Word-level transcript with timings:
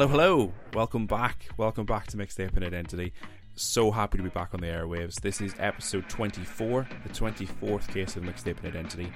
Hello, 0.00 0.08
hello. 0.08 0.52
Welcome 0.72 1.06
back. 1.06 1.50
Welcome 1.58 1.84
back 1.84 2.06
to 2.06 2.16
Mixtaping 2.16 2.64
Identity. 2.64 3.12
So 3.54 3.90
happy 3.90 4.16
to 4.16 4.24
be 4.24 4.30
back 4.30 4.54
on 4.54 4.60
the 4.60 4.66
airwaves. 4.66 5.20
This 5.20 5.42
is 5.42 5.54
episode 5.58 6.08
24, 6.08 6.88
the 7.02 7.10
24th 7.10 7.86
case 7.88 8.16
of 8.16 8.22
Mixtaping 8.22 8.64
Identity. 8.64 9.12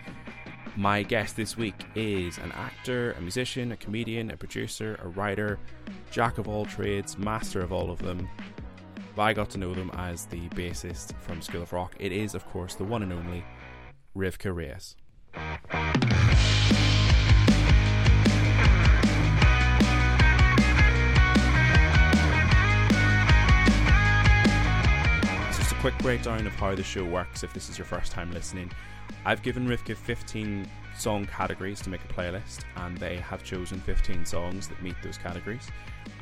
My 0.76 1.02
guest 1.02 1.36
this 1.36 1.56
week 1.56 1.86
is 1.94 2.36
an 2.36 2.52
actor, 2.52 3.12
a 3.12 3.20
musician, 3.22 3.72
a 3.72 3.78
comedian, 3.78 4.30
a 4.30 4.36
producer, 4.36 5.00
a 5.02 5.08
writer, 5.08 5.58
jack 6.10 6.36
of 6.36 6.48
all 6.48 6.66
trades, 6.66 7.16
master 7.16 7.62
of 7.62 7.72
all 7.72 7.90
of 7.90 7.98
them. 8.00 8.28
I 9.16 9.32
got 9.32 9.48
to 9.52 9.58
know 9.58 9.72
them 9.72 9.90
as 9.94 10.26
the 10.26 10.50
bassist 10.50 11.16
from 11.18 11.40
School 11.40 11.62
of 11.62 11.72
Rock. 11.72 11.94
It 11.98 12.12
is, 12.12 12.34
of 12.34 12.46
course, 12.48 12.74
the 12.74 12.84
one 12.84 13.02
and 13.02 13.10
only 13.10 13.42
Rivkah 14.14 14.54
Reyes. 14.54 14.96
Quick 25.84 25.98
breakdown 25.98 26.46
of 26.46 26.54
how 26.54 26.74
the 26.74 26.82
show 26.82 27.04
works 27.04 27.42
if 27.42 27.52
this 27.52 27.68
is 27.68 27.76
your 27.76 27.84
first 27.84 28.10
time 28.10 28.32
listening. 28.32 28.72
I've 29.26 29.42
given 29.42 29.68
Rivkah 29.68 29.94
15 29.94 30.66
song 30.96 31.26
categories 31.26 31.82
to 31.82 31.90
make 31.90 32.02
a 32.02 32.08
playlist, 32.10 32.60
and 32.76 32.96
they 32.96 33.16
have 33.18 33.44
chosen 33.44 33.80
15 33.80 34.24
songs 34.24 34.66
that 34.68 34.82
meet 34.82 34.94
those 35.02 35.18
categories. 35.18 35.68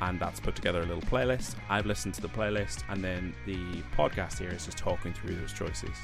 And 0.01 0.19
that's 0.19 0.41
put 0.41 0.57
together 0.57 0.81
a 0.81 0.85
little 0.85 1.03
playlist. 1.03 1.55
I've 1.69 1.85
listened 1.85 2.13
to 2.15 2.21
the 2.21 2.27
playlist, 2.27 2.83
and 2.89 3.01
then 3.01 3.33
the 3.45 3.81
podcast 3.95 4.39
here 4.39 4.49
is 4.49 4.65
just 4.65 4.77
talking 4.77 5.13
through 5.13 5.35
those 5.35 5.53
choices. 5.53 5.95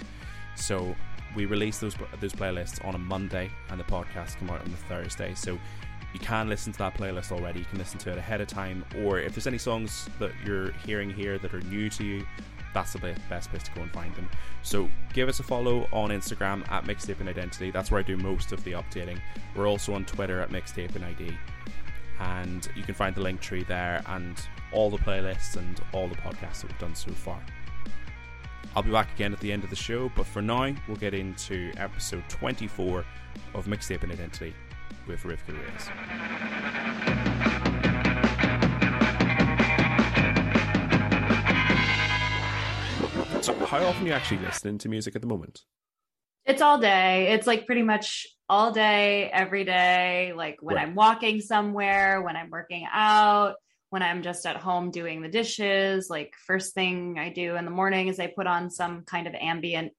So 0.55 0.95
we 1.35 1.45
release 1.45 1.79
those 1.79 1.97
those 2.21 2.31
playlists 2.31 2.81
on 2.87 2.95
a 2.95 2.97
Monday, 2.97 3.51
and 3.71 3.77
the 3.77 3.83
podcast 3.83 4.37
come 4.37 4.51
out 4.51 4.61
on 4.61 4.71
the 4.71 4.77
Thursday. 4.77 5.35
So 5.35 5.59
you 6.13 6.19
can 6.21 6.47
listen 6.47 6.71
to 6.71 6.79
that 6.79 6.95
playlist 6.95 7.33
already. 7.33 7.59
You 7.59 7.65
can 7.65 7.79
listen 7.79 7.99
to 7.99 8.11
it 8.13 8.17
ahead 8.17 8.39
of 8.39 8.47
time, 8.47 8.85
or 9.03 9.19
if 9.19 9.35
there's 9.35 9.47
any 9.47 9.57
songs 9.57 10.07
that 10.17 10.31
you're 10.45 10.71
hearing 10.71 11.09
here 11.09 11.37
that 11.39 11.53
are 11.53 11.61
new 11.63 11.89
to 11.89 12.05
you, 12.05 12.25
that's 12.73 12.93
the 12.93 13.15
best 13.29 13.49
place 13.49 13.63
to 13.63 13.71
go 13.71 13.81
and 13.81 13.91
find 13.91 14.13
them. 14.15 14.29
So 14.61 14.89
give 15.13 15.29
us 15.29 15.39
a 15.39 15.43
follow 15.43 15.87
on 15.91 16.09
Instagram 16.09 16.69
at 16.71 16.85
Mixtaping 16.85 17.27
Identity. 17.27 17.71
That's 17.71 17.91
where 17.91 17.99
I 17.99 18.03
do 18.03 18.17
most 18.17 18.51
of 18.51 18.63
the 18.63 18.73
updating. 18.73 19.19
We're 19.55 19.67
also 19.67 19.93
on 19.93 20.05
Twitter 20.05 20.39
at 20.39 20.49
Mixtape 20.49 20.95
and 20.95 21.05
ID. 21.05 21.37
And 22.19 22.67
you 22.75 22.83
can 22.83 22.93
find 22.93 23.15
the 23.15 23.21
link 23.21 23.39
tree 23.39 23.63
there 23.63 24.03
and 24.07 24.39
all 24.71 24.89
the 24.89 24.97
playlists 24.97 25.55
and 25.55 25.79
all 25.93 26.07
the 26.07 26.15
podcasts 26.15 26.61
that 26.61 26.67
we've 26.67 26.79
done 26.79 26.95
so 26.95 27.11
far. 27.11 27.41
I'll 28.75 28.83
be 28.83 28.91
back 28.91 29.11
again 29.15 29.33
at 29.33 29.39
the 29.39 29.51
end 29.51 29.63
of 29.63 29.69
the 29.71 29.75
show, 29.75 30.11
but 30.15 30.27
for 30.27 30.41
now, 30.41 30.75
we'll 30.87 30.97
get 30.97 31.13
into 31.13 31.71
episode 31.77 32.23
24 32.29 33.03
of 33.55 33.65
Mixtaping 33.65 34.11
Identity 34.11 34.53
with 35.07 35.23
Rivkah 35.23 35.57
Reyes. 35.57 35.89
So, 43.57 43.65
how 43.65 43.85
often 43.85 44.05
are 44.05 44.09
you 44.09 44.13
actually 44.13 44.39
listening 44.39 44.77
to 44.79 44.89
music 44.89 45.15
at 45.15 45.21
the 45.21 45.27
moment? 45.27 45.65
It's 46.45 46.61
all 46.61 46.79
day. 46.79 47.33
It's 47.33 47.45
like 47.45 47.65
pretty 47.65 47.83
much 47.83 48.27
all 48.47 48.71
day, 48.71 49.29
every 49.29 49.63
day. 49.65 50.33
Like 50.35 50.57
when 50.61 50.77
Right. 50.77 50.87
I'm 50.87 50.95
walking 50.95 51.41
somewhere, 51.41 52.21
when 52.21 52.35
I'm 52.35 52.49
working 52.49 52.87
out, 52.91 53.55
when 53.89 54.01
I'm 54.01 54.23
just 54.23 54.45
at 54.45 54.57
home 54.57 54.91
doing 54.91 55.21
the 55.21 55.29
dishes. 55.29 56.09
Like 56.09 56.33
first 56.47 56.73
thing 56.73 57.17
I 57.19 57.29
do 57.29 57.55
in 57.55 57.65
the 57.65 57.71
morning 57.71 58.07
is 58.07 58.19
I 58.19 58.27
put 58.27 58.47
on 58.47 58.69
some 58.71 59.03
kind 59.03 59.27
of 59.27 59.35
ambient 59.35 59.93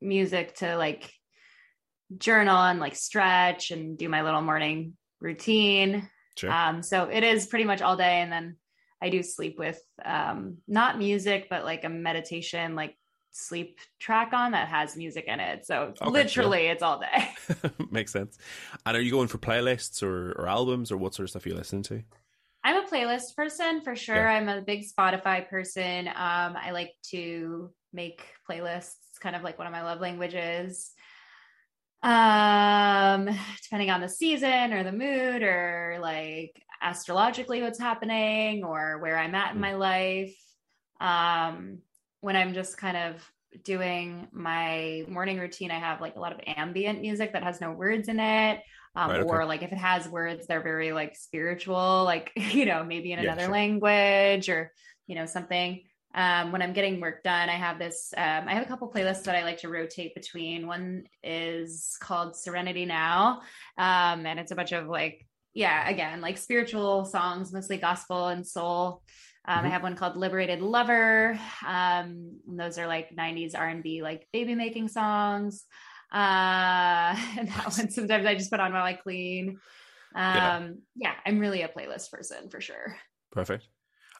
music 0.00 0.54
to 0.56 0.76
like 0.76 1.10
journal 2.16 2.56
and 2.56 2.78
like 2.78 2.94
stretch 2.94 3.72
and 3.72 3.98
do 3.98 4.08
my 4.08 4.22
little 4.22 4.42
morning 4.42 4.96
routine. 5.20 6.08
Sure. 6.36 6.50
Um, 6.50 6.82
so 6.82 7.04
it 7.04 7.24
is 7.24 7.46
pretty 7.46 7.64
much 7.64 7.82
all 7.82 7.96
day. 7.96 8.20
And 8.20 8.30
then 8.30 8.56
I 9.02 9.10
do 9.10 9.22
sleep 9.22 9.58
with 9.58 9.80
um, 10.04 10.58
not 10.66 10.98
music, 10.98 11.48
but 11.50 11.64
like 11.64 11.84
a 11.84 11.88
meditation, 11.88 12.74
like 12.74 12.96
sleep 13.30 13.78
track 13.98 14.32
on 14.32 14.52
that 14.52 14.68
has 14.68 14.96
music 14.96 15.26
in 15.26 15.40
it. 15.40 15.66
So 15.66 15.92
Okay, 16.00 16.10
literally 16.10 16.66
it's 16.66 16.82
all 16.82 17.00
day. 17.00 17.30
Makes 17.90 18.12
sense. 18.12 18.38
And 18.84 18.96
are 18.96 19.00
you 19.00 19.10
going 19.10 19.28
for 19.28 19.38
playlists 19.38 20.02
or, 20.02 20.32
or 20.32 20.48
albums 20.48 20.90
or 20.90 20.96
what 20.96 21.14
sort 21.14 21.24
of 21.24 21.30
stuff 21.30 21.46
are 21.46 21.48
you 21.50 21.54
listening 21.54 21.82
to? 21.84 22.02
I'm 22.64 22.84
a 22.84 22.88
playlist 22.88 23.36
person 23.36 23.80
for 23.82 23.94
sure. 23.94 24.16
Yeah. 24.16 24.30
I'm 24.30 24.48
a 24.48 24.60
big 24.60 24.84
Spotify 24.84 25.48
person. 25.48 26.08
Um, 26.08 26.56
I 26.56 26.70
like 26.72 26.94
to 27.10 27.70
make 27.92 28.24
playlists, 28.50 29.20
kind 29.20 29.36
of 29.36 29.42
like 29.42 29.58
one 29.58 29.68
of 29.68 29.72
my 29.72 29.82
love 29.82 30.00
languages. 30.00 30.90
Um, 32.02 33.28
depending 33.62 33.90
on 33.90 34.00
the 34.00 34.08
season 34.08 34.72
or 34.72 34.84
the 34.84 34.92
mood 34.92 35.42
or 35.42 35.98
like 36.00 36.62
astrologically 36.82 37.62
what's 37.62 37.78
happening 37.80 38.64
or 38.64 38.98
where 39.00 39.18
I'm 39.18 39.34
at 39.34 39.54
in 39.54 39.60
Mm. 39.60 39.60
my 39.60 39.74
life. 39.74 40.36
Um, 41.00 41.82
when 42.20 42.36
I'm 42.36 42.54
just 42.54 42.78
kind 42.78 42.96
of 42.96 43.32
doing 43.62 44.28
my 44.32 45.04
morning 45.08 45.38
routine, 45.38 45.70
I 45.70 45.78
have 45.78 46.00
like 46.00 46.16
a 46.16 46.20
lot 46.20 46.32
of 46.32 46.40
ambient 46.46 47.00
music 47.00 47.32
that 47.32 47.42
has 47.42 47.60
no 47.60 47.72
words 47.72 48.08
in 48.08 48.20
it. 48.20 48.62
Um, 48.94 49.14
Right, 49.14 49.20
okay. 49.22 49.38
or 49.38 49.44
like 49.44 49.62
if 49.62 49.72
it 49.72 49.78
has 49.78 50.08
words, 50.08 50.46
they're 50.46 50.62
very 50.62 50.92
like 50.92 51.16
spiritual, 51.16 52.04
like, 52.04 52.32
you 52.36 52.66
know, 52.66 52.84
maybe 52.84 53.12
in 53.12 53.18
Yeah, 53.18 53.30
another 53.30 53.48
sure. 53.48 53.50
language 53.50 54.48
or, 54.48 54.72
you 55.06 55.14
know, 55.14 55.26
something. 55.26 55.85
Um, 56.16 56.50
when 56.50 56.62
I'm 56.62 56.72
getting 56.72 57.00
work 57.00 57.22
done, 57.22 57.50
I 57.50 57.56
have 57.56 57.78
this, 57.78 58.12
um, 58.16 58.48
I 58.48 58.54
have 58.54 58.64
a 58.64 58.66
couple 58.66 58.90
playlists 58.90 59.24
that 59.24 59.36
I 59.36 59.44
like 59.44 59.58
to 59.58 59.68
rotate 59.68 60.14
between. 60.14 60.66
One 60.66 61.04
is 61.22 61.96
called 62.00 62.34
Serenity 62.34 62.86
Now. 62.86 63.42
Um, 63.76 64.24
and 64.24 64.40
it's 64.40 64.50
a 64.50 64.56
bunch 64.56 64.72
of 64.72 64.88
like, 64.88 65.26
yeah, 65.52 65.88
again, 65.88 66.22
like 66.22 66.38
spiritual 66.38 67.04
songs, 67.04 67.52
mostly 67.52 67.76
gospel 67.76 68.28
and 68.28 68.46
soul. 68.46 69.02
Um, 69.46 69.64
I 69.64 69.68
Mhm. 69.68 69.70
have 69.70 69.82
one 69.82 69.94
called 69.94 70.16
Liberated 70.16 70.60
Lover. 70.62 71.38
Um, 71.64 72.40
and 72.48 72.58
those 72.58 72.78
are 72.78 72.86
like 72.86 73.14
90s 73.14 73.54
R&B, 73.54 74.02
like 74.02 74.26
baby 74.32 74.54
making 74.54 74.88
songs. 74.88 75.64
Uh, 76.12 77.12
and 77.38 77.48
that 77.48 77.72
one 77.76 77.90
sometimes 77.90 78.26
I 78.26 78.34
just 78.34 78.50
put 78.50 78.60
on 78.60 78.72
while 78.72 78.84
I 78.84 78.94
clean. 78.94 79.60
Yeah. 80.14 80.56
Um, 80.56 80.82
yeah, 80.94 81.12
I'm 81.26 81.38
really 81.38 81.62
a 81.62 81.68
playlist 81.68 82.10
person 82.10 82.48
for 82.48 82.60
sure. 82.60 82.96
Perfect. 83.32 83.68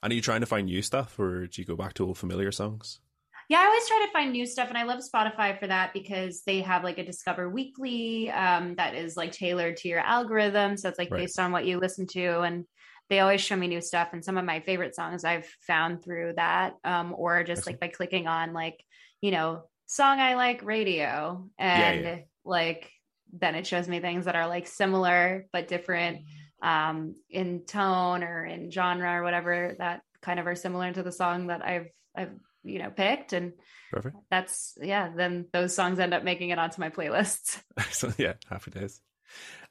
And 0.03 0.13
are 0.13 0.17
you 0.17 0.23
trying 0.23 0.41
to 0.41 0.47
find 0.47 0.67
new 0.67 0.83
stuff 0.83 1.19
or 1.19 1.47
do 1.47 1.61
you 1.61 1.67
go 1.67 1.77
back 1.77 1.95
to 1.95 2.07
old 2.07 2.19
familiar 2.19 2.53
songs? 2.53 3.01
Yeah, 3.49 3.61
I 3.61 3.67
always 3.67 3.87
try 3.87 4.05
to 4.05 4.13
find 4.13 4.33
new 4.33 4.45
stuff, 4.45 4.69
and 4.71 4.79
I 4.79 4.83
love 4.83 5.01
Spotify 5.01 5.59
for 5.59 5.69
that 5.69 5.93
because 5.93 6.43
they 6.43 6.63
have 6.63 6.83
like 6.83 6.99
a 6.99 7.05
Discover 7.05 7.49
Weekly 7.49 8.29
um, 8.31 8.75
that 8.75 8.97
is 8.97 9.17
like 9.17 9.31
tailored 9.31 9.77
to 9.79 9.89
your 9.89 10.01
algorithm. 10.01 10.77
So 10.77 10.89
it's 10.89 10.99
like 10.99 11.11
Right. 11.11 11.21
based 11.21 11.39
on 11.39 11.53
what 11.53 11.65
you 11.65 11.79
listen 11.79 12.07
to, 12.09 12.41
and 12.41 12.65
they 13.09 13.21
always 13.21 13.41
show 13.41 13.55
me 13.55 13.69
new 13.69 13.81
stuff. 13.81 14.09
And 14.13 14.25
some 14.25 14.37
of 14.37 14.45
my 14.45 14.61
favorite 14.61 14.97
songs 14.97 15.23
I've 15.25 15.47
found 15.65 16.03
through 16.03 16.33
that, 16.37 16.75
um, 16.83 17.15
or 17.17 17.45
just 17.45 17.67
like 17.67 17.79
by 17.79 17.87
clicking 17.89 18.27
on 18.27 18.53
like 18.53 18.83
you 19.21 19.31
know 19.31 19.63
song 19.87 20.19
I 20.19 20.35
like 20.35 20.65
radio, 20.65 21.49
and 21.57 22.03
yeah. 22.03 22.19
like 22.45 22.91
then 23.33 23.55
it 23.55 23.67
shows 23.67 23.87
me 23.87 24.01
things 24.01 24.25
that 24.25 24.35
are 24.35 24.49
like 24.49 24.67
similar 24.67 25.47
but 25.53 25.69
different 25.69 26.23
um, 26.63 27.15
in 27.29 27.65
tone 27.67 28.23
or 28.23 28.45
in 28.45 28.71
genre 28.71 29.13
or 29.21 29.23
whatever 29.23 29.75
that 29.79 30.03
kind 30.23 30.41
of 30.41 30.47
are 30.47 30.55
similar 30.55 30.93
to 30.93 31.03
the 31.03 31.13
song 31.13 31.49
that 31.49 31.65
I've 31.65 31.91
I've 32.15 32.33
you 32.65 32.79
know 32.81 32.91
picked 32.91 33.33
and 33.33 33.53
Perfect. 33.93 34.17
that's 34.31 34.77
yeah 34.81 35.11
then 35.15 35.47
those 35.53 35.75
songs 35.75 35.99
end 36.01 36.13
up 36.15 36.25
making 36.25 36.51
it 36.51 36.59
onto 36.59 36.81
my 36.81 36.91
playlists 36.91 37.61
so 37.91 38.13
yeah, 38.19 38.35
happy 38.49 38.71
days. 38.71 39.01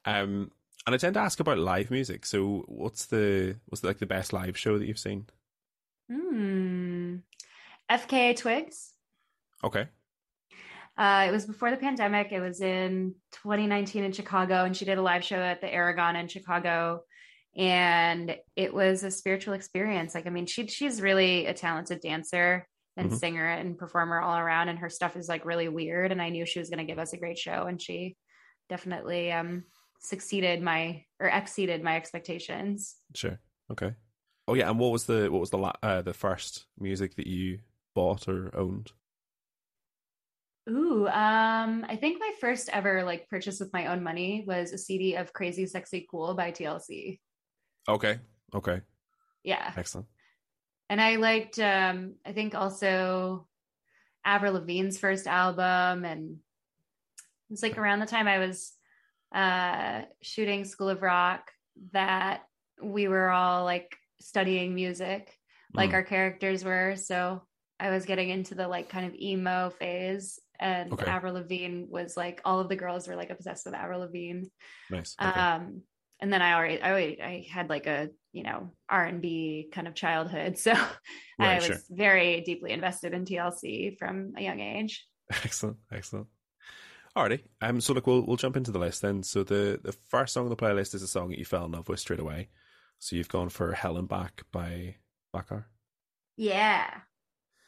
Um, 0.06 0.52
and 0.86 0.94
I 0.94 0.98
tend 0.98 1.16
to 1.16 1.20
ask 1.20 1.40
about 1.40 1.58
live 1.58 1.90
music. 1.90 2.26
So 2.26 2.64
what's 2.68 3.08
the 3.08 3.58
what's 3.66 3.84
like 3.84 3.98
the 3.98 4.06
best 4.06 4.34
live 4.34 4.58
show 4.58 4.78
that 4.78 4.86
you've 4.86 5.00
seen? 5.00 5.26
hmm. 6.10 7.16
fka 7.90 8.36
twigs 8.38 8.94
Okay. 9.64 9.88
Uh, 10.98 11.26
it 11.28 11.32
was 11.32 11.46
before 11.46 11.72
the 11.72 11.78
pandemic 11.78 12.32
it 12.32 12.40
was 12.40 12.62
in 12.62 13.16
2019 13.32 14.04
in 14.04 14.12
chicago 14.12 14.64
and 14.64 14.76
she 14.76 14.86
did 14.86 14.98
a 14.98 15.02
live 15.02 15.24
show 15.24 15.36
at 15.38 15.62
the 15.62 15.74
aragon 15.74 16.16
in 16.16 16.28
chicago 16.28 17.02
and 17.58 18.36
it 18.56 18.74
was 18.74 19.04
a 19.04 19.12
spiritual 19.12 19.54
experience 19.54 20.14
like 20.16 20.28
i 20.28 20.30
mean 20.30 20.46
she 20.46 20.68
she's 20.68 21.02
really 21.02 21.46
a 21.46 21.54
talented 21.54 22.00
dancer 22.02 22.68
and 22.98 23.12
Mhm. 23.12 23.20
singer 23.20 23.46
and 23.46 23.78
performer 23.78 24.22
all 24.22 24.38
around 24.38 24.70
and 24.70 24.80
her 24.80 24.90
stuff 24.90 25.18
is 25.18 25.28
like 25.28 25.46
really 25.46 25.68
weird 25.68 26.12
and 26.12 26.22
i 26.22 26.30
knew 26.30 26.46
she 26.46 26.60
was 26.60 26.70
going 26.70 26.86
to 26.86 26.92
give 26.92 27.00
us 27.00 27.14
a 27.14 27.18
great 27.18 27.38
show 27.38 27.68
and 27.68 27.82
she 27.82 28.16
definitely 28.70 29.32
um 29.32 29.64
succeeded 30.00 30.62
my 30.62 31.04
or 31.20 31.28
exceeded 31.28 31.84
my 31.84 31.96
expectations 31.96 32.96
Sure. 33.14 33.40
Okay. 33.72 33.94
Oh 34.48 34.54
yeah, 34.54 34.70
and 34.70 34.78
what 34.78 34.92
was 34.92 35.06
the 35.06 35.30
what 35.32 35.40
was 35.40 35.50
the 35.50 35.58
la- 35.58 35.74
uh, 35.82 36.02
the 36.04 36.14
first 36.14 36.66
music 36.78 37.16
that 37.16 37.26
you 37.26 37.60
bought 37.96 38.28
or 38.28 38.52
owned? 38.56 38.92
Ooh 40.70 41.08
um 41.08 41.86
i 41.88 41.96
think 41.96 42.20
my 42.20 42.32
first 42.42 42.70
ever 42.74 43.04
like 43.04 43.30
purchase 43.30 43.60
with 43.60 43.72
my 43.74 43.88
own 43.88 44.02
money 44.04 44.44
was 44.48 44.72
a 44.72 44.78
cd 44.78 45.16
of 45.16 45.32
crazy 45.34 45.66
sexy 45.66 46.08
cool 46.10 46.34
by 46.34 46.52
tlc 46.52 47.20
Okay. 47.88 48.20
Okay. 48.54 48.82
yeah 49.44 49.72
Excellent. 49.78 50.08
and 50.90 51.00
I 51.00 51.18
liked 51.18 51.60
um 51.60 52.16
I 52.26 52.32
think 52.32 52.56
also 52.56 53.48
Avril 54.26 54.54
Lavigne's 54.54 54.98
first 54.98 55.28
album 55.28 56.04
and 56.04 56.32
it 56.38 57.52
was 57.52 57.62
like 57.62 57.78
around 57.78 58.00
the 58.00 58.08
time 58.08 58.28
I 58.28 58.40
was 58.40 58.74
uh 59.34 60.02
shooting 60.24 60.66
School 60.66 60.90
of 60.90 61.04
Rock 61.04 61.52
that 61.92 62.42
we 62.82 63.08
were 63.08 63.30
all 63.30 63.66
like 63.66 63.96
studying 64.20 64.74
music 64.74 65.38
like 65.76 65.92
Mm. 65.92 65.94
our 65.94 66.04
characters 66.04 66.64
were. 66.64 66.96
So 66.96 67.44
I 67.80 67.90
was 67.92 68.06
getting 68.06 68.30
into 68.30 68.56
the 68.56 68.68
like 68.68 68.90
kind 68.90 69.06
of 69.06 69.14
emo 69.14 69.70
phase, 69.70 70.40
and 70.60 70.94
Okay. 70.94 71.06
Avril 71.10 71.34
Lavigne 71.34 71.86
was 71.88 72.16
like 72.16 72.42
all 72.46 72.60
of 72.60 72.70
the 72.70 72.76
girls 72.76 73.08
were 73.08 73.16
like 73.16 73.30
obsessed 73.30 73.66
with 73.66 73.76
Avril 73.76 74.02
Lavigne. 74.02 74.46
Nice. 74.90 75.16
Okay. 75.22 75.40
Um, 75.40 75.82
and 76.20 76.32
then 76.32 76.42
I 76.42 76.54
already, 76.54 76.82
I 76.82 76.90
already, 76.90 77.22
I 77.22 77.48
had 77.52 77.70
like 77.70 77.88
a 77.88 78.10
you 78.32 78.44
know 78.44 78.74
R 78.90 79.06
and 79.06 79.22
B 79.22 79.70
kind 79.72 79.88
of 79.88 79.96
childhood, 79.96 80.58
so 80.58 80.74
I 81.40 81.56
was 81.56 81.66
sure. 81.66 81.78
very 81.90 82.42
deeply 82.42 82.72
invested 82.72 83.14
in 83.14 83.26
TLC 83.26 83.98
from 83.98 84.34
a 84.38 84.42
young 84.42 84.60
age. 84.60 85.06
Excellent, 85.44 85.78
excellent. 85.92 86.28
Alrighty. 87.18 87.44
Um, 87.62 87.80
so 87.80 87.94
look, 87.94 88.08
we'll 88.08 88.26
we'll 88.26 88.38
jump 88.38 88.58
into 88.58 88.72
the 88.72 88.80
list 88.80 89.02
then. 89.02 89.24
So 89.24 89.44
the 89.44 89.80
the 89.82 89.96
first 90.10 90.34
song 90.34 90.44
on 90.44 90.50
the 90.50 90.56
playlist 90.56 90.94
is 90.94 91.02
a 91.02 91.08
song 91.08 91.30
that 91.30 91.40
you 91.40 91.46
fell 91.46 91.66
in 91.66 91.72
love 91.72 91.88
with 91.88 92.00
straight 92.00 92.20
away. 92.20 92.50
So 93.00 93.16
you've 93.16 93.30
gone 93.30 93.50
for 93.50 93.72
Hell 93.74 93.98
N 93.98 94.06
Back 94.06 94.44
by 94.52 94.96
Bakar. 95.32 95.68
Yeah. 96.38 96.90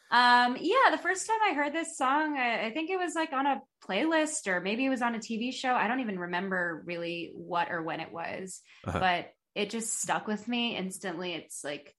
Um, 0.10 0.58
yeah, 0.60 0.90
the 0.92 0.98
first 0.98 1.28
time 1.28 1.38
I 1.50 1.54
heard 1.54 1.74
this 1.74 1.98
song, 1.98 2.38
I, 2.38 2.68
I 2.68 2.72
think 2.72 2.90
it 2.90 2.98
was 2.98 3.14
like 3.14 3.34
on 3.34 3.46
a 3.46 3.62
playlist 3.88 4.48
or 4.48 4.62
maybe 4.62 4.86
it 4.86 4.90
was 4.90 5.02
on 5.02 5.16
a 5.16 5.20
TV 5.20 5.54
show. 5.54 5.74
I 5.74 5.88
don't 5.88 6.00
even 6.00 6.18
remember 6.20 6.82
really 6.86 7.32
what 7.36 7.70
or 7.70 7.82
when 7.84 8.00
it 8.00 8.12
was, 8.12 8.62
Uh-huh. 8.86 9.00
but 9.00 9.30
it 9.56 9.70
just 9.70 10.02
stuck 10.02 10.28
with 10.28 10.48
me 10.48 10.78
instantly. 10.78 11.34
It's 11.34 11.64
like, 11.64 11.94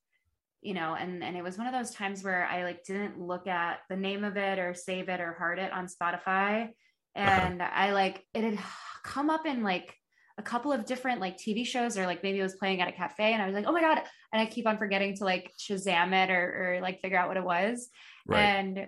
you 0.62 0.74
know, 0.74 0.94
and 0.94 1.22
and 1.22 1.36
it 1.36 1.42
was 1.44 1.58
one 1.58 1.66
of 1.66 1.72
those 1.72 1.90
times 1.94 2.24
where 2.24 2.46
I 2.46 2.64
like 2.64 2.82
didn't 2.84 3.20
look 3.20 3.46
at 3.46 3.80
the 3.88 3.96
name 3.96 4.24
of 4.24 4.36
it 4.36 4.58
or 4.58 4.74
save 4.74 5.08
it 5.08 5.20
or 5.20 5.34
heart 5.34 5.58
it 5.58 5.72
on 5.72 5.86
Spotify. 5.86 6.70
And 7.14 7.62
I 7.62 7.92
like 7.92 8.24
it 8.34 8.42
had 8.44 8.58
come 9.04 9.28
up 9.30 9.44
in 9.46 9.62
like 9.62 9.94
a 10.38 10.42
couple 10.42 10.72
of 10.72 10.86
different 10.86 11.20
like 11.20 11.36
TV 11.36 11.66
shows 11.66 11.98
or 11.98 12.06
like 12.06 12.22
maybe 12.22 12.38
it 12.38 12.44
was 12.44 12.54
playing 12.54 12.80
at 12.80 12.88
a 12.88 12.92
cafe 12.92 13.32
and 13.32 13.42
I 13.42 13.46
was 13.46 13.54
like, 13.54 13.66
oh 13.66 13.72
my 13.72 13.80
God. 13.80 13.98
And 14.32 14.40
I 14.40 14.46
keep 14.46 14.66
on 14.66 14.78
forgetting 14.78 15.16
to 15.16 15.24
like 15.24 15.52
Shazam 15.58 16.12
it 16.12 16.30
or, 16.30 16.76
or 16.76 16.80
like 16.80 17.00
figure 17.00 17.18
out 17.18 17.28
what 17.28 17.36
it 17.36 17.44
was. 17.44 17.88
Right. 18.26 18.40
And 18.40 18.86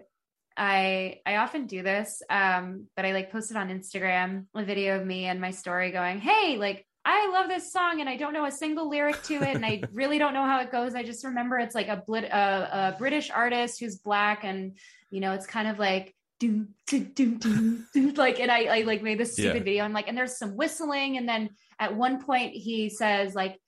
I 0.56 1.20
I 1.26 1.37
often 1.37 1.67
do 1.67 1.82
this. 1.82 2.23
Um, 2.31 2.87
but 2.94 3.05
I 3.05 3.12
like 3.12 3.32
posted 3.32 3.56
on 3.56 3.69
Instagram 3.69 4.47
a 4.55 4.64
video 4.64 5.00
of 5.00 5.06
me 5.06 5.26
and 5.26 5.41
my 5.41 5.50
story 5.50 5.91
going, 5.91 6.20
Hey, 6.20 6.56
like 6.56 6.87
I 7.05 7.31
love 7.32 7.49
this 7.49 7.73
song 7.73 8.00
and 8.00 8.08
I 8.08 8.17
don't 8.17 8.32
know 8.32 8.44
a 8.44 8.52
single 8.52 8.88
lyric 8.88 9.23
to 9.25 9.35
it 9.35 9.56
and 9.56 9.67
I 9.67 9.82
really 9.93 10.19
don't 10.19 10.35
know 10.35 10.44
how 10.44 10.61
it 10.61 10.70
goes. 10.70 10.94
I 10.94 11.02
just 11.02 11.25
remember 11.25 11.58
it's 11.58 11.75
like 11.75 11.88
a, 11.88 12.02
Blit- 12.06 12.32
a, 12.32 12.94
a 12.94 12.97
British 12.99 13.31
artist 13.31 13.81
who's 13.81 13.97
black 13.97 14.44
and 14.44 14.76
you 15.11 15.20
know 15.20 15.32
it's 15.32 15.47
kind 15.47 15.67
of 15.67 15.79
like 15.79 16.14
doom, 16.41 16.75
doom, 16.89 17.13
doom, 17.15 17.39
doom, 17.39 17.87
doom, 17.95 18.15
like 18.17 18.41
and 18.41 18.51
I, 18.51 18.79
I 18.79 18.83
like 18.83 19.03
made 19.03 19.19
this 19.21 19.35
stupid 19.35 19.59
Yeah. 19.59 19.63
video 19.63 19.85
and 19.85 19.95
like 19.95 20.09
and 20.09 20.19
there's 20.19 20.39
some 20.39 20.57
whistling 20.57 21.19
and 21.19 21.29
then 21.29 21.51
at 21.79 21.95
one 21.95 22.25
point 22.25 22.55
he 22.55 22.89
says 22.89 23.35
like 23.35 23.61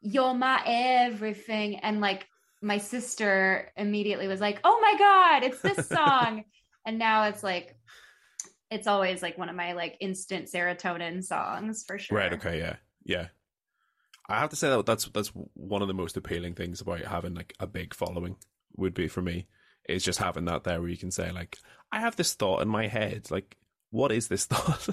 you're 0.00 0.32
my 0.32 0.62
everything 0.64 1.76
and 1.76 2.00
like 2.00 2.26
my 2.62 2.78
sister 2.78 3.70
immediately 3.76 4.28
was 4.28 4.40
like 4.40 4.60
oh 4.64 4.80
my 4.80 4.98
god 4.98 5.42
it's 5.42 5.60
this 5.60 5.88
song 5.98 6.44
and 6.86 6.98
now 6.98 7.24
it's 7.24 7.42
like 7.42 7.76
it's 8.70 8.86
always 8.86 9.22
like 9.22 9.36
one 9.36 9.48
of 9.48 9.56
my 9.56 9.72
like 9.72 9.96
instant 10.00 10.48
serotonin 10.52 11.22
songs 11.22 11.84
for 11.86 11.98
sure 11.98 12.16
Right. 12.16 12.32
Okay. 12.32 12.58
Yeah. 12.58 12.76
Yeah. 13.04 13.26
I 14.28 14.40
have 14.40 14.50
to 14.50 14.56
say 14.56 14.70
that 14.70 14.86
that's 14.86 15.04
that's 15.06 15.28
one 15.52 15.82
of 15.82 15.88
the 15.88 15.94
most 15.94 16.16
appealing 16.16 16.54
things 16.54 16.80
about 16.80 17.00
having 17.00 17.34
like 17.34 17.54
a 17.60 17.66
big 17.66 17.94
following 17.94 18.36
would 18.76 18.94
be 18.94 19.06
for 19.06 19.20
me 19.20 19.46
is 19.88 20.04
just 20.04 20.18
having 20.18 20.44
that 20.46 20.64
there 20.64 20.80
where 20.80 20.90
you 20.90 20.96
can 20.96 21.10
say 21.10 21.30
like 21.30 21.56
I 21.92 22.00
have 22.00 22.16
this 22.16 22.34
thought 22.34 22.62
in 22.62 22.68
my 22.68 22.86
head 22.86 23.30
like 23.30 23.56
what 23.90 24.10
is 24.10 24.26
this 24.26 24.44
thought? 24.52 24.88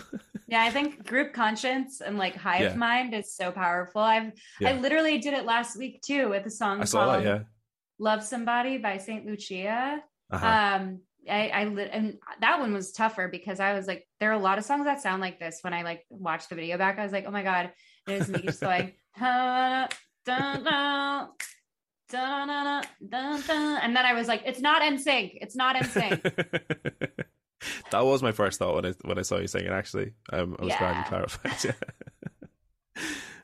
Yeah, 0.48 0.62
I 0.64 0.70
think 0.70 1.08
group 1.08 1.34
conscience 1.34 2.02
and 2.02 2.18
like 2.18 2.36
hive 2.36 2.62
Yeah. 2.62 2.76
mind 2.76 3.14
is 3.16 3.34
so 3.36 3.52
powerful. 3.52 4.02
I've 4.02 4.32
I 4.64 4.74
literally 4.74 5.18
did 5.18 5.34
it 5.34 5.46
last 5.46 5.76
week 5.78 6.02
too 6.02 6.30
with 6.30 6.46
a 6.46 6.52
song 6.52 6.82
I 6.82 6.86
saw 6.86 7.14
that. 7.18 7.24
Yeah. 7.24 7.40
"Love 7.98 8.24
Somebody" 8.24 8.78
by 8.78 8.98
Saint 8.98 9.26
Lucia. 9.26 10.04
Uh-huh. 10.32 10.46
Um, 10.48 11.00
I 11.30 11.50
I 11.50 11.64
lit 11.66 11.90
and 11.92 12.18
that 12.42 12.60
one 12.60 12.74
was 12.74 12.92
tougher 12.92 13.28
because 13.28 13.60
I 13.60 13.74
was 13.74 13.88
like, 13.88 14.08
there 14.20 14.30
are 14.30 14.34
a 14.34 14.40
lot 14.40 14.58
of 14.60 14.66
songs 14.66 14.86
that 14.86 15.02
sound 15.02 15.22
like 15.22 15.40
this. 15.40 15.60
When 15.62 15.74
I 15.74 15.82
like 15.84 16.06
watched 16.10 16.50
the 16.50 16.56
video 16.56 16.78
back, 16.78 17.00
I 17.00 17.04
was 17.04 17.12
like, 17.12 17.26
oh 17.28 17.32
my 17.32 17.44
god, 17.44 17.72
it 18.08 18.14
is 18.22 18.30
me 18.30 18.42
just 18.42 18.62
going, 18.62 18.94
"Ha, 19.16 19.88
dun, 20.26 20.64
dun, 20.64 21.30
dun, 22.12 22.48
dun, 22.48 22.84
dun, 23.10 23.42
dun," 23.48 23.78
and 23.82 23.96
then 23.96 24.06
I 24.06 24.14
was 24.14 24.28
like, 24.28 24.44
it's 24.46 24.60
not 24.62 24.82
NSYNC. 24.82 25.38
It's 25.42 25.56
not 25.56 25.76
NSYNC. 25.76 26.22
that 27.92 28.06
was 28.06 28.22
my 28.24 28.32
first 28.32 28.60
thought 28.60 28.76
when 28.76 28.86
I 28.86 28.94
when 29.04 29.18
I 29.18 29.22
saw 29.24 29.38
you 29.38 29.48
singing. 29.48 29.72
Actually, 29.72 30.14
um, 30.34 30.56
I 30.60 30.66
was 30.66 30.76
glad 30.76 30.92
you 30.96 31.02
Yeah. 31.02 31.04
clarified. 31.04 31.54
Yeah. 31.64 33.02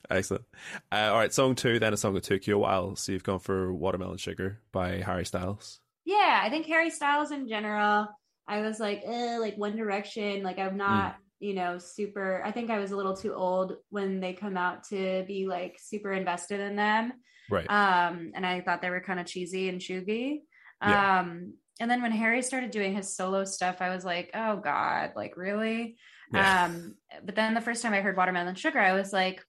Excellent. 0.10 0.46
Uh, 0.92 1.10
all 1.12 1.18
right, 1.18 1.34
song 1.34 1.56
two. 1.56 1.80
Then 1.80 1.94
a 1.94 1.98
song 1.98 2.14
that 2.14 2.24
took 2.24 2.48
you 2.48 2.56
a 2.56 2.60
while. 2.60 2.96
So 2.96 3.12
you've 3.12 3.24
gone 3.24 3.40
for 3.40 3.74
"Watermelon 3.74 4.18
Sugar" 4.18 4.62
by 4.72 5.02
Harry 5.02 5.26
Styles. 5.26 5.80
yeah, 6.06 6.40
I 6.42 6.50
think 6.50 6.66
Harry 6.68 6.90
Styles 6.90 7.32
in 7.32 7.48
general, 7.50 8.08
I 8.48 8.62
was 8.62 8.80
like, 8.80 9.02
eh, 9.06 9.38
like 9.40 9.58
One 9.58 9.76
Direction, 9.76 10.44
like 10.44 10.60
I'm 10.60 10.78
not, 10.78 11.18
you 11.40 11.54
know, 11.54 11.78
super. 11.78 12.42
I 12.46 12.52
think 12.54 12.70
I 12.70 12.80
was 12.80 12.92
a 12.92 12.96
little 12.96 13.18
too 13.18 13.34
old 13.34 13.74
when 13.90 14.22
they 14.22 14.32
come 14.32 14.56
out 14.56 14.86
to 14.90 15.26
be 15.28 15.46
like 15.46 15.76
super 15.78 16.14
invested 16.14 16.62
in 16.62 16.78
them. 16.78 17.12
Right. 17.50 17.70
Um, 17.70 18.32
and 18.36 18.46
I 18.46 18.62
thought 18.62 18.82
they 18.82 18.90
were 18.90 19.02
kind 19.02 19.20
of 19.20 19.26
cheesy 19.26 19.70
and 19.70 19.80
chuggy. 19.80 20.40
Yeah. 20.82 21.20
Um, 21.22 21.54
and 21.80 21.90
then 21.90 22.02
when 22.02 22.12
Harry 22.12 22.42
started 22.42 22.72
doing 22.72 22.96
his 22.96 23.16
solo 23.16 23.44
stuff, 23.46 23.78
I 23.82 23.90
was 23.90 24.04
like, 24.04 24.32
oh 24.34 24.58
God, 24.58 25.12
like 25.16 25.38
really? 25.38 25.98
Yeah. 26.34 26.66
Um, 26.66 26.96
but 27.24 27.36
then 27.36 27.54
the 27.54 27.62
first 27.62 27.82
time 27.82 27.94
I 27.94 28.02
heard 28.02 28.18
Watermelon 28.18 28.56
Sugar, 28.56 28.80
I 28.80 28.94
was 28.94 29.14
like, 29.14 29.44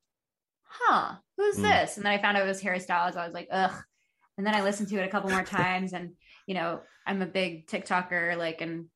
huh, 0.65 1.15
who's 1.37 1.57
Mm. 1.57 1.63
this? 1.63 1.97
And 1.97 2.05
then 2.07 2.13
I 2.13 2.21
found 2.23 2.37
out 2.37 2.45
it 2.45 2.49
was 2.49 2.61
Harry 2.61 2.81
Styles. 2.81 3.17
I 3.17 3.25
was 3.25 3.35
like, 3.35 3.49
ugh. 3.51 3.73
And 4.37 4.47
then 4.47 4.55
I 4.55 4.63
listened 4.63 4.89
to 4.91 4.99
it 5.01 5.05
a 5.07 5.11
couple 5.11 5.31
more 5.31 5.43
times, 5.59 5.93
and 5.93 6.13
you 6.47 6.55
know, 6.55 6.81
I'm 7.07 7.21
a 7.23 7.27
big 7.27 7.67
TikToker, 7.67 8.37
like, 8.37 8.61
and 8.61 8.87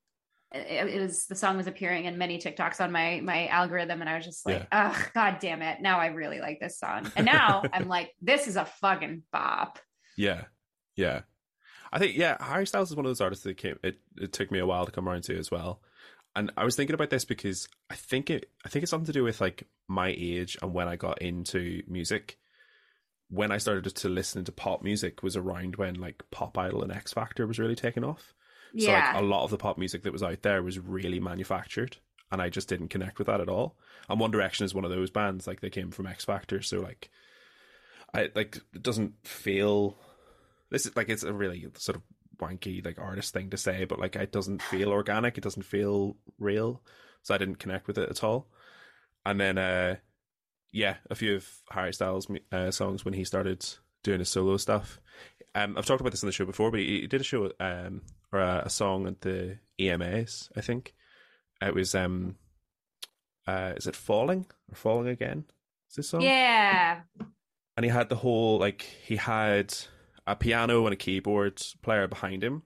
it, 0.55 0.89
it 0.89 1.01
was 1.01 1.27
the 1.27 1.35
song 1.35 1.57
was 1.57 1.67
appearing 1.67 2.05
in 2.05 2.19
many 2.19 2.39
TikToks 2.39 2.81
on 2.81 2.93
my 2.93 3.21
my 3.23 3.47
algorithm, 3.49 4.01
and 4.01 4.09
I 4.09 4.17
was 4.17 4.25
just 4.25 4.47
like, 4.47 4.67
ugh, 4.73 4.97
god 5.15 5.39
damn 5.41 5.63
it! 5.63 5.81
Now 5.81 5.99
I 5.99 6.07
really 6.07 6.41
like 6.41 6.61
this 6.61 6.79
song, 6.79 7.11
and 7.17 7.27
now 7.27 7.63
I'm 7.73 7.89
like, 7.89 8.15
this 8.21 8.47
is 8.47 8.57
a 8.57 8.65
fucking 8.65 9.23
bop. 9.33 9.79
Yeah, 10.17 10.45
yeah. 10.97 11.23
I 11.93 11.99
think 11.99 12.17
yeah, 12.17 12.37
Harry 12.41 12.67
Styles 12.67 12.91
is 12.91 12.97
one 12.97 13.05
of 13.05 13.11
those 13.11 13.21
artists 13.21 13.45
that 13.45 13.57
came. 13.57 13.79
It 13.83 13.99
it 14.19 14.33
took 14.33 14.51
me 14.51 14.59
a 14.59 14.67
while 14.67 14.87
to 14.87 14.93
come 14.93 15.09
around 15.09 15.25
to 15.25 15.39
as 15.39 15.51
well. 15.51 15.81
And 16.35 16.51
I 16.57 16.65
was 16.65 16.77
thinking 16.77 16.95
about 16.95 17.11
this 17.11 17.27
because 17.27 17.69
I 17.91 17.95
think 17.95 18.31
it 18.31 18.51
I 18.65 18.69
think 18.69 18.83
it's 18.83 18.91
something 18.91 19.07
to 19.07 19.13
do 19.13 19.25
with 19.25 19.41
like 19.41 19.65
my 19.89 20.15
age 20.17 20.57
and 20.63 20.73
when 20.73 20.89
I 20.89 20.97
got 20.97 21.21
into 21.21 21.83
music. 21.87 22.39
When 23.29 23.51
I 23.51 23.57
started 23.57 23.85
to 23.95 24.09
listen 24.11 24.45
to 24.45 24.53
pop 24.53 24.83
music 24.83 25.23
was 25.23 25.39
around 25.39 25.77
when 25.77 25.95
like 25.95 26.23
Pop 26.31 26.59
Idol 26.59 26.83
and 26.83 26.93
X 26.93 27.15
Factor 27.15 27.47
was 27.47 27.59
really 27.59 27.75
taking 27.75 28.05
off. 28.05 28.35
So 28.77 28.91
Yeah, 28.91 29.13
like 29.13 29.23
a 29.23 29.25
lot 29.25 29.45
of 29.45 29.51
the 29.51 29.59
pop 29.59 29.79
music 29.79 30.03
that 30.03 30.13
was 30.13 30.23
out 30.23 30.43
there 30.43 30.63
was 30.63 30.79
really 30.79 31.21
manufactured, 31.21 31.99
and 32.31 32.41
I 32.41 32.49
just 32.49 32.69
didn't 32.69 32.89
connect 32.89 33.19
with 33.19 33.27
that 33.27 33.41
at 33.41 33.49
all. 33.49 33.77
And 34.09 34.19
One 34.19 34.31
Direction 34.31 34.65
is 34.65 34.75
one 34.75 34.85
of 34.85 34.91
those 34.91 35.11
bands. 35.11 35.47
Like 35.47 35.61
they 35.61 35.71
came 35.71 35.91
from 35.91 36.07
X 36.07 36.25
Factor, 36.25 36.63
so 36.63 36.81
like, 36.81 37.11
I 38.15 38.31
like 38.35 38.59
it 38.75 38.83
doesn't 38.83 39.15
feel. 39.27 39.97
This 40.71 40.87
is 40.87 40.97
like 40.97 41.09
it's 41.09 41.23
a 41.23 41.33
really 41.33 41.67
sort 41.77 41.97
of 41.97 42.03
wanky 42.39 42.85
like 42.85 42.99
artist 42.99 43.33
thing 43.33 43.51
to 43.51 43.57
say, 43.57 43.85
but 43.85 44.01
like 44.01 44.17
it 44.17 44.33
doesn't 44.33 44.63
feel 44.63 44.91
organic. 44.91 45.37
It 45.39 45.45
doesn't 45.45 45.65
feel 45.65 46.17
real, 46.39 46.83
so 47.23 47.35
I 47.35 47.39
didn't 47.39 47.59
connect 47.59 47.87
with 47.87 47.99
it 47.99 48.09
at 48.09 48.25
all. 48.25 48.49
And 49.25 49.41
then, 49.41 49.59
uh 49.59 49.97
yeah, 50.73 50.97
a 51.11 51.15
few 51.15 51.37
of 51.37 51.47
Harry 51.71 51.93
Styles' 51.93 52.27
uh, 52.51 52.71
songs 52.71 53.05
when 53.05 53.15
he 53.15 53.25
started 53.25 53.65
doing 54.03 54.21
his 54.21 54.31
solo 54.31 54.57
stuff. 54.57 54.99
Um, 55.55 55.77
I've 55.77 55.85
talked 55.85 56.01
about 56.01 56.11
this 56.13 56.25
on 56.25 56.29
the 56.29 56.33
show 56.33 56.47
before, 56.47 56.71
but 56.71 56.81
he, 56.81 57.03
he 57.03 57.07
did 57.07 57.21
a 57.21 57.25
show 57.25 57.53
um, 57.61 58.01
or 58.33 58.41
a, 58.41 58.63
a 58.65 58.71
song 58.71 59.07
at 59.07 59.21
the 59.21 59.59
EMAs. 59.79 60.51
I 60.57 60.61
think 60.61 60.95
it 61.61 61.75
was. 61.75 61.95
Um, 61.95 62.37
uh, 63.47 63.73
is 63.77 63.87
it 63.87 63.97
falling 63.97 64.47
or 64.71 64.77
falling 64.77 65.09
again? 65.09 65.45
Is 65.91 65.97
this 65.97 66.09
song? 66.11 66.21
yeah, 66.23 67.01
And 67.77 67.85
he 67.85 67.91
had 67.91 68.09
the 68.09 68.17
whole 68.17 68.59
like 68.59 68.83
he 68.83 69.17
had 69.17 69.75
a 70.27 70.37
piano 70.37 70.85
and 70.87 70.93
a 70.93 70.97
keyboard 70.97 71.61
player 71.83 72.07
behind 72.07 72.43
him, 72.45 72.63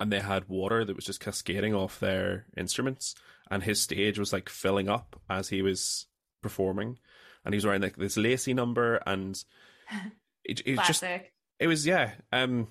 and 0.00 0.10
they 0.10 0.20
had 0.20 0.48
water 0.48 0.84
that 0.84 0.96
was 0.96 1.04
just 1.04 1.20
cascading 1.20 1.74
off 1.74 2.00
their 2.00 2.46
instruments, 2.56 3.14
and 3.50 3.62
his 3.62 3.80
stage 3.80 4.18
was 4.18 4.32
like 4.32 4.48
filling 4.48 4.88
up 4.88 5.20
as 5.28 5.50
he 5.50 5.62
was 5.62 6.06
performing, 6.42 6.98
and 7.44 7.54
he 7.54 7.56
was 7.56 7.66
wearing 7.66 7.82
like 7.82 7.96
this 7.96 8.16
lacy 8.16 8.54
number, 8.54 8.96
and 9.06 9.44
it, 10.44 10.62
it 10.66 10.78
was 10.78 10.86
just 10.86 11.02
it 11.60 11.66
was 11.66 11.86
yeah 11.86 12.12
um 12.32 12.66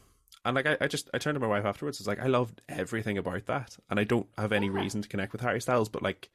and 0.45 0.55
like 0.55 0.65
I, 0.65 0.77
I 0.81 0.87
just 0.87 1.09
i 1.13 1.17
turned 1.17 1.35
to 1.35 1.39
my 1.39 1.47
wife 1.47 1.65
afterwards 1.65 1.99
it's 1.99 2.07
like 2.07 2.19
i 2.19 2.27
loved 2.27 2.61
everything 2.69 3.17
about 3.17 3.45
that 3.45 3.77
and 3.89 3.99
i 3.99 4.03
don't 4.03 4.27
have 4.37 4.51
any 4.51 4.67
Yeah. 4.67 4.73
reason 4.81 5.01
to 5.01 5.07
connect 5.09 5.31
with 5.33 5.41
harry 5.41 5.61
styles 5.61 5.89
but 5.89 6.01
like 6.01 6.29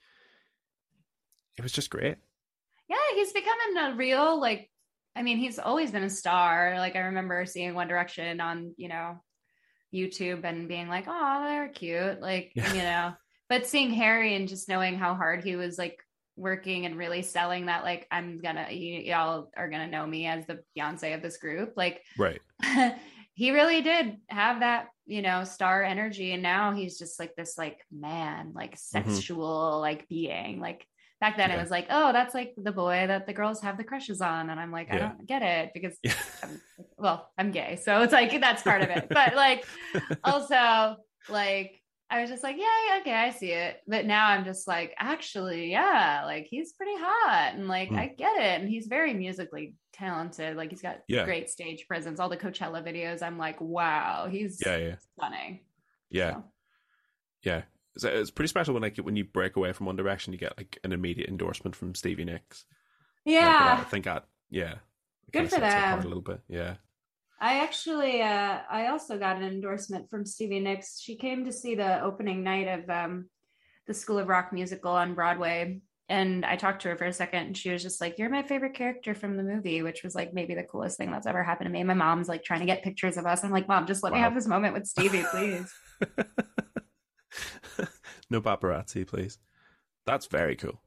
it 1.58 1.62
was 1.62 1.72
just 1.72 1.90
great 1.90 2.16
yeah, 2.88 2.96
he's 3.16 3.32
becoming 3.32 3.76
a 3.78 3.96
real 3.96 4.40
like. 4.40 4.70
I 5.16 5.22
mean, 5.22 5.38
he's 5.38 5.58
always 5.58 5.90
been 5.90 6.04
a 6.04 6.10
star. 6.10 6.74
Like 6.78 6.94
I 6.94 7.00
remember 7.00 7.44
seeing 7.44 7.74
One 7.74 7.88
Direction 7.88 8.40
on 8.40 8.74
you 8.76 8.88
know 8.88 9.20
YouTube 9.92 10.44
and 10.44 10.68
being 10.68 10.86
like, 10.88 11.06
oh, 11.08 11.44
they're 11.44 11.68
cute, 11.68 12.20
like 12.20 12.52
Yeah. 12.54 12.72
you 12.72 12.82
know. 12.82 13.12
But 13.48 13.66
seeing 13.66 13.90
Harry 13.90 14.36
and 14.36 14.46
just 14.48 14.68
knowing 14.68 14.96
how 14.96 15.14
hard 15.16 15.42
he 15.42 15.56
was 15.56 15.78
like 15.78 15.98
working 16.36 16.86
and 16.86 16.96
really 16.96 17.22
selling 17.22 17.66
that 17.66 17.82
like 17.82 18.06
I'm 18.12 18.38
gonna 18.38 18.66
y- 18.68 19.02
y'all 19.06 19.50
are 19.56 19.68
gonna 19.68 19.88
know 19.88 20.06
me 20.06 20.26
as 20.28 20.46
the 20.46 20.60
Beyonce 20.78 21.12
of 21.16 21.22
this 21.22 21.38
group. 21.38 21.72
Like 21.76 22.02
Right. 22.16 22.40
he 23.36 23.50
really 23.50 23.82
did 23.82 24.16
have 24.28 24.60
that, 24.60 24.88
you 25.04 25.20
know, 25.20 25.44
star 25.44 25.84
energy. 25.84 26.32
And 26.32 26.42
now 26.42 26.72
he's 26.72 26.98
just 26.98 27.20
like 27.20 27.36
this 27.36 27.58
like 27.58 27.78
man, 27.92 28.52
like 28.54 28.76
mm-hmm. 28.76 29.10
sexual 29.10 29.78
like 29.78 30.08
being. 30.08 30.58
Like 30.58 30.86
back 31.20 31.36
then 31.36 31.50
Yeah. 31.50 31.56
it 31.56 31.60
was 31.60 31.70
like, 31.70 31.86
oh, 31.90 32.14
that's 32.14 32.34
like 32.34 32.54
the 32.56 32.72
boy 32.72 33.04
that 33.06 33.26
the 33.26 33.34
girls 33.34 33.60
have 33.60 33.76
the 33.76 33.84
crushes 33.84 34.22
on. 34.22 34.48
And 34.48 34.58
I'm 34.58 34.72
like, 34.72 34.90
I 34.90 34.96
don't 34.96 35.26
get 35.26 35.42
it 35.42 35.72
because 35.74 35.98
Yeah. 36.02 36.14
I'm, 36.42 36.60
well, 36.96 37.30
I'm 37.36 37.50
gay. 37.50 37.76
So 37.76 38.00
it's 38.00 38.12
like 38.14 38.40
that's 38.40 38.62
part 38.62 38.80
of 38.80 38.88
it. 38.88 39.06
But 39.10 39.36
like 39.36 39.66
also 40.24 40.96
like 41.28 41.82
I 42.08 42.20
was 42.20 42.30
just 42.30 42.42
like, 42.44 42.56
yeah, 42.56 42.64
yeah, 42.88 43.00
okay, 43.00 43.12
I 43.14 43.30
see 43.30 43.50
it. 43.50 43.80
But 43.88 44.06
now 44.06 44.28
I'm 44.28 44.44
just 44.44 44.68
like, 44.68 44.94
actually, 44.98 45.70
yeah, 45.72 46.22
like 46.24 46.46
he's 46.48 46.72
pretty 46.72 46.94
hot 46.96 47.54
and 47.54 47.66
like 47.66 47.88
Hmm. 47.88 47.96
I 47.98 48.06
get 48.06 48.36
it. 48.36 48.60
And 48.60 48.68
he's 48.68 48.86
very 48.86 49.12
musically 49.12 49.74
talented. 49.92 50.56
Like 50.56 50.70
he's 50.70 50.82
got 50.82 51.00
Yeah. 51.08 51.24
great 51.24 51.50
stage 51.50 51.86
presence. 51.88 52.20
All 52.20 52.28
the 52.28 52.36
Coachella 52.36 52.84
videos, 52.86 53.22
I'm 53.22 53.38
like, 53.38 53.60
wow, 53.60 54.28
he's 54.30 54.60
yeah, 54.64 54.76
yeah, 54.76 54.94
stunning. 55.18 55.60
yeah, 56.10 56.32
So, 56.34 56.44
yeah. 57.42 57.62
So 57.98 58.08
it's 58.10 58.30
pretty 58.30 58.48
special 58.48 58.74
when 58.74 58.82
like 58.84 58.98
when 58.98 59.16
you 59.16 59.24
break 59.24 59.56
away 59.56 59.72
from 59.72 59.86
One 59.86 59.96
Direction, 59.96 60.32
you 60.32 60.38
get 60.38 60.56
like 60.56 60.78
an 60.84 60.92
immediate 60.92 61.28
endorsement 61.28 61.74
from 61.74 61.94
Stevie 61.94 62.24
Nicks. 62.26 62.66
Like, 63.24 63.32
yeah. 63.34 63.78
I 63.80 63.84
think 63.84 64.04
that 64.04 64.26
yeah. 64.50 64.72
it 64.74 65.32
Good 65.32 65.44
for 65.46 65.50
sets 65.56 65.62
it 65.74 65.78
apart 65.78 65.96
them. 66.02 66.06
a 66.06 66.08
little 66.08 66.22
bit. 66.22 66.40
Yeah. 66.46 66.74
I 67.38 67.60
actually, 67.60 68.22
uh, 68.22 68.60
I 68.70 68.86
also 68.88 69.18
got 69.18 69.36
an 69.36 69.44
endorsement 69.44 70.08
from 70.08 70.24
Stevie 70.24 70.60
Nicks. 70.60 70.98
She 71.00 71.16
came 71.16 71.44
to 71.44 71.52
see 71.52 71.74
the 71.74 72.02
opening 72.02 72.42
night 72.42 72.66
of 72.66 72.88
um, 72.88 73.28
the 73.86 73.94
School 73.94 74.18
of 74.18 74.28
Rock 74.28 74.52
musical 74.52 74.92
on 74.92 75.14
Broadway. 75.14 75.80
And 76.08 76.46
I 76.46 76.56
talked 76.56 76.82
to 76.82 76.88
her 76.88 76.96
for 76.96 77.04
a 77.04 77.12
second, 77.12 77.46
and 77.46 77.56
she 77.56 77.70
was 77.70 77.82
just 77.82 78.00
like, 78.00 78.16
You're 78.16 78.30
my 78.30 78.44
favorite 78.44 78.74
character 78.74 79.12
from 79.12 79.36
the 79.36 79.42
movie, 79.42 79.82
which 79.82 80.04
was 80.04 80.14
like 80.14 80.32
maybe 80.32 80.54
the 80.54 80.62
coolest 80.62 80.96
thing 80.98 81.10
that's 81.10 81.26
ever 81.26 81.42
happened 81.42 81.66
to 81.66 81.72
me. 81.72 81.82
My 81.82 81.94
mom's 81.94 82.28
like 82.28 82.44
trying 82.44 82.60
to 82.60 82.66
get 82.66 82.84
pictures 82.84 83.16
of 83.16 83.26
us. 83.26 83.42
I'm 83.42 83.50
like, 83.50 83.66
Mom, 83.66 83.86
just 83.86 84.04
let 84.04 84.12
me 84.12 84.20
have 84.20 84.34
this 84.34 84.46
moment 84.46 84.72
with 84.72 84.86
Stevie, 84.86 85.24
please. 85.32 85.74
no 88.30 88.40
paparazzi, 88.40 89.04
please. 89.04 89.38
That's 90.06 90.26
very 90.26 90.54
cool. 90.54 90.80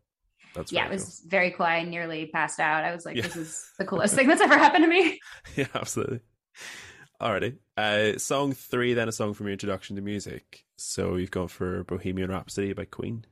That's 0.55 0.71
yeah, 0.71 0.85
it 0.85 0.91
was 0.91 1.21
very 1.27 1.51
cool. 1.51 1.65
I 1.65 1.83
nearly 1.83 2.27
passed 2.27 2.61
out. 2.61 2.85
I 2.85 2.93
was 2.93 3.05
like, 3.05 3.17
Yeah. 3.17 3.23
This 3.23 3.35
is 3.35 3.69
the 3.77 3.85
coolest 3.89 4.15
thing 4.15 4.27
that's 4.27 4.41
ever 4.41 4.57
happened 4.57 4.85
to 4.85 4.89
me. 4.89 5.19
Yeah, 5.55 5.67
absolutely. 5.75 6.21
Alrighty. 7.21 7.57
Uh, 7.75 8.17
song 8.17 8.53
three, 8.53 8.93
then 8.93 9.09
a 9.09 9.11
song 9.11 9.33
from 9.33 9.47
your 9.47 9.53
introduction 9.53 9.95
to 9.97 10.01
music. 10.01 10.63
So 10.77 11.15
you've 11.15 11.31
gone 11.31 11.49
for 11.49 11.83
Bohemian 11.83 12.29
Rhapsody 12.29 12.73
by 12.73 12.85
Queen. 12.85 13.25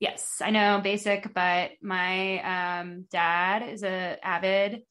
Yes, 0.00 0.42
I 0.42 0.50
know 0.50 0.80
basic, 0.82 1.32
but 1.32 1.70
my 1.82 2.80
um, 2.80 3.06
dad 3.10 3.68
is 3.68 3.82
a 3.82 4.18
avid 4.22 4.82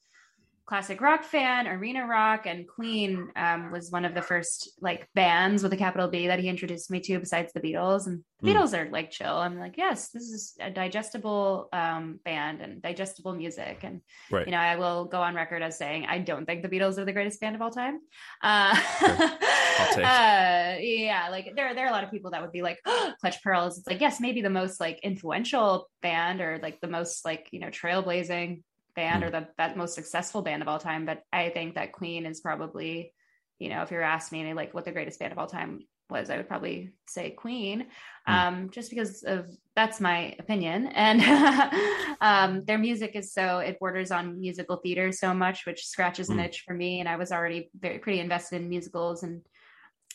classic 0.65 0.99
rock 0.99 1.23
fan, 1.23 1.67
arena 1.67 2.07
rock, 2.07 2.47
and 2.47 2.67
Queen 2.67 3.31
um, 3.35 3.71
was 3.71 3.91
one 3.91 4.03
of 4.03 4.15
the 4.15 4.21
first 4.21 4.71
like 4.81 5.07
bands 5.13 5.61
with 5.61 5.71
a 5.73 5.77
capital 5.77 6.07
B 6.07 6.27
that 6.27 6.39
he 6.39 6.49
introduced 6.49 6.89
me 6.89 6.99
to, 7.01 7.19
besides 7.19 7.53
the 7.53 7.61
Beatles. 7.61 8.07
And 8.07 8.23
the 8.41 8.51
Hmm. 8.51 8.57
Beatles 8.57 8.73
are 8.77 8.89
like 8.89 9.11
chill. 9.11 9.35
I'm 9.35 9.59
like, 9.59 9.77
yes, 9.77 10.09
this 10.09 10.23
is 10.23 10.55
a 10.59 10.71
digestible 10.71 11.69
um, 11.71 12.19
band 12.25 12.61
and 12.61 12.81
digestible 12.81 13.35
music. 13.35 13.79
And 13.83 14.01
Right. 14.31 14.47
you 14.47 14.51
know, 14.51 14.57
I 14.57 14.75
will 14.75 15.05
go 15.05 15.21
on 15.21 15.35
record 15.35 15.61
as 15.61 15.77
saying 15.77 16.07
I 16.07 16.17
don't 16.17 16.45
think 16.45 16.63
the 16.63 16.69
Beatles 16.69 16.97
are 16.97 17.05
the 17.05 17.13
greatest 17.13 17.39
band 17.39 17.55
of 17.55 17.61
all 17.61 17.71
time. 17.71 17.99
Uh, 18.41 18.75
take. 18.75 20.05
uh, 20.05 20.77
yeah, 20.79 21.27
like 21.29 21.51
there, 21.55 21.75
there 21.75 21.85
are 21.85 21.89
a 21.89 21.91
lot 21.91 22.03
of 22.03 22.11
people 22.11 22.31
that 22.31 22.41
would 22.41 22.51
be 22.51 22.61
like 22.63 22.79
Clutch 23.21 23.41
Pearls. 23.43 23.77
It's 23.77 23.87
like 23.87 24.01
yes, 24.01 24.19
maybe 24.19 24.41
the 24.41 24.49
most 24.49 24.79
like 24.79 24.99
influential 25.03 25.89
band 26.01 26.41
or 26.41 26.59
like 26.61 26.81
the 26.81 26.87
most 26.87 27.23
like 27.23 27.47
you 27.51 27.59
know 27.59 27.67
trailblazing 27.67 28.63
band 28.95 29.23
Hmm. 29.23 29.27
or 29.27 29.31
the 29.31 29.47
that 29.57 29.77
most 29.77 29.95
successful 29.95 30.41
band 30.41 30.61
of 30.61 30.67
all 30.67 30.79
time. 30.79 31.05
But 31.05 31.21
I 31.31 31.49
think 31.49 31.75
that 31.75 31.91
Queen 31.93 32.25
is 32.25 32.41
probably, 32.41 33.13
you 33.59 33.69
know, 33.69 33.81
if 33.81 33.91
you're 33.91 34.01
asking 34.01 34.43
me 34.43 34.53
like 34.53 34.73
what 34.73 34.85
the 34.85 34.91
greatest 34.91 35.19
band 35.19 35.31
of 35.31 35.37
all 35.37 35.47
time 35.47 35.81
was, 36.09 36.29
I 36.29 36.37
would 36.37 36.47
probably 36.47 36.91
say 37.07 37.31
Queen, 37.31 37.87
Hmm. 38.27 38.33
um, 38.33 38.69
just 38.69 38.89
because 38.89 39.23
of 39.23 39.47
that's 39.75 39.99
my 39.99 40.35
opinion. 40.39 40.87
And 40.95 41.21
um, 42.21 42.63
their 42.65 42.77
music 42.77 43.15
is 43.15 43.33
so 43.33 43.59
it 43.59 43.79
borders 43.79 44.11
on 44.11 44.39
musical 44.39 44.77
theater 44.77 45.11
so 45.11 45.33
much, 45.33 45.65
which 45.65 45.85
scratches 45.85 46.29
an 46.29 46.35
Hmm. 46.35 46.45
itch 46.45 46.63
for 46.65 46.73
me. 46.73 46.99
And 46.99 47.09
I 47.09 47.17
was 47.17 47.31
already 47.31 47.69
very 47.77 47.99
pretty 47.99 48.19
invested 48.19 48.61
in 48.61 48.69
musicals 48.69 49.23
and 49.23 49.41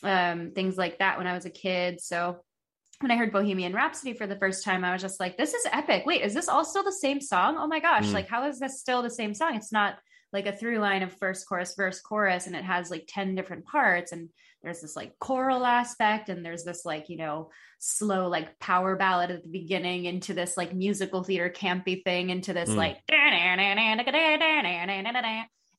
um, 0.03 0.51
things 0.53 0.77
like 0.77 0.99
that 0.99 1.17
when 1.17 1.27
I 1.27 1.33
was 1.33 1.45
a 1.45 1.51
kid. 1.51 2.01
So 2.01 2.37
when 3.01 3.11
I 3.11 3.17
heard 3.17 3.31
Bohemian 3.31 3.73
Rhapsody 3.73 4.13
for 4.13 4.27
the 4.27 4.35
first 4.37 4.63
time, 4.63 4.83
I 4.83 4.93
was 4.93 5.01
just 5.01 5.19
like, 5.19 5.37
this 5.37 5.53
is 5.53 5.65
epic. 5.71 6.03
Wait, 6.05 6.21
is 6.21 6.33
this 6.33 6.47
all 6.47 6.63
still 6.65 6.83
the 6.83 6.91
same 6.91 7.19
song? 7.21 7.57
Oh 7.57 7.67
my 7.67 7.79
gosh, 7.79 8.05
Mm. 8.07 8.13
like, 8.13 8.27
how 8.29 8.47
is 8.47 8.59
this 8.59 8.79
still 8.79 9.01
the 9.01 9.09
same 9.09 9.33
song? 9.33 9.55
It's 9.55 9.71
not 9.71 9.97
like 10.33 10.45
a 10.45 10.55
through 10.55 10.79
line 10.79 11.03
of 11.03 11.11
first 11.13 11.47
chorus, 11.47 11.75
verse, 11.75 11.99
chorus, 11.99 12.47
and 12.47 12.55
it 12.55 12.63
has 12.63 12.89
like 12.89 13.03
10 13.07 13.35
different 13.35 13.65
parts. 13.65 14.11
And 14.13 14.29
there's 14.63 14.79
this 14.81 14.95
like 14.95 15.17
choral 15.19 15.65
aspect, 15.65 16.29
and 16.29 16.45
there's 16.45 16.63
this 16.63 16.85
like, 16.85 17.09
you 17.09 17.17
know, 17.17 17.49
slow 17.79 18.27
like 18.29 18.59
power 18.59 18.95
ballad 18.95 19.31
at 19.31 19.43
the 19.43 19.49
beginning 19.49 20.05
into 20.05 20.33
this 20.33 20.55
like 20.55 20.73
musical 20.73 21.23
theater 21.23 21.49
campy 21.49 22.03
thing, 22.03 22.29
into 22.29 22.53
this 22.53 22.69
Mm. 22.69 22.75
like, 22.77 22.99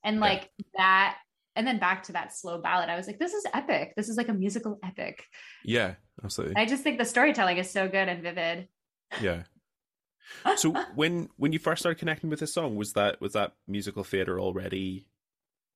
and 0.05 0.21
like 0.21 0.51
that. 0.77 1.17
And 1.55 1.67
then 1.67 1.79
back 1.79 2.05
to 2.05 2.13
that 2.13 2.35
slow 2.35 2.61
ballad. 2.61 2.89
I 2.89 2.97
was 2.97 3.07
like, 3.07 3.19
this 3.19 3.35
is 3.35 3.45
epic. 3.53 3.93
This 3.97 4.09
is 4.09 4.17
like 4.17 4.29
a 4.29 4.35
musical 4.35 4.79
epic. 4.83 5.25
Yeah, 5.65 5.95
absolutely. 6.25 6.57
I 6.57 6.65
just 6.65 6.83
think 6.83 6.99
the 6.99 7.05
storytelling 7.05 7.59
is 7.59 7.71
so 7.71 7.89
good 7.89 8.09
and 8.09 8.23
vivid. 8.23 8.69
Yeah. 9.21 9.43
So 10.57 10.73
when 10.95 11.29
when 11.37 11.53
you 11.53 11.59
first 11.59 11.81
started 11.81 11.99
connecting 11.99 12.31
with 12.31 12.41
this 12.41 12.55
song, 12.55 12.77
was 12.77 12.95
that 12.95 13.21
was 13.21 13.35
that 13.35 13.53
musical 13.69 14.05
theater 14.05 14.41
already 14.41 15.07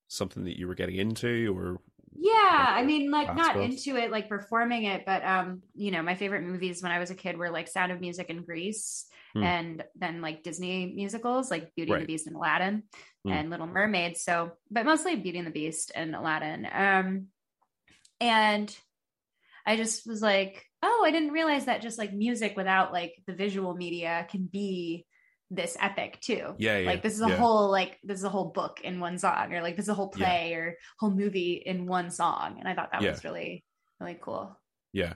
something 0.09 0.45
that 0.45 0.59
you 0.59 0.67
were 0.69 0.75
getting 0.75 0.97
into, 0.97 1.55
or 1.57 1.81
Yeah, 2.19 2.67
I 2.69 2.83
mean, 2.85 3.11
like 3.11 3.35
not 3.37 3.57
into 3.57 3.97
it, 3.97 4.11
like 4.11 4.29
performing 4.29 4.85
it, 4.85 5.05
but 5.05 5.25
um, 5.25 5.63
you 5.75 5.91
know, 5.91 6.03
my 6.03 6.15
favorite 6.15 6.43
movies 6.43 6.83
when 6.83 6.93
I 6.93 6.99
was 6.99 7.11
a 7.11 7.15
kid 7.15 7.37
were 7.37 7.51
like 7.51 7.69
Sound 7.69 7.93
of 7.93 8.01
Music 8.01 8.31
and 8.31 8.45
Grease, 8.47 9.07
Hmm. 9.35 9.43
and 9.43 9.85
then 9.97 10.23
like 10.23 10.43
Disney 10.43 10.93
musicals 10.95 11.51
like 11.51 11.75
Beauty 11.75 11.93
and 11.93 12.03
the 12.03 12.07
Beast 12.07 12.27
and 12.27 12.37
Aladdin, 12.37 12.85
Hmm. 13.25 13.33
and 13.33 13.51
Little 13.51 13.67
Mermaid. 13.67 14.17
So, 14.17 14.53
but 14.71 14.87
mostly 14.87 15.17
Beauty 15.17 15.39
and 15.39 15.47
the 15.47 15.51
Beast 15.53 15.93
and 15.95 16.15
Aladdin. 16.15 16.67
Um, 16.73 17.27
and 18.21 18.75
I 19.67 19.77
just 19.77 20.07
was 20.07 20.23
like, 20.23 20.65
oh, 20.83 21.03
I 21.05 21.11
didn't 21.11 21.33
realize 21.33 21.65
that 21.67 21.83
just 21.83 21.99
like 21.99 22.13
music 22.13 22.57
without 22.57 22.93
like 22.93 23.15
the 23.27 23.35
visual 23.35 23.75
media 23.75 24.27
can 24.31 24.49
be 24.51 25.05
this 25.51 25.77
epic 25.81 26.19
too. 26.21 26.55
yeah, 26.59 26.79
yeah, 26.79 26.87
like 26.87 27.03
this 27.03 27.15
is 27.15 27.21
a 27.23 27.29
yeah. 27.29 27.37
whole 27.37 27.71
like 27.71 27.99
this 28.03 28.19
is 28.19 28.25
a 28.25 28.29
whole 28.29 28.47
book 28.51 28.81
in 28.83 28.99
one 29.01 29.17
song 29.19 29.53
or 29.55 29.63
like 29.63 29.77
this 29.77 29.85
is 29.85 29.89
a 29.91 29.95
whole 29.95 30.13
Yeah. 30.17 30.27
play 30.27 30.55
or 30.55 30.77
whole 30.99 31.11
movie 31.13 31.63
in 31.65 31.87
one 31.87 32.11
song 32.11 32.57
and 32.59 32.69
i 32.69 32.75
thought 32.75 32.91
that 32.93 33.03
Yeah. 33.03 33.13
was 33.13 33.23
really 33.25 33.65
really 34.01 34.19
cool 34.21 34.59
Yeah, 34.93 35.15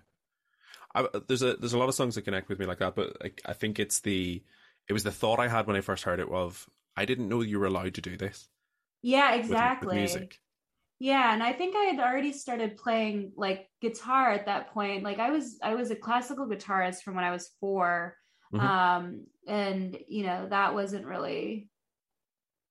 I, 0.94 1.00
uh, 1.02 1.20
there's 1.26 1.42
a 1.42 1.56
there's 1.56 1.72
a 1.72 1.78
lot 1.78 1.88
of 1.88 1.94
songs 1.94 2.14
that 2.14 2.22
connect 2.22 2.48
with 2.48 2.58
me 2.58 2.66
like 2.66 2.78
that, 2.78 2.94
but 2.94 3.16
like, 3.22 3.40
I 3.44 3.52
think 3.54 3.78
it's 3.78 4.00
the 4.00 4.42
it 4.88 4.92
was 4.92 5.04
the 5.04 5.12
thought 5.12 5.38
I 5.40 5.48
had 5.48 5.66
when 5.66 5.76
I 5.76 5.80
first 5.82 6.04
heard 6.04 6.20
it 6.20 6.28
of 6.28 6.68
I 6.96 7.04
didn't 7.04 7.28
know 7.28 7.40
you 7.42 7.58
were 7.60 7.66
allowed 7.66 7.94
to 7.94 8.00
do 8.00 8.16
this 8.16 8.48
yeah 9.02 9.30
with- 9.34 9.40
exactly 9.46 9.88
with, 9.88 9.96
music. 9.96 10.38
yeah 10.98 11.32
and 11.32 11.42
i 11.42 11.52
think 11.54 11.74
i 11.74 11.84
had 11.84 11.98
already 11.98 12.32
started 12.32 12.76
playing 12.76 13.32
like 13.36 13.66
guitar 13.80 14.30
at 14.30 14.44
that 14.44 14.74
point 14.74 15.02
like 15.02 15.18
i 15.18 15.30
was 15.30 15.58
i 15.62 15.74
was 15.74 15.90
a 15.90 15.96
classical 15.96 16.46
guitarist 16.46 17.00
from 17.02 17.14
when 17.14 17.24
i 17.24 17.30
was 17.30 17.50
4 17.60 18.14
Mhm. 18.52 18.60
um 18.60 19.26
and 19.46 19.98
you 20.08 20.24
know 20.24 20.46
that 20.48 20.74
wasn't 20.74 21.06
really 21.06 21.68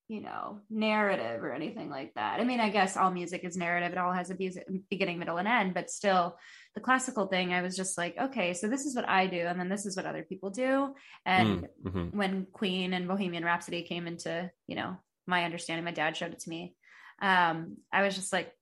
you 0.08 0.20
know 0.20 0.58
narrative 0.68 1.42
or 1.44 1.52
anything 1.52 1.88
like 1.88 2.12
that 2.14 2.40
i 2.40 2.44
mean 2.44 2.58
i 2.58 2.68
guess 2.68 2.96
all 2.96 3.12
music 3.12 3.44
is 3.44 3.56
narrative 3.56 3.92
it 3.92 3.98
all 3.98 4.12
has 4.12 4.30
a 4.30 4.36
music, 4.36 4.66
beginning 4.90 5.18
middle 5.20 5.36
and 5.38 5.46
end 5.46 5.72
but 5.72 5.88
still 5.88 6.36
the 6.74 6.80
classical 6.80 7.26
thing 7.28 7.52
i 7.54 7.62
was 7.62 7.76
just 7.76 7.96
like 7.96 8.16
okay 8.18 8.52
so 8.52 8.66
this 8.68 8.84
is 8.86 8.96
what 8.96 9.08
i 9.08 9.26
do 9.28 9.38
and 9.38 9.58
then 9.58 9.68
this 9.68 9.86
is 9.86 9.96
what 9.96 10.06
other 10.06 10.24
people 10.24 10.50
do 10.50 10.92
and 11.24 11.68
Mm, 11.84 11.92
mhm. 11.92 12.14
when 12.14 12.46
queen 12.52 12.92
and 12.92 13.06
bohemian 13.06 13.44
rhapsody 13.44 13.82
came 13.84 14.08
into 14.08 14.50
you 14.66 14.74
know 14.74 14.96
my 15.28 15.44
understanding 15.44 15.84
my 15.84 15.92
dad 15.92 16.16
showed 16.16 16.32
it 16.32 16.40
to 16.40 16.50
me 16.50 16.74
um 17.22 17.76
i 17.92 18.02
was 18.02 18.16
just 18.16 18.32
like 18.32 18.52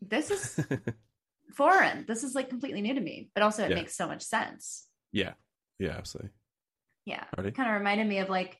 this 0.00 0.30
is 0.30 0.66
foreign 1.54 2.06
this 2.08 2.24
is 2.24 2.34
like 2.34 2.48
completely 2.48 2.80
new 2.80 2.94
to 2.94 3.00
me 3.00 3.28
but 3.34 3.42
also 3.42 3.64
it 3.64 3.68
Yeah. 3.70 3.76
makes 3.76 3.94
so 3.96 4.06
much 4.06 4.22
sense 4.22 4.86
yeah, 5.12 5.34
yeah, 5.78 5.94
absolutely. 5.96 6.30
yeah 7.04 7.24
it 7.38 7.54
kind 7.54 7.68
of 7.68 7.76
reminded 7.76 8.06
me 8.06 8.18
of 8.18 8.28
like 8.30 8.58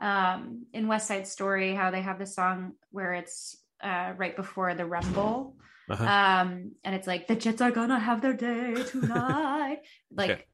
um 0.00 0.66
in 0.72 0.86
west 0.88 1.08
side 1.08 1.26
story 1.26 1.74
how 1.74 1.90
they 1.90 2.00
have 2.02 2.18
the 2.18 2.26
song 2.26 2.72
where 2.90 3.12
it's 3.14 3.56
uh 3.82 4.12
right 4.16 4.36
before 4.36 4.74
the 4.74 4.84
rumble 4.86 5.56
Uh-huh. 5.90 6.04
um 6.04 6.72
and 6.84 6.94
it's 6.94 7.06
like 7.06 7.26
the 7.26 7.34
jets 7.36 7.60
are 7.60 7.70
gonna 7.70 7.98
have 7.98 8.20
their 8.22 8.32
day 8.34 8.74
tonight 8.84 9.78
like 10.16 10.30
Okay. 10.30 10.44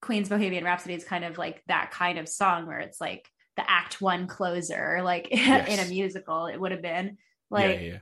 queen's 0.00 0.28
bohemian 0.28 0.64
rhapsody 0.64 0.94
is 0.94 1.04
kind 1.04 1.24
of 1.24 1.36
like 1.38 1.62
that 1.66 1.90
kind 1.90 2.18
of 2.18 2.28
song 2.28 2.66
where 2.66 2.78
it's 2.80 3.00
like 3.00 3.28
the 3.56 3.68
act 3.70 4.00
one 4.00 4.26
closer 4.26 5.00
like 5.02 5.28
in 5.32 5.78
a 5.80 5.86
musical 5.86 6.46
it 6.46 6.60
would 6.60 6.72
have 6.72 6.82
been 6.82 7.06
yeah, 7.06 7.16
like 7.50 7.80
yeah, 7.80 7.86
yeah. 7.92 7.98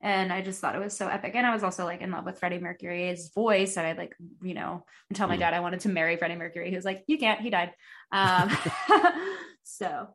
And 0.00 0.32
I 0.32 0.42
just 0.42 0.60
thought 0.60 0.76
it 0.76 0.80
was 0.80 0.96
so 0.96 1.08
epic. 1.08 1.32
And 1.34 1.46
I 1.46 1.52
was 1.52 1.64
also 1.64 1.84
like 1.84 2.00
in 2.00 2.10
love 2.10 2.24
with 2.24 2.38
Freddie 2.38 2.60
Mercury's 2.60 3.30
voice, 3.34 3.76
and 3.76 3.86
I 3.86 3.92
like 3.92 4.14
you 4.42 4.54
know 4.54 4.84
tell 5.14 5.28
my 5.28 5.36
mm. 5.36 5.40
dad 5.40 5.54
I 5.54 5.60
wanted 5.60 5.80
to 5.80 5.88
marry 5.88 6.16
Freddie 6.16 6.36
Mercury. 6.36 6.70
He 6.70 6.76
was 6.76 6.84
like, 6.84 7.04
"You 7.06 7.18
can't. 7.18 7.40
He 7.40 7.50
died." 7.50 7.72
Um, 8.10 8.50
so. 9.64 10.08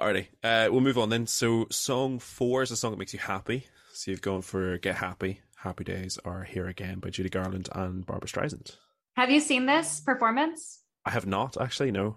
Alrighty, 0.00 0.28
uh, 0.42 0.68
we'll 0.70 0.80
move 0.80 0.96
on 0.96 1.10
then. 1.10 1.26
So, 1.26 1.66
song 1.70 2.18
four 2.18 2.62
is 2.62 2.70
a 2.70 2.76
song 2.76 2.92
that 2.92 2.98
makes 2.98 3.12
you 3.12 3.18
happy. 3.18 3.66
So 3.92 4.10
you've 4.10 4.22
gone 4.22 4.40
for 4.40 4.78
"Get 4.78 4.94
Happy." 4.94 5.42
Happy 5.62 5.84
Days 5.84 6.18
are 6.24 6.42
here 6.42 6.66
again 6.66 6.98
by 6.98 7.10
Judy 7.10 7.28
Garland 7.28 7.68
and 7.72 8.04
Barbra 8.04 8.26
Streisand. 8.26 8.74
Have 9.16 9.30
you 9.30 9.38
seen 9.38 9.66
this 9.66 10.00
performance? 10.00 10.82
I 11.04 11.10
have 11.10 11.26
not 11.26 11.56
actually. 11.60 11.92
No. 11.92 12.16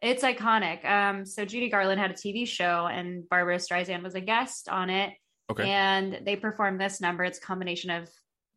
It's 0.00 0.22
iconic. 0.22 0.84
Um, 0.84 1.26
so 1.26 1.44
Judy 1.44 1.70
Garland 1.70 2.00
had 2.00 2.12
a 2.12 2.14
TV 2.14 2.46
show, 2.46 2.86
and 2.86 3.28
Barbra 3.28 3.56
Streisand 3.56 4.04
was 4.04 4.14
a 4.14 4.20
guest 4.20 4.68
on 4.68 4.90
it 4.90 5.12
Okay. 5.50 5.68
And 5.68 6.20
they 6.24 6.36
performed 6.36 6.80
this 6.80 7.00
number. 7.00 7.24
It's 7.24 7.38
a 7.38 7.42
combination 7.42 7.90
of 7.90 8.08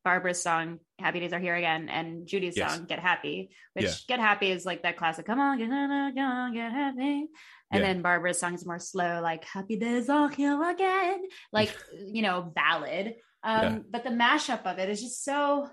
Barbra's 0.05 0.41
song 0.41 0.79
"Happy 0.99 1.19
Days 1.19 1.33
Are 1.33 1.39
Here 1.39 1.55
Again" 1.55 1.89
and 1.89 2.27
Judy's 2.27 2.57
yes. 2.57 2.75
song 2.75 2.85
"Get 2.85 2.99
Happy," 2.99 3.51
which 3.73 3.85
yeah. 3.85 3.93
"Get 4.07 4.19
Happy" 4.19 4.51
is 4.51 4.65
like 4.65 4.83
that 4.83 4.97
classic. 4.97 5.25
Come 5.25 5.39
on, 5.39 5.57
get 5.57 5.71
on, 5.71 6.13
get 6.13 6.23
on, 6.23 6.53
get 6.53 6.71
happy. 6.71 7.27
And 7.71 7.81
yeah. 7.81 7.93
then 7.93 8.03
Barbra's 8.03 8.39
song 8.39 8.53
is 8.53 8.65
more 8.65 8.79
slow, 8.79 9.21
like 9.21 9.45
"Happy 9.45 9.77
Days 9.77 10.09
Are 10.09 10.29
Here 10.29 10.61
Again," 10.61 11.23
like 11.53 11.75
you 12.07 12.21
know, 12.21 12.41
ballad. 12.41 13.15
Um, 13.43 13.63
yeah. 13.63 13.79
But 13.89 14.03
the 14.03 14.09
mashup 14.09 14.65
of 14.65 14.79
it 14.79 14.89
is 14.89 15.01
just 15.01 15.23
so 15.23 15.69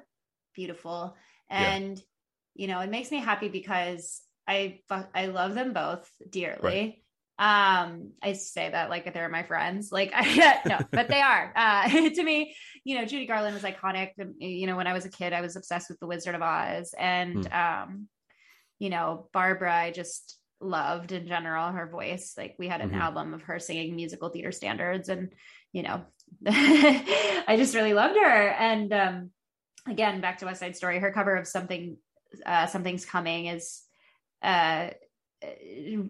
beautiful, 0.54 1.16
and 1.48 2.00
you 2.54 2.66
know, 2.66 2.80
it 2.80 2.90
makes 2.90 3.10
me 3.10 3.18
happy 3.18 3.48
because 3.48 4.20
I 4.46 4.80
I 5.14 5.26
love 5.26 5.54
them 5.54 5.72
both 5.72 6.08
dearly. 6.30 6.60
Right 6.62 7.02
um 7.38 8.10
i 8.22 8.32
say 8.32 8.68
that 8.68 8.90
like 8.90 9.12
they're 9.14 9.28
my 9.28 9.42
friends. 9.44 9.92
Like 9.92 10.12
I, 10.14 10.60
no 10.66 10.78
but 10.90 11.08
they 11.08 11.20
are. 11.20 11.52
Uh 11.54 11.88
to 12.10 12.22
me 12.22 12.54
you 12.84 12.98
know 12.98 13.04
judy 13.04 13.26
garland 13.26 13.54
was 13.54 13.62
iconic. 13.62 14.10
You 14.38 14.66
know 14.66 14.76
when 14.76 14.86
i 14.86 14.92
was 14.92 15.04
a 15.04 15.10
kid 15.10 15.32
i 15.32 15.40
was 15.40 15.56
obsessed 15.56 15.88
with 15.88 16.00
the 16.00 16.06
wizard 16.06 16.34
of 16.34 16.42
oz. 16.42 16.94
And 16.98 17.48
mm. 17.48 17.84
um 17.84 18.08
you 18.78 18.90
know 18.90 19.28
barbra 19.32 19.74
i 19.74 19.90
just 19.90 20.38
loved 20.60 21.12
in 21.12 21.26
general 21.26 21.70
her 21.70 21.88
voice. 21.88 22.34
Like 22.36 22.56
we 22.58 22.68
had 22.68 22.80
an 22.80 22.90
mm-hmm. 22.90 23.00
album 23.00 23.34
of 23.34 23.42
her 23.42 23.58
singing 23.58 23.94
musical 23.94 24.28
theater 24.28 24.52
standards 24.52 25.08
and 25.08 25.32
you 25.72 25.82
know 25.82 26.02
i 26.46 27.54
just 27.56 27.74
really 27.74 27.94
loved 27.94 28.16
her. 28.16 28.48
And 28.48 28.92
um 28.92 29.30
again 29.86 30.20
back 30.20 30.38
to 30.38 30.46
west 30.46 30.60
side 30.60 30.76
story 30.76 30.98
her 30.98 31.12
cover 31.12 31.36
of 31.36 31.46
something 31.46 31.96
uh 32.44 32.66
something's 32.66 33.04
coming 33.04 33.46
is 33.46 33.82
uh 34.42 34.90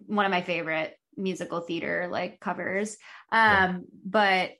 one 0.07 0.25
of 0.25 0.31
my 0.31 0.41
favorite 0.41 0.95
musical 1.19 1.61
theater 1.61 2.07
like 2.11 2.39
covers. 2.39 2.97
Um, 3.31 3.41
yeah. 3.41 3.77
but 4.05 4.51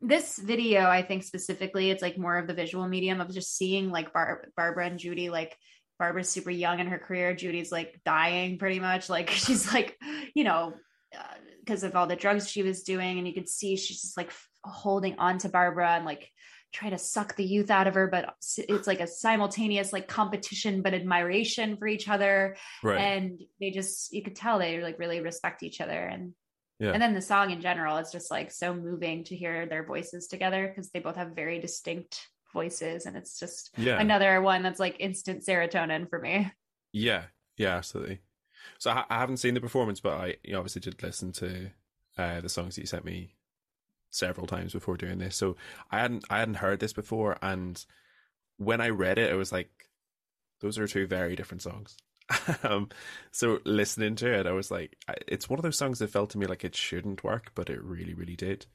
this 0.00 0.38
video, 0.38 0.86
I 0.86 1.02
think 1.02 1.22
specifically, 1.22 1.90
it's 1.90 2.02
like 2.02 2.18
more 2.18 2.38
of 2.38 2.46
the 2.46 2.54
visual 2.54 2.88
medium 2.88 3.20
of 3.20 3.32
just 3.32 3.56
seeing 3.56 3.90
like 3.90 4.12
Bar- 4.12 4.48
Barbra 4.56 4.86
and 4.86 4.98
Judy, 4.98 5.28
like 5.28 5.56
Barbra's 5.98 6.30
super 6.30 6.50
young 6.50 6.80
in 6.80 6.86
her 6.86 6.98
career. 6.98 7.34
Judy's 7.34 7.70
like 7.70 8.00
dying 8.04 8.58
pretty 8.58 8.80
much. 8.80 9.08
Like 9.10 9.30
she's 9.30 9.72
like, 9.72 9.98
you 10.34 10.44
know, 10.44 10.72
because 11.58 11.84
uh, 11.84 11.88
of 11.88 11.96
all 11.96 12.06
the 12.06 12.16
drugs 12.16 12.48
she 12.48 12.62
was 12.62 12.82
doing. 12.82 13.18
And 13.18 13.28
you 13.28 13.34
could 13.34 13.48
see 13.48 13.76
she's 13.76 14.00
just 14.00 14.16
like 14.16 14.28
f- 14.28 14.48
holding 14.64 15.18
on 15.18 15.38
to 15.38 15.48
Barbara 15.50 15.90
and 15.90 16.06
like 16.06 16.30
trying 16.72 16.92
to 16.92 16.98
suck 16.98 17.34
the 17.36 17.44
youth 17.44 17.70
out 17.70 17.86
of 17.86 17.94
her 17.94 18.06
but 18.06 18.34
it's 18.56 18.86
like 18.86 19.00
a 19.00 19.06
simultaneous 19.06 19.92
like 19.92 20.06
competition 20.06 20.82
but 20.82 20.94
admiration 20.94 21.76
for 21.76 21.86
each 21.86 22.08
other 22.08 22.56
right. 22.82 22.98
and 22.98 23.40
they 23.60 23.70
just 23.70 24.12
you 24.12 24.22
could 24.22 24.36
tell 24.36 24.58
they 24.58 24.80
like 24.80 24.98
really 24.98 25.20
respect 25.20 25.62
each 25.62 25.80
other 25.80 25.98
and 25.98 26.32
yeah. 26.78 26.92
and 26.92 27.02
then 27.02 27.14
the 27.14 27.22
song 27.22 27.50
in 27.50 27.60
general 27.60 27.98
is 27.98 28.12
just 28.12 28.30
like 28.30 28.50
so 28.50 28.72
moving 28.72 29.24
to 29.24 29.36
hear 29.36 29.66
their 29.66 29.84
voices 29.84 30.28
together 30.28 30.68
because 30.68 30.90
they 30.90 31.00
both 31.00 31.16
have 31.16 31.34
very 31.34 31.58
distinct 31.58 32.28
voices 32.52 33.06
and 33.06 33.16
it's 33.16 33.38
just 33.38 33.70
yeah. 33.76 34.00
another 34.00 34.40
one 34.40 34.62
that's 34.62 34.80
like 34.80 34.96
instant 34.98 35.44
serotonin 35.44 36.08
for 36.08 36.18
me 36.18 36.50
yeah 36.92 37.24
yeah 37.56 37.76
absolutely 37.76 38.20
so 38.78 38.90
i, 38.90 39.04
I 39.10 39.18
haven't 39.18 39.38
seen 39.38 39.54
the 39.54 39.60
performance 39.60 40.00
but 40.00 40.14
i 40.14 40.36
you 40.42 40.56
obviously 40.56 40.80
did 40.80 41.02
listen 41.02 41.32
to 41.32 41.70
uh, 42.18 42.40
the 42.40 42.48
songs 42.48 42.74
that 42.74 42.82
you 42.82 42.86
sent 42.86 43.04
me 43.04 43.34
several 44.10 44.46
times 44.46 44.72
before 44.72 44.96
doing 44.96 45.18
this. 45.18 45.36
So 45.36 45.56
I 45.90 46.00
hadn't 46.00 46.24
I 46.30 46.38
hadn't 46.38 46.56
heard 46.56 46.80
this 46.80 46.92
before, 46.92 47.36
and 47.42 47.82
when 48.56 48.80
I 48.80 48.90
read 48.90 49.18
it, 49.18 49.32
I 49.32 49.36
was 49.36 49.52
like, 49.52 49.70
those 50.60 50.78
are 50.78 50.86
two 50.86 51.06
very 51.06 51.36
different 51.36 51.62
songs. 51.62 51.96
um, 52.62 52.88
so 53.32 53.58
listening 53.64 54.14
to 54.16 54.32
it, 54.32 54.46
I 54.46 54.52
was 54.52 54.70
like, 54.70 54.96
it's 55.26 55.48
one 55.48 55.58
of 55.58 55.62
those 55.62 55.78
songs 55.78 55.98
that 55.98 56.10
felt 56.10 56.30
to 56.30 56.38
me 56.38 56.46
like 56.46 56.64
it 56.64 56.76
shouldn't 56.76 57.24
work, 57.24 57.52
but 57.54 57.70
it 57.70 57.82
really, 57.82 58.14
really 58.14 58.36
did. 58.36 58.66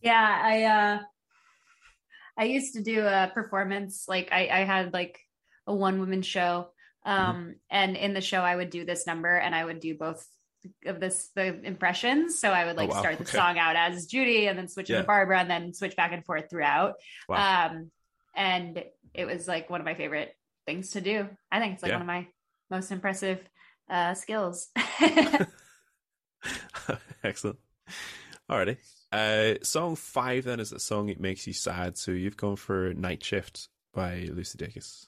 Yeah, 0.00 0.40
I 0.42 0.64
uh, 0.64 0.98
I 2.38 2.44
used 2.44 2.74
to 2.74 2.82
do 2.82 3.04
a 3.04 3.30
performance 3.34 4.04
like 4.06 4.28
I, 4.30 4.48
I 4.48 4.64
had 4.64 4.92
like 4.92 5.18
a 5.66 5.74
one 5.74 5.98
woman 5.98 6.22
show, 6.22 6.68
mm-hmm. 7.06 7.30
um, 7.30 7.54
and 7.70 7.96
in 7.96 8.14
the 8.14 8.20
show 8.20 8.40
I 8.40 8.54
would 8.54 8.70
do 8.70 8.84
this 8.84 9.06
number, 9.06 9.36
and 9.36 9.54
I 9.54 9.64
would 9.64 9.80
do 9.80 9.96
both 9.96 10.24
of 10.86 11.00
this 11.00 11.30
the 11.34 11.60
impressions. 11.64 12.40
So 12.40 12.50
I 12.50 12.66
would 12.66 12.76
like 12.76 12.90
oh, 12.90 12.94
wow. 12.94 13.00
start 13.00 13.18
the 13.18 13.24
okay. 13.24 13.36
song 13.36 13.58
out 13.58 13.76
as 13.76 14.06
Judy 14.06 14.46
and 14.46 14.58
then 14.58 14.68
switch 14.68 14.90
yeah. 14.90 14.98
to 14.98 15.04
Barbra 15.04 15.40
and 15.40 15.50
then 15.50 15.74
switch 15.74 15.96
back 15.96 16.12
and 16.12 16.24
forth 16.24 16.50
throughout. 16.50 16.94
Wow. 17.28 17.70
Um, 17.70 17.90
and 18.34 18.84
it 19.14 19.26
was 19.26 19.48
like 19.48 19.70
one 19.70 19.80
of 19.80 19.84
my 19.84 19.94
favorite 19.94 20.34
things 20.66 20.90
to 20.90 21.00
do. 21.00 21.28
I 21.50 21.60
think 21.60 21.74
it's 21.74 21.82
like 21.82 21.90
yeah. 21.90 21.96
one 21.96 22.02
of 22.02 22.06
my 22.06 22.26
most 22.70 22.92
impressive 22.92 23.40
uh, 23.90 24.14
skills. 24.14 24.68
Excellent. 27.24 27.58
Alrighty. 28.50 28.76
Uh, 29.10 29.54
song 29.62 29.96
five 29.96 30.44
then 30.44 30.60
is 30.60 30.72
a 30.72 30.78
song 30.78 31.08
it 31.08 31.20
makes 31.20 31.46
you 31.46 31.52
sad. 31.52 31.96
So 31.96 32.12
you've 32.12 32.36
gone 32.36 32.56
for 32.56 32.92
Night 32.94 33.24
Shift 33.24 33.68
by 33.94 34.28
Lucy 34.32 34.58
Dacus. 34.58 35.06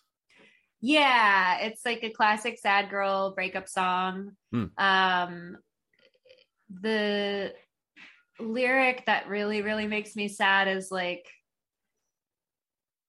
Yeah, 0.80 1.58
it's 1.60 1.84
like 1.84 2.02
a 2.02 2.10
classic 2.10 2.58
sad 2.58 2.88
girl 2.88 3.34
breakup 3.34 3.68
song. 3.68 4.32
Mm. 4.54 4.70
Um 4.78 5.56
the 6.70 7.52
lyric 8.38 9.04
that 9.06 9.28
really 9.28 9.60
really 9.60 9.86
makes 9.86 10.16
me 10.16 10.28
sad 10.28 10.68
is 10.68 10.90
like 10.90 11.28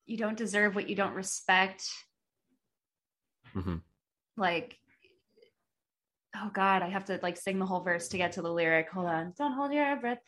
you 0.05 0.17
don't 0.17 0.37
deserve 0.37 0.75
what 0.75 0.89
you 0.89 0.95
don't 0.95 1.13
respect. 1.13 1.87
Mm-hmm. 3.55 3.77
Like 4.35 4.77
oh 6.35 6.51
god, 6.53 6.81
I 6.81 6.89
have 6.89 7.05
to 7.05 7.19
like 7.23 7.37
sing 7.37 7.59
the 7.59 7.65
whole 7.65 7.81
verse 7.81 8.09
to 8.09 8.17
get 8.17 8.33
to 8.33 8.41
the 8.41 8.51
lyric. 8.51 8.89
Hold 8.89 9.07
on. 9.07 9.33
Don't 9.37 9.53
hold 9.53 9.71
your 9.71 9.95
breath. 9.95 10.19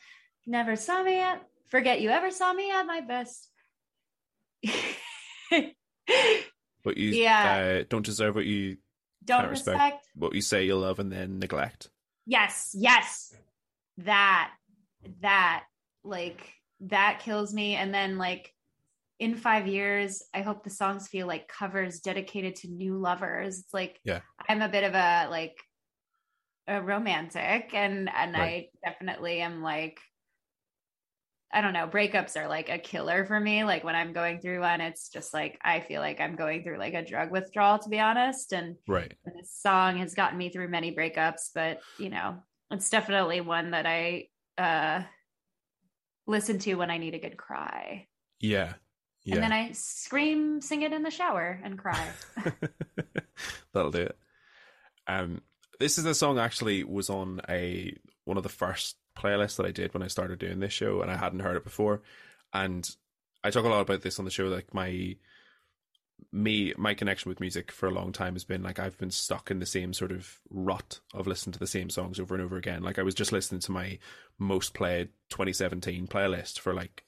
Never 0.46 0.76
saw 0.76 1.02
me 1.02 1.20
at 1.20 1.42
forget 1.68 2.00
you 2.00 2.08
ever 2.08 2.30
saw 2.30 2.52
me 2.52 2.70
at 2.70 2.86
my 2.86 3.02
best. 3.02 3.50
What 6.84 6.96
you 6.96 7.10
yeah. 7.10 7.80
Uh, 7.80 7.84
don't 7.88 8.04
deserve 8.04 8.34
what 8.34 8.44
you 8.44 8.76
don't 9.24 9.48
respect, 9.48 9.78
respect. 9.78 10.06
What 10.14 10.34
you 10.34 10.42
say 10.42 10.64
you 10.64 10.76
love 10.76 10.98
and 10.98 11.10
then 11.10 11.38
neglect. 11.38 11.88
Yes, 12.26 12.70
yes. 12.74 13.34
That 13.98 14.52
that 15.22 15.64
like 16.04 16.52
that 16.80 17.20
kills 17.24 17.52
me. 17.52 17.74
And 17.74 17.92
then 17.92 18.18
like 18.18 18.52
in 19.18 19.34
five 19.34 19.66
years, 19.66 20.22
I 20.34 20.42
hope 20.42 20.62
the 20.62 20.70
songs 20.70 21.08
feel 21.08 21.26
like 21.26 21.48
covers 21.48 22.00
dedicated 22.00 22.56
to 22.56 22.68
new 22.68 22.98
lovers. 22.98 23.60
It's 23.60 23.74
like 23.74 23.98
yeah. 24.04 24.20
I'm 24.46 24.62
a 24.62 24.68
bit 24.68 24.84
of 24.84 24.94
a 24.94 25.28
like 25.30 25.56
a 26.66 26.82
romantic 26.82 27.70
and 27.72 28.10
and 28.14 28.34
right. 28.34 28.68
I 28.84 28.88
definitely 28.90 29.40
am 29.40 29.62
like 29.62 29.98
I 31.52 31.60
don't 31.60 31.72
know, 31.72 31.86
breakups 31.86 32.36
are 32.36 32.48
like 32.48 32.68
a 32.68 32.78
killer 32.78 33.24
for 33.24 33.38
me. 33.38 33.64
Like 33.64 33.84
when 33.84 33.94
I'm 33.94 34.12
going 34.12 34.40
through 34.40 34.60
one, 34.60 34.80
it's 34.80 35.08
just 35.08 35.32
like 35.32 35.58
I 35.62 35.80
feel 35.80 36.00
like 36.00 36.20
I'm 36.20 36.36
going 36.36 36.62
through 36.62 36.78
like 36.78 36.94
a 36.94 37.04
drug 37.04 37.30
withdrawal, 37.30 37.78
to 37.78 37.88
be 37.88 38.00
honest. 38.00 38.52
And, 38.52 38.76
right. 38.88 39.12
and 39.24 39.34
this 39.38 39.52
song 39.52 39.98
has 39.98 40.14
gotten 40.14 40.36
me 40.36 40.50
through 40.50 40.68
many 40.68 40.94
breakups, 40.94 41.50
but 41.54 41.80
you 41.98 42.10
know, 42.10 42.42
it's 42.70 42.90
definitely 42.90 43.40
one 43.40 43.70
that 43.70 43.86
I 43.86 44.28
uh 44.58 45.02
listen 46.26 46.58
to 46.60 46.74
when 46.74 46.90
I 46.90 46.98
need 46.98 47.14
a 47.14 47.18
good 47.18 47.36
cry. 47.36 48.06
Yeah. 48.40 48.74
Yeah. 49.24 49.36
And 49.36 49.44
then 49.44 49.52
I 49.52 49.72
scream, 49.72 50.60
sing 50.60 50.82
it 50.82 50.92
in 50.92 51.02
the 51.02 51.10
shower, 51.10 51.58
and 51.64 51.78
cry. 51.78 52.08
That'll 53.72 53.90
do 53.90 54.02
it. 54.02 54.18
Um, 55.06 55.40
this 55.80 55.98
is 55.98 56.04
a 56.04 56.14
song 56.14 56.38
actually 56.38 56.84
was 56.84 57.08
on 57.08 57.40
a 57.48 57.96
one 58.24 58.36
of 58.36 58.42
the 58.42 58.48
first 58.48 58.96
playlist 59.16 59.56
that 59.56 59.66
I 59.66 59.70
did 59.70 59.94
when 59.94 60.02
I 60.02 60.08
started 60.08 60.38
doing 60.38 60.60
this 60.60 60.72
show, 60.72 61.02
and 61.02 61.10
I 61.10 61.16
hadn't 61.16 61.40
heard 61.40 61.56
it 61.56 61.64
before. 61.64 62.02
And 62.52 62.88
I 63.42 63.50
talk 63.50 63.64
a 63.64 63.68
lot 63.68 63.80
about 63.80 64.02
this 64.02 64.18
on 64.18 64.24
the 64.24 64.30
show. 64.30 64.44
Like 64.44 64.72
my 64.72 65.16
me, 66.32 66.72
my 66.76 66.94
connection 66.94 67.28
with 67.28 67.40
music 67.40 67.70
for 67.70 67.88
a 67.88 67.92
long 67.92 68.12
time 68.12 68.34
has 68.34 68.44
been 68.44 68.62
like 68.62 68.78
I've 68.78 68.98
been 68.98 69.10
stuck 69.10 69.50
in 69.50 69.58
the 69.58 69.66
same 69.66 69.92
sort 69.92 70.12
of 70.12 70.40
rut 70.50 71.00
of 71.12 71.26
listening 71.26 71.52
to 71.52 71.58
the 71.58 71.66
same 71.66 71.90
songs 71.90 72.18
over 72.18 72.34
and 72.34 72.42
over 72.42 72.56
again. 72.56 72.82
Like 72.82 72.98
I 72.98 73.02
was 73.02 73.14
just 73.14 73.32
listening 73.32 73.60
to 73.62 73.72
my 73.72 73.98
most 74.38 74.74
played 74.74 75.10
2017 75.30 76.06
playlist 76.06 76.58
for 76.58 76.74
like 76.74 77.04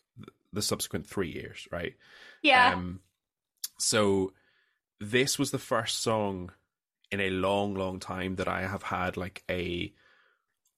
the 0.53 0.63
subsequent 0.63 1.07
three 1.07 1.31
years, 1.31 1.67
right? 1.71 1.95
Yeah. 2.43 2.75
Um, 2.75 3.01
so 3.79 4.33
this 5.01 5.39
was 5.39 5.51
the 5.51 5.59
first 5.59 6.03
song 6.03 6.53
in 7.11 7.21
a 7.21 7.31
long, 7.31 7.75
long 7.75 8.01
time 8.01 8.37
that 8.37 8.49
I 8.49 8.63
have 8.63 8.83
had 8.83 9.17
like 9.17 9.43
a 9.51 9.93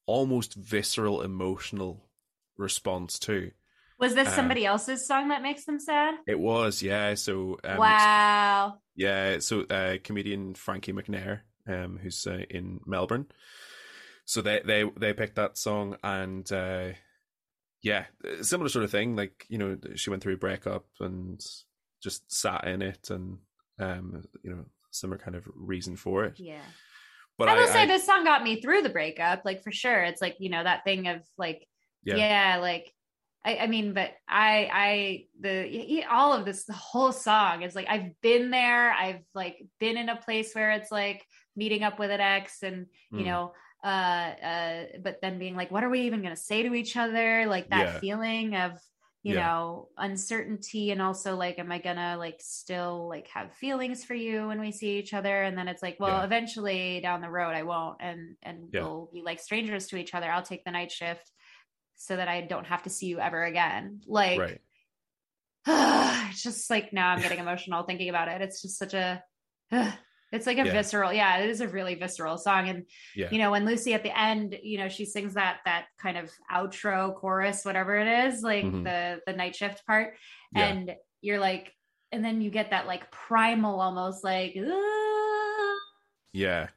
almost 0.09 0.55
visceral 0.55 1.23
emotional 1.23 2.09
response 2.57 3.19
to. 3.21 3.53
Was 4.01 4.15
this 4.15 4.29
uh, 4.29 4.33
somebody 4.33 4.65
else's 4.65 5.07
song 5.07 5.29
that 5.29 5.43
makes 5.43 5.65
them 5.65 5.79
sad? 5.79 6.15
It 6.27 6.39
was, 6.39 6.83
yeah. 6.83 7.15
So 7.15 7.59
um, 7.63 7.77
wow, 7.77 8.79
yeah. 8.97 9.39
So 9.41 9.63
uh, 9.63 9.99
comedian 10.03 10.55
Frankie 10.55 10.93
McNair, 10.93 11.41
um, 11.69 11.99
who's 12.03 12.27
uh, 12.27 12.45
in 12.49 12.81
Melbourne, 12.87 13.27
so 14.25 14.41
they 14.41 14.61
they 14.65 14.85
they 14.97 15.13
picked 15.13 15.37
that 15.37 15.59
song 15.59 15.97
and 16.03 16.51
uh, 16.51 16.89
yeah, 17.83 18.07
similar 18.41 18.69
sort 18.69 18.85
of 18.85 18.91
thing. 18.91 19.15
Like 19.15 19.45
you 19.49 19.59
know, 19.59 19.77
she 19.95 20.11
went 20.11 20.23
through 20.23 20.35
a 20.35 20.39
breakup 20.39 20.87
and 21.01 21.45
just 22.03 22.33
sat 22.33 22.67
in 22.67 22.83
it, 22.83 23.11
and 23.11 23.39
um, 23.79 24.25
you 24.43 24.51
know, 24.51 24.65
similar 24.91 25.19
kind 25.19 25.37
of 25.37 25.45
reason 25.55 25.97
for 25.97 26.25
it. 26.25 26.39
Yeah. 26.39 26.63
But 27.39 27.49
I 27.49 27.55
will 27.55 27.69
I, 27.69 27.73
say 27.73 27.83
I, 27.83 27.87
this 27.87 28.05
song 28.05 28.25
got 28.25 28.43
me 28.43 28.61
through 28.61 28.83
the 28.83 28.89
breakup, 28.89 29.43
like 29.45 29.63
for 29.63 29.71
sure. 29.71 30.03
It's 30.03 30.21
like 30.21 30.37
you 30.41 30.51
know 30.51 30.63
that 30.63 30.85
thing 30.85 31.07
of 31.07 31.23
like, 31.39 31.67
yeah, 32.05 32.17
yeah 32.17 32.59
like 32.61 32.93
I, 33.45 33.59
I, 33.59 33.67
mean, 33.67 33.95
but 33.95 34.11
I, 34.29 34.69
I, 34.73 35.25
the 35.41 36.05
all 36.11 36.35
of 36.35 36.45
this, 36.45 36.65
the 36.65 36.73
whole 36.73 37.13
song 37.13 37.63
is 37.63 37.75
like 37.75 37.87
I've 37.89 38.21
been 38.21 38.51
there. 38.51 38.93
I've 38.93 39.23
like 39.35 39.65
been 39.79 39.97
in 39.97 40.09
a 40.09 40.17
place 40.17 40.53
where 40.55 40.73
it's 40.73 40.91
like 40.91 41.25
meeting 41.57 41.83
up 41.83 41.99
with 41.99 42.11
an 42.11 42.21
ex, 42.21 42.63
and 42.63 42.87
you 43.13 43.21
mm. 43.21 43.27
know, 43.27 43.53
uh, 43.85 43.87
uh, 43.87 44.85
but 45.03 45.21
then 45.23 45.39
being 45.39 45.57
like, 45.57 45.71
what 45.71 45.85
are 45.85 45.89
we 45.89 46.03
even 46.03 46.21
going 46.21 46.35
to 46.35 46.41
say 46.41 46.63
to 46.65 46.75
each 46.75 46.97
other? 46.97 47.47
Like 47.47 47.71
that 47.71 47.87
yeah. 47.87 47.99
feeling 48.01 48.57
of 48.57 48.73
you 49.23 49.35
yeah. 49.35 49.47
know 49.47 49.89
uncertainty 49.97 50.91
and 50.91 51.03
also 51.03 51.37
like 51.37 51.59
am 51.59 51.73
i 51.73 51.79
gonna 51.79 52.17
like 52.19 52.37
still 52.41 53.09
like 53.09 53.27
have 53.29 53.53
feelings 53.55 54.05
for 54.05 54.15
you 54.15 54.47
when 54.47 54.61
we 54.61 54.71
see 54.71 54.99
each 54.99 55.13
other 55.13 55.43
and 55.43 55.59
then 55.59 55.69
it's 55.69 55.83
like 55.83 55.97
well 55.99 56.19
yeah. 56.19 56.25
eventually 56.25 57.01
down 57.01 57.21
the 57.21 57.31
road 57.31 57.55
i 57.55 57.63
won't 57.63 57.97
and 58.01 58.37
and 58.43 58.69
yeah. 58.73 58.81
we'll 58.81 59.11
be 59.13 59.23
like 59.23 59.41
strangers 59.41 59.87
to 59.87 59.97
each 59.97 60.15
other 60.15 60.31
i'll 60.31 60.43
take 60.43 60.65
the 60.65 60.71
night 60.71 60.93
shift 60.93 61.33
so 61.97 62.17
that 62.17 62.29
i 62.29 62.41
don't 62.41 62.67
have 62.67 62.83
to 62.83 62.91
see 62.91 63.07
you 63.07 63.19
ever 63.19 63.43
again 63.45 64.01
like 64.07 64.39
right. 64.39 64.61
it's 66.31 66.43
just 66.43 66.71
like 66.71 66.93
now 66.93 67.11
i'm 67.11 67.21
getting 67.21 67.41
emotional 67.41 67.83
thinking 67.83 68.09
about 68.09 68.29
it 68.29 68.41
it's 68.41 68.63
just 68.63 68.79
such 68.79 68.95
a 68.95 69.23
it's 70.33 70.47
like 70.47 70.59
a 70.59 70.67
yeah. 70.67 70.73
visceral, 70.73 71.13
yeah, 71.13 71.39
it 71.39 71.49
is 71.49 71.61
a 71.61 71.69
really 71.69 71.95
visceral 71.95 72.37
song. 72.37 72.69
And 72.69 72.85
yeah. 73.15 73.29
you 73.31 73.39
know, 73.39 73.51
when 73.51 73.65
Lucy 73.65 73.95
at 73.95 74.03
the 74.03 74.19
end, 74.19 74.59
you 74.63 74.79
know, 74.79 74.89
she 74.89 75.05
sings 75.05 75.35
that 75.35 75.59
that 75.65 75.87
kind 75.99 76.19
of 76.19 76.31
outro 76.53 77.15
chorus, 77.15 77.65
whatever 77.65 77.97
it 77.97 78.27
is, 78.27 78.43
like 78.43 78.65
mm-hmm. 78.65 78.85
the 78.85 79.21
the 79.27 79.33
night 79.33 79.57
shift 79.57 79.87
part, 79.87 80.15
yeah. 80.55 80.67
and 80.67 80.95
you're 81.21 81.41
like, 81.41 81.73
and 82.13 82.25
then 82.25 82.41
you 82.41 82.51
get 82.51 82.71
that 82.71 82.87
like 82.87 83.11
primal 83.11 83.81
almost 83.81 84.25
like 84.25 84.57
yeah 86.33 86.69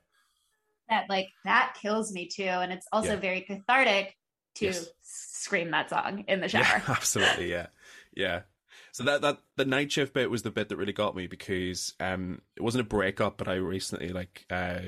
that 0.89 1.05
like 1.09 1.27
that 1.45 1.75
kills 1.81 2.11
me 2.11 2.27
too 2.27 2.43
and 2.43 2.71
it's 2.71 2.87
also 2.91 3.15
very 3.17 3.41
cathartic 3.41 4.15
to 4.55 4.65
yes. 4.65 4.85
scream 5.01 5.71
that 5.71 5.89
song 5.89 6.25
in 6.27 6.41
the 6.41 6.47
shower 6.49 6.83
absolutely 6.87 7.49
yeah 7.49 7.67
yeah 8.13 8.41
so 8.91 9.03
that 9.03 9.21
that 9.21 9.39
the 9.57 9.65
night 9.65 9.91
shift 9.91 10.13
bit 10.13 10.29
was 10.29 10.43
the 10.43 10.51
bit 10.51 10.69
that 10.69 10.77
really 10.77 10.93
got 10.93 11.15
me 11.15 11.27
because 11.27 11.93
um 11.99 12.41
it 12.55 12.61
wasn't 12.61 12.85
a 12.85 12.87
breakup, 12.89 13.37
but 13.37 13.47
I 13.47 13.55
recently 13.55 14.09
like 14.09 14.45
uh 14.49 14.81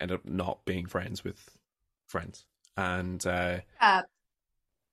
ended 0.00 0.18
up 0.18 0.24
not 0.24 0.64
being 0.64 0.86
friends 0.86 1.24
with 1.24 1.48
friends, 2.06 2.44
and 2.76 3.24
uh, 3.26 3.58
uh 3.80 4.02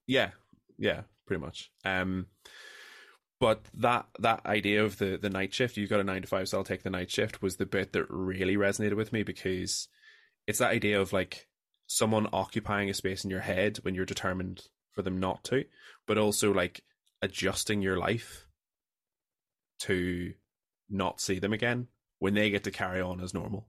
yeah, 0.06 0.30
yeah, 0.78 1.02
pretty 1.26 1.40
much. 1.40 1.70
Um, 1.84 2.26
but 3.40 3.62
that 3.74 4.06
that 4.20 4.46
idea 4.46 4.84
of 4.84 4.98
the 4.98 5.18
the 5.20 5.30
night 5.30 5.52
shift, 5.52 5.76
you've 5.76 5.90
got 5.90 6.00
a 6.00 6.04
nine 6.04 6.22
to 6.22 6.28
five, 6.28 6.48
so 6.48 6.58
I'll 6.58 6.64
take 6.64 6.84
the 6.84 6.90
night 6.90 7.10
shift, 7.10 7.42
was 7.42 7.56
the 7.56 7.66
bit 7.66 7.92
that 7.92 8.06
really 8.08 8.56
resonated 8.56 8.96
with 8.96 9.12
me 9.12 9.22
because 9.22 9.88
it's 10.46 10.60
that 10.60 10.70
idea 10.70 11.00
of 11.00 11.12
like 11.12 11.48
someone 11.86 12.28
occupying 12.32 12.88
a 12.88 12.94
space 12.94 13.24
in 13.24 13.30
your 13.30 13.40
head 13.40 13.78
when 13.82 13.94
you're 13.94 14.04
determined 14.04 14.62
for 14.92 15.02
them 15.02 15.18
not 15.18 15.44
to, 15.44 15.64
but 16.06 16.18
also 16.18 16.52
like 16.52 16.82
adjusting 17.22 17.80
your 17.80 17.96
life 17.96 18.46
to 19.80 20.34
not 20.90 21.20
see 21.20 21.38
them 21.38 21.52
again 21.52 21.88
when 22.18 22.34
they 22.34 22.50
get 22.50 22.64
to 22.64 22.70
carry 22.70 23.00
on 23.00 23.20
as 23.20 23.32
normal. 23.32 23.66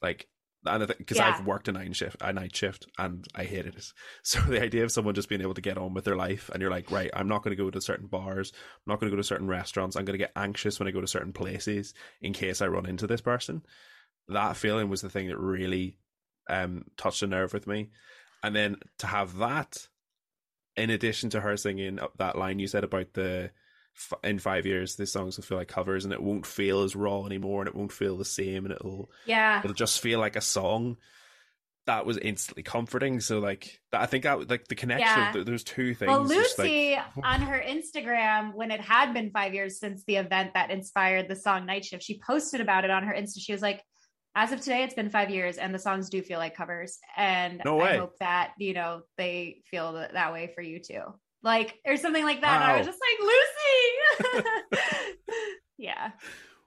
Like, 0.00 0.28
and 0.66 0.86
because 0.86 1.16
yeah. 1.16 1.34
I've 1.38 1.46
worked 1.46 1.68
a 1.68 1.72
night 1.72 1.96
shift, 1.96 2.16
a 2.20 2.32
night 2.32 2.54
shift, 2.54 2.86
and 2.98 3.26
I 3.34 3.44
hated 3.44 3.76
it. 3.76 3.86
So 4.22 4.40
the 4.40 4.62
idea 4.62 4.84
of 4.84 4.92
someone 4.92 5.14
just 5.14 5.28
being 5.28 5.40
able 5.40 5.54
to 5.54 5.60
get 5.60 5.78
on 5.78 5.94
with 5.94 6.04
their 6.04 6.16
life, 6.16 6.50
and 6.52 6.60
you're 6.60 6.70
like, 6.70 6.90
right, 6.90 7.10
I'm 7.14 7.28
not 7.28 7.42
going 7.42 7.56
to 7.56 7.62
go 7.62 7.70
to 7.70 7.80
certain 7.80 8.06
bars, 8.06 8.52
I'm 8.54 8.92
not 8.92 9.00
going 9.00 9.10
to 9.10 9.16
go 9.16 9.20
to 9.20 9.26
certain 9.26 9.48
restaurants, 9.48 9.96
I'm 9.96 10.04
going 10.04 10.18
to 10.18 10.24
get 10.24 10.32
anxious 10.36 10.78
when 10.78 10.86
I 10.86 10.92
go 10.92 11.00
to 11.00 11.06
certain 11.06 11.32
places 11.32 11.94
in 12.20 12.32
case 12.32 12.60
I 12.60 12.68
run 12.68 12.86
into 12.86 13.06
this 13.06 13.22
person. 13.22 13.62
That 14.28 14.56
feeling 14.56 14.88
was 14.90 15.00
the 15.00 15.10
thing 15.10 15.28
that 15.28 15.38
really 15.38 15.96
um, 16.48 16.84
touched 16.96 17.22
a 17.22 17.26
nerve 17.26 17.54
with 17.54 17.66
me, 17.66 17.90
and 18.42 18.54
then 18.54 18.76
to 18.98 19.06
have 19.06 19.38
that 19.38 19.88
in 20.80 20.90
addition 20.90 21.30
to 21.30 21.40
her 21.40 21.56
singing 21.56 21.98
that 22.16 22.38
line 22.38 22.58
you 22.58 22.66
said 22.66 22.84
about 22.84 23.12
the 23.12 23.50
in 24.24 24.38
five 24.38 24.66
years 24.66 24.96
the 24.96 25.06
songs 25.06 25.36
will 25.36 25.44
feel 25.44 25.58
like 25.58 25.68
covers 25.68 26.04
and 26.04 26.12
it 26.12 26.22
won't 26.22 26.46
feel 26.46 26.82
as 26.82 26.96
raw 26.96 27.24
anymore 27.24 27.60
and 27.60 27.68
it 27.68 27.74
won't 27.74 27.92
feel 27.92 28.16
the 28.16 28.24
same 28.24 28.64
and 28.64 28.74
it'll 28.74 29.10
yeah. 29.26 29.60
it'll 29.62 29.74
just 29.74 30.00
feel 30.00 30.18
like 30.18 30.36
a 30.36 30.40
song. 30.40 30.96
That 31.86 32.06
was 32.06 32.18
instantly 32.18 32.62
comforting. 32.62 33.20
So 33.20 33.40
like 33.40 33.80
i 33.92 34.06
think 34.06 34.24
that 34.24 34.48
like 34.48 34.68
the 34.68 34.74
connection 34.74 35.34
yeah. 35.34 35.44
those 35.44 35.64
two 35.64 35.94
things 35.94 36.08
well 36.08 36.24
lucy 36.24 36.94
like, 36.94 37.04
on 37.24 37.40
her 37.40 37.60
instagram 37.66 38.54
when 38.54 38.70
it 38.70 38.80
had 38.80 39.12
been 39.12 39.30
five 39.30 39.54
years 39.54 39.80
since 39.80 40.04
the 40.04 40.16
event 40.16 40.54
that 40.54 40.70
inspired 40.70 41.26
the 41.26 41.34
song 41.34 41.66
night 41.66 41.84
shift 41.84 42.04
she 42.04 42.20
posted 42.24 42.60
about 42.60 42.84
it 42.84 42.90
on 42.90 43.02
her 43.02 43.12
insta. 43.12 43.40
She 43.40 43.52
was 43.52 43.62
like 43.62 43.82
as 44.34 44.52
of 44.52 44.60
today, 44.60 44.84
it's 44.84 44.94
been 44.94 45.10
five 45.10 45.30
years, 45.30 45.56
and 45.58 45.74
the 45.74 45.78
songs 45.78 46.08
do 46.08 46.22
feel 46.22 46.38
like 46.38 46.56
covers. 46.56 46.98
And 47.16 47.60
no 47.64 47.80
I 47.80 47.96
hope 47.96 48.18
that 48.20 48.52
you 48.58 48.74
know 48.74 49.02
they 49.16 49.62
feel 49.70 49.94
that, 49.94 50.12
that 50.12 50.32
way 50.32 50.52
for 50.54 50.62
you 50.62 50.78
too, 50.78 51.02
like 51.42 51.78
or 51.86 51.96
something 51.96 52.24
like 52.24 52.40
that. 52.42 52.60
Wow. 52.60 52.74
I 52.74 52.78
was 52.78 52.86
just 52.86 53.00
like 53.00 53.18
Lucy. 54.30 55.16
yeah. 55.78 56.12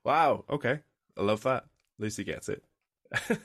Wow. 0.03 0.43
Okay, 0.49 0.79
I 1.17 1.21
love 1.21 1.43
that. 1.43 1.65
Lucy 1.99 2.23
gets 2.23 2.49
it. 2.49 2.63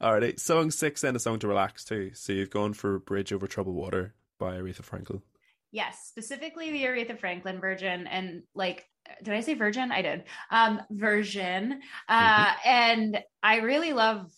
Alrighty, 0.00 0.38
song 0.38 0.70
six 0.70 1.02
and 1.04 1.16
a 1.16 1.20
song 1.20 1.40
to 1.40 1.48
relax 1.48 1.84
too. 1.84 2.12
So 2.14 2.32
you've 2.32 2.50
gone 2.50 2.72
for 2.72 3.00
"Bridge 3.00 3.32
Over 3.32 3.46
Troubled 3.46 3.76
Water" 3.76 4.14
by 4.38 4.56
Aretha 4.56 4.82
Franklin. 4.82 5.22
Yes, 5.72 6.06
specifically 6.06 6.70
the 6.70 6.84
Aretha 6.84 7.18
Franklin 7.18 7.60
version, 7.60 8.06
and 8.06 8.44
like 8.54 8.86
did 9.22 9.34
I 9.34 9.40
say 9.40 9.54
virgin? 9.54 9.92
I 9.92 10.02
did. 10.02 10.24
Um, 10.50 10.80
version. 10.90 11.80
Uh, 12.08 12.46
mm-hmm. 12.46 12.68
and 12.68 13.24
I 13.42 13.56
really 13.58 13.92
love 13.92 14.30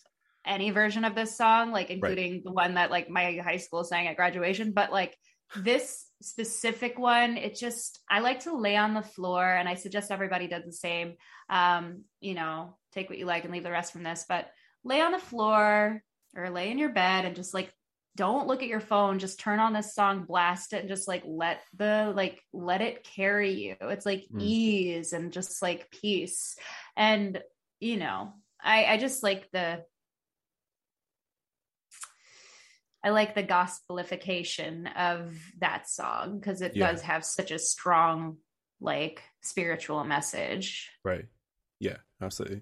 any 0.45 0.71
version 0.71 1.05
of 1.05 1.15
this 1.15 1.37
song, 1.37 1.71
like 1.71 1.89
including 1.89 2.31
right. 2.33 2.43
the 2.43 2.51
one 2.51 2.73
that 2.75 2.91
like 2.91 3.09
my 3.09 3.37
high 3.43 3.57
school 3.57 3.83
sang 3.83 4.07
at 4.07 4.15
graduation. 4.15 4.71
But 4.71 4.91
like 4.91 5.15
this 5.55 6.05
specific 6.21 6.97
one, 6.97 7.37
it 7.37 7.55
just 7.55 7.99
I 8.09 8.19
like 8.19 8.41
to 8.41 8.57
lay 8.57 8.75
on 8.75 8.93
the 8.93 9.01
floor, 9.01 9.45
and 9.45 9.67
I 9.67 9.75
suggest 9.75 10.11
everybody 10.11 10.47
does 10.47 10.65
the 10.65 10.73
same. 10.73 11.15
Um, 11.49 12.03
you 12.19 12.33
know, 12.33 12.77
take 12.93 13.09
what 13.09 13.19
you 13.19 13.25
like 13.25 13.43
and 13.43 13.53
leave 13.53 13.63
the 13.63 13.71
rest 13.71 13.93
from 13.93 14.03
this, 14.03 14.25
but 14.27 14.49
lay 14.83 15.01
on 15.01 15.11
the 15.11 15.19
floor 15.19 16.01
or 16.35 16.49
lay 16.49 16.71
in 16.71 16.77
your 16.77 16.93
bed 16.93 17.25
and 17.25 17.35
just 17.35 17.53
like 17.53 17.71
don't 18.17 18.47
look 18.47 18.61
at 18.61 18.67
your 18.67 18.81
phone 18.81 19.19
just 19.19 19.39
turn 19.39 19.59
on 19.59 19.73
this 19.73 19.95
song 19.95 20.25
blast 20.25 20.73
it 20.73 20.81
and 20.81 20.89
just 20.89 21.07
like 21.07 21.23
let 21.25 21.61
the 21.77 22.11
like 22.15 22.41
let 22.51 22.81
it 22.81 23.03
carry 23.03 23.53
you 23.53 23.75
it's 23.81 24.05
like 24.05 24.25
mm. 24.33 24.41
ease 24.41 25.13
and 25.13 25.31
just 25.31 25.61
like 25.61 25.89
peace 25.91 26.55
and 26.97 27.41
you 27.79 27.97
know 27.97 28.33
i 28.61 28.85
i 28.85 28.97
just 28.97 29.23
like 29.23 29.49
the 29.51 29.83
I 33.03 33.09
like 33.09 33.33
the 33.33 33.43
gospelification 33.43 34.95
of 34.95 35.35
that 35.59 35.89
song 35.89 36.37
because 36.39 36.61
it 36.61 36.75
yeah. 36.75 36.91
does 36.91 37.01
have 37.01 37.25
such 37.25 37.51
a 37.51 37.57
strong, 37.57 38.37
like, 38.79 39.23
spiritual 39.41 40.03
message. 40.03 40.91
Right. 41.03 41.25
Yeah, 41.79 41.97
absolutely. 42.21 42.61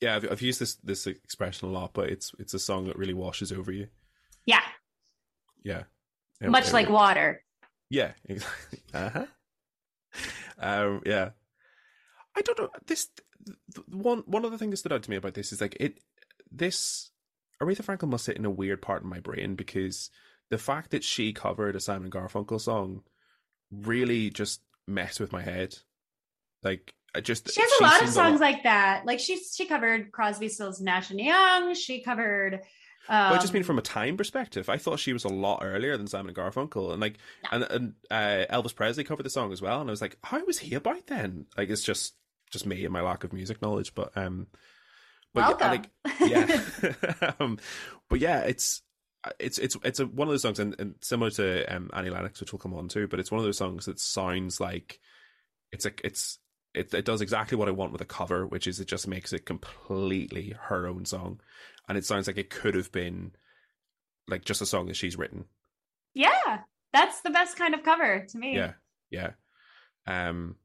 Yeah, 0.00 0.16
I've, 0.16 0.30
I've 0.30 0.42
used 0.42 0.60
this 0.60 0.76
this 0.76 1.06
expression 1.06 1.68
a 1.68 1.72
lot, 1.72 1.92
but 1.92 2.10
it's 2.10 2.32
it's 2.38 2.54
a 2.54 2.58
song 2.58 2.84
that 2.84 2.98
really 2.98 3.14
washes 3.14 3.50
over 3.50 3.72
you. 3.72 3.88
Yeah. 4.48 4.62
Yeah. 5.62 5.82
Much 6.40 6.72
like 6.72 6.88
water. 6.88 7.42
Yeah. 7.90 8.12
Exactly. 8.28 8.80
Uh-huh. 8.94 9.26
Um, 10.58 11.02
yeah. 11.04 11.30
I 12.34 12.40
don't 12.40 12.58
know. 12.58 12.70
This 12.86 13.08
one 13.88 14.22
one 14.26 14.44
other 14.44 14.56
thing 14.56 14.70
that 14.70 14.78
stood 14.78 14.92
out 14.92 15.02
to 15.02 15.10
me 15.10 15.16
about 15.16 15.34
this 15.34 15.52
is 15.52 15.60
like 15.60 15.76
it 15.78 16.00
this 16.50 17.10
Aretha 17.62 17.84
Franklin 17.84 18.10
must 18.10 18.24
sit 18.24 18.36
in 18.36 18.44
a 18.44 18.50
weird 18.50 18.80
part 18.80 19.02
in 19.02 19.08
my 19.08 19.20
brain 19.20 19.54
because 19.54 20.10
the 20.50 20.58
fact 20.58 20.92
that 20.92 21.04
she 21.04 21.32
covered 21.32 21.76
a 21.76 21.80
Simon 21.80 22.10
Garfunkel 22.10 22.60
song 22.60 23.02
really 23.70 24.30
just 24.30 24.62
messed 24.86 25.20
with 25.20 25.32
my 25.32 25.42
head. 25.42 25.76
Like 26.62 26.94
I 27.14 27.20
just 27.20 27.52
she 27.52 27.60
has 27.60 27.70
a 27.80 27.82
lot 27.82 28.02
of 28.02 28.08
songs 28.08 28.40
lot... 28.40 28.52
like 28.52 28.62
that. 28.62 29.04
Like 29.04 29.20
she 29.20 29.38
she 29.38 29.66
covered 29.66 30.10
Crosby, 30.10 30.48
Stills, 30.48 30.80
Nash 30.80 31.10
and 31.10 31.20
Young. 31.20 31.74
She 31.74 32.02
covered 32.02 32.62
um, 33.08 33.30
but 33.30 33.38
I 33.38 33.40
just 33.40 33.54
mean 33.54 33.62
from 33.62 33.78
a 33.78 33.82
time 33.82 34.16
perspective, 34.16 34.68
I 34.68 34.76
thought 34.76 34.98
she 34.98 35.12
was 35.12 35.24
a 35.24 35.28
lot 35.28 35.60
earlier 35.62 35.96
than 35.96 36.06
Simon 36.06 36.34
Garfunkel, 36.34 36.92
and 36.92 37.00
like, 37.00 37.18
and, 37.50 37.64
and 37.64 37.94
uh, 38.10 38.44
Elvis 38.50 38.74
Presley 38.74 39.04
covered 39.04 39.22
the 39.24 39.30
song 39.30 39.52
as 39.52 39.62
well, 39.62 39.80
and 39.80 39.88
I 39.88 39.92
was 39.92 40.02
like, 40.02 40.18
how 40.22 40.44
was 40.44 40.58
he 40.58 40.74
about 40.74 41.06
then? 41.06 41.46
Like, 41.56 41.70
it's 41.70 41.82
just 41.82 42.14
just 42.50 42.66
me 42.66 42.84
and 42.84 42.92
my 42.92 43.00
lack 43.00 43.24
of 43.24 43.32
music 43.32 43.62
knowledge, 43.62 43.94
but 43.94 44.16
um, 44.16 44.46
but 45.34 45.58
Welcome. 45.60 45.84
yeah, 46.20 46.44
like, 46.44 46.96
yeah, 47.20 47.32
um, 47.40 47.58
but 48.08 48.20
yeah, 48.20 48.40
it's 48.40 48.82
it's 49.38 49.58
it's 49.58 49.76
it's 49.84 50.00
a, 50.00 50.06
one 50.06 50.28
of 50.28 50.32
those 50.32 50.42
songs, 50.42 50.58
and, 50.58 50.74
and 50.78 50.94
similar 51.00 51.30
to 51.32 51.74
um, 51.74 51.90
Annie 51.92 52.10
Lennox, 52.10 52.40
which 52.40 52.52
we'll 52.52 52.60
come 52.60 52.74
on 52.74 52.88
to, 52.88 53.08
but 53.08 53.20
it's 53.20 53.30
one 53.30 53.38
of 53.38 53.44
those 53.44 53.58
songs 53.58 53.86
that 53.86 54.00
sounds 54.00 54.60
like 54.60 55.00
it's 55.72 55.86
a 55.86 55.92
it's 56.04 56.38
it, 56.74 56.92
it 56.94 57.04
does 57.04 57.20
exactly 57.20 57.56
what 57.56 57.68
I 57.68 57.72
want 57.72 57.92
with 57.92 58.00
a 58.00 58.06
cover, 58.06 58.46
which 58.46 58.66
is 58.66 58.80
it 58.80 58.88
just 58.88 59.08
makes 59.08 59.32
it 59.32 59.46
completely 59.46 60.54
her 60.60 60.86
own 60.86 61.04
song, 61.04 61.40
and 61.88 61.96
it 61.96 62.04
sounds 62.04 62.26
like 62.26 62.38
it 62.38 62.50
could 62.50 62.74
have 62.74 62.92
been 62.92 63.32
like 64.28 64.44
just 64.44 64.62
a 64.62 64.66
song 64.66 64.86
that 64.86 64.96
she's 64.96 65.16
written. 65.16 65.44
Yeah, 66.14 66.60
that's 66.92 67.20
the 67.20 67.30
best 67.30 67.56
kind 67.56 67.74
of 67.74 67.82
cover 67.82 68.26
to 68.28 68.38
me. 68.38 68.56
Yeah, 68.56 68.72
yeah, 69.10 69.30
um, 70.06 70.56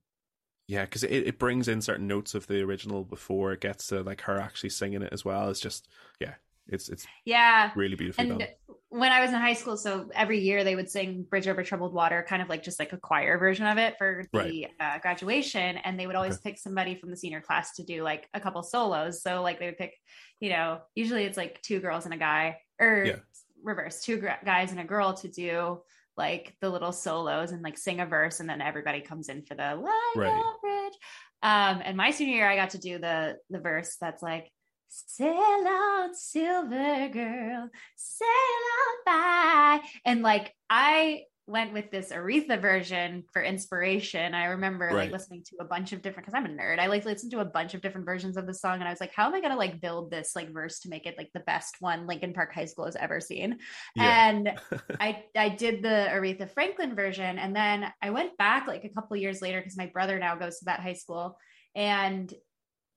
yeah, 0.68 0.86
because 0.86 1.04
it, 1.04 1.28
it 1.28 1.40
brings 1.40 1.68
in 1.68 1.82
certain 1.82 2.08
notes 2.08 2.36
of 2.36 2.48
the 2.48 2.62
original 2.62 3.04
before 3.04 3.54
it 3.54 3.62
gets 3.62 3.88
to 3.88 4.02
like 4.02 4.22
her 4.22 4.40
actually 4.40 4.70
singing 4.70 5.02
it 5.02 5.14
as 5.14 5.26
well. 5.26 5.50
It's 5.50 5.60
just 5.60 5.88
yeah, 6.20 6.34
it's 6.68 6.90
it's 6.90 7.06
yeah 7.26 7.72
really 7.76 7.96
beautifully 7.96 8.30
and 8.30 8.40
done. 8.40 8.48
When 8.94 9.12
I 9.12 9.22
was 9.22 9.32
in 9.32 9.36
high 9.38 9.54
school, 9.56 9.76
so 9.76 10.10
every 10.14 10.40
year 10.40 10.64
they 10.64 10.76
would 10.76 10.90
sing 10.90 11.24
"Bridge 11.24 11.48
Over 11.48 11.64
Troubled 11.64 11.94
Water," 11.94 12.24
kind 12.28 12.42
of 12.44 12.50
like 12.50 12.62
just 12.62 12.80
like 12.80 12.94
a 12.94 12.98
choir 12.98 13.40
version 13.40 13.66
of 13.66 13.80
it 13.80 13.96
for 13.98 14.24
the 14.32 14.38
Right. 14.38 14.72
uh, 14.80 15.00
graduation, 15.00 15.78
and 15.78 16.00
they 16.00 16.06
would 16.06 16.16
always 16.16 16.36
Okay. 16.36 16.52
pick 16.52 16.60
somebody 16.60 16.94
from 16.96 17.10
the 17.10 17.18
senior 17.18 17.42
class 17.42 17.76
to 17.78 17.84
do 17.84 18.04
like 18.04 18.30
a 18.36 18.40
couple 18.40 18.62
solos. 18.62 19.24
So 19.24 19.42
like 19.42 19.58
they 19.60 19.66
would 19.66 19.80
pick, 19.80 19.98
you 20.40 20.50
know, 20.52 20.80
usually 20.94 21.24
it's 21.26 21.38
like 21.38 21.60
two 21.64 21.80
girls 21.80 22.06
and 22.06 22.14
a 22.14 22.18
guy, 22.18 22.60
or 22.80 23.04
Yeah. 23.06 23.20
reverse, 23.64 24.02
two 24.02 24.18
gr- 24.18 24.44
guys 24.46 24.72
and 24.72 24.80
a 24.80 24.84
girl 24.86 25.14
to 25.16 25.28
do 25.28 25.82
like 26.16 26.56
the 26.62 26.70
little 26.70 26.92
solos 26.92 27.52
and 27.52 27.64
like 27.64 27.78
sing 27.80 28.00
a 28.00 28.06
verse, 28.06 28.40
and 28.42 28.48
then 28.48 28.62
everybody 28.62 29.02
comes 29.02 29.28
in 29.28 29.44
for 29.44 29.56
the 29.56 29.76
"Light 29.76 30.14
Right. 30.16 30.44
Bridge." 30.62 30.94
Um, 31.42 31.82
and 31.84 31.98
my 31.98 32.12
senior 32.12 32.36
year, 32.36 32.48
I 32.50 32.56
got 32.56 32.70
to 32.72 32.78
do 32.78 33.00
the 33.00 33.38
the 33.50 33.60
verse 33.60 33.98
that's 34.00 34.22
like. 34.22 34.52
Sail 34.96 35.66
out, 35.68 36.16
silver 36.16 37.10
girl, 37.10 37.70
sail 37.96 38.28
out 38.28 39.06
by. 39.06 39.88
And 40.06 40.22
like 40.22 40.54
I 40.70 41.24
went 41.48 41.74
with 41.74 41.90
this 41.92 42.12
Aretha 42.12 42.62
version 42.62 43.24
for 43.34 43.42
inspiration. 43.44 44.34
I 44.36 44.46
remember 44.46 44.86
Right. 44.86 44.96
like 44.96 45.12
listening 45.12 45.44
to 45.48 45.58
a 45.62 45.66
bunch 45.66 45.92
of 45.94 46.02
different 46.04 46.28
because 46.28 46.38
I'm 46.38 46.46
a 46.46 46.50
nerd. 46.62 46.78
I 46.80 46.86
like 46.88 47.06
listened 47.06 47.32
to 47.32 47.40
a 47.40 47.46
bunch 47.46 47.74
of 47.74 47.82
different 47.82 48.06
versions 48.06 48.38
of 48.38 48.46
the 48.46 48.54
song, 48.54 48.76
and 48.76 48.84
I 48.84 48.92
was 48.92 49.02
like, 49.02 49.14
how 49.16 49.26
am 49.28 49.34
I 49.34 49.42
gonna 49.42 49.58
like 49.58 49.82
build 49.82 50.12
this 50.12 50.36
like 50.36 50.54
verse 50.54 50.80
to 50.82 50.90
make 50.90 51.08
it 51.08 51.18
like 51.18 51.32
the 51.34 51.40
best 51.42 51.78
one 51.80 52.06
Lincoln 52.06 52.34
Park 52.34 52.54
High 52.54 52.66
School 52.66 52.86
has 52.86 52.96
ever 52.96 53.20
seen? 53.20 53.58
Yeah. 53.96 54.30
And 54.30 54.54
I 55.02 55.24
I 55.36 55.50
did 55.50 55.82
the 55.82 56.08
Aretha 56.12 56.50
Franklin 56.52 56.96
version, 56.96 57.40
and 57.40 57.56
then 57.56 57.92
I 58.02 58.12
went 58.12 58.38
back 58.38 58.68
like 58.68 58.84
a 58.84 58.90
couple 58.90 59.18
years 59.18 59.42
later 59.42 59.60
because 59.60 59.76
my 59.76 59.88
brother 59.88 60.20
now 60.20 60.36
goes 60.36 60.60
to 60.60 60.66
that 60.66 60.82
high 60.82 60.94
school, 60.94 61.36
and 61.76 62.32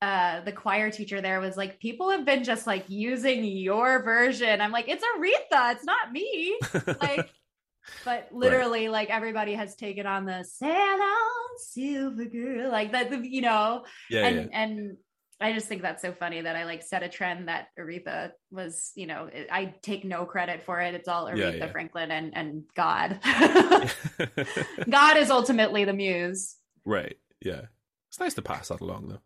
uh 0.02 0.40
the 0.42 0.52
choir 0.52 0.90
teacher 0.90 1.20
there 1.20 1.40
was 1.40 1.56
like 1.56 1.80
people 1.80 2.11
have 2.11 2.24
been 2.24 2.44
just 2.44 2.66
like 2.66 2.85
using 2.88 3.44
your 3.44 4.02
version 4.02 4.61
i'm 4.61 4.72
like 4.72 4.88
it's 4.88 5.02
aretha 5.02 5.72
it's 5.72 5.85
not 5.85 6.12
me 6.12 6.59
like 7.00 7.30
but 8.04 8.28
literally 8.32 8.88
like 8.88 9.09
everybody 9.11 9.54
has 9.54 9.74
taken 9.74 10.06
on 10.06 10.26
the 10.26 10.44
sail 10.44 10.68
on 10.70 11.59
silver 11.59 12.26
girl 12.26 12.70
like 12.70 12.92
that 12.92 13.24
you 13.24 13.40
know 13.40 13.85
yeah, 14.11 14.26
and 14.26 14.37
yeah. 14.37 14.61
and 14.61 14.96
I 15.40 15.52
just 15.52 15.68
think 15.68 15.82
that's 15.82 16.00
so 16.00 16.12
funny 16.12 16.40
that 16.40 16.56
I 16.56 16.64
like 16.64 16.82
set 16.82 17.02
a 17.02 17.09
trend 17.09 17.48
that 17.48 17.68
Aretha 17.78 18.30
was, 18.50 18.92
you 18.94 19.06
know, 19.06 19.28
I 19.52 19.74
take 19.82 20.04
no 20.04 20.24
credit 20.24 20.62
for 20.62 20.80
it. 20.80 20.94
It's 20.94 21.09
all 21.09 21.26
Aretha 21.26 21.59
yeah. 21.59 21.72
Franklin 21.72 22.11
and 22.11 22.35
and 22.35 22.64
God. 22.74 23.20
God 24.90 25.16
is 25.18 25.30
ultimately 25.30 25.85
the 25.85 25.92
muse. 25.92 26.56
right. 26.85 27.18
Yeah. 27.44 27.62
It's 28.09 28.18
nice 28.18 28.35
to 28.35 28.42
pass 28.42 28.68
that 28.68 28.80
along 28.80 29.09
though. 29.09 29.20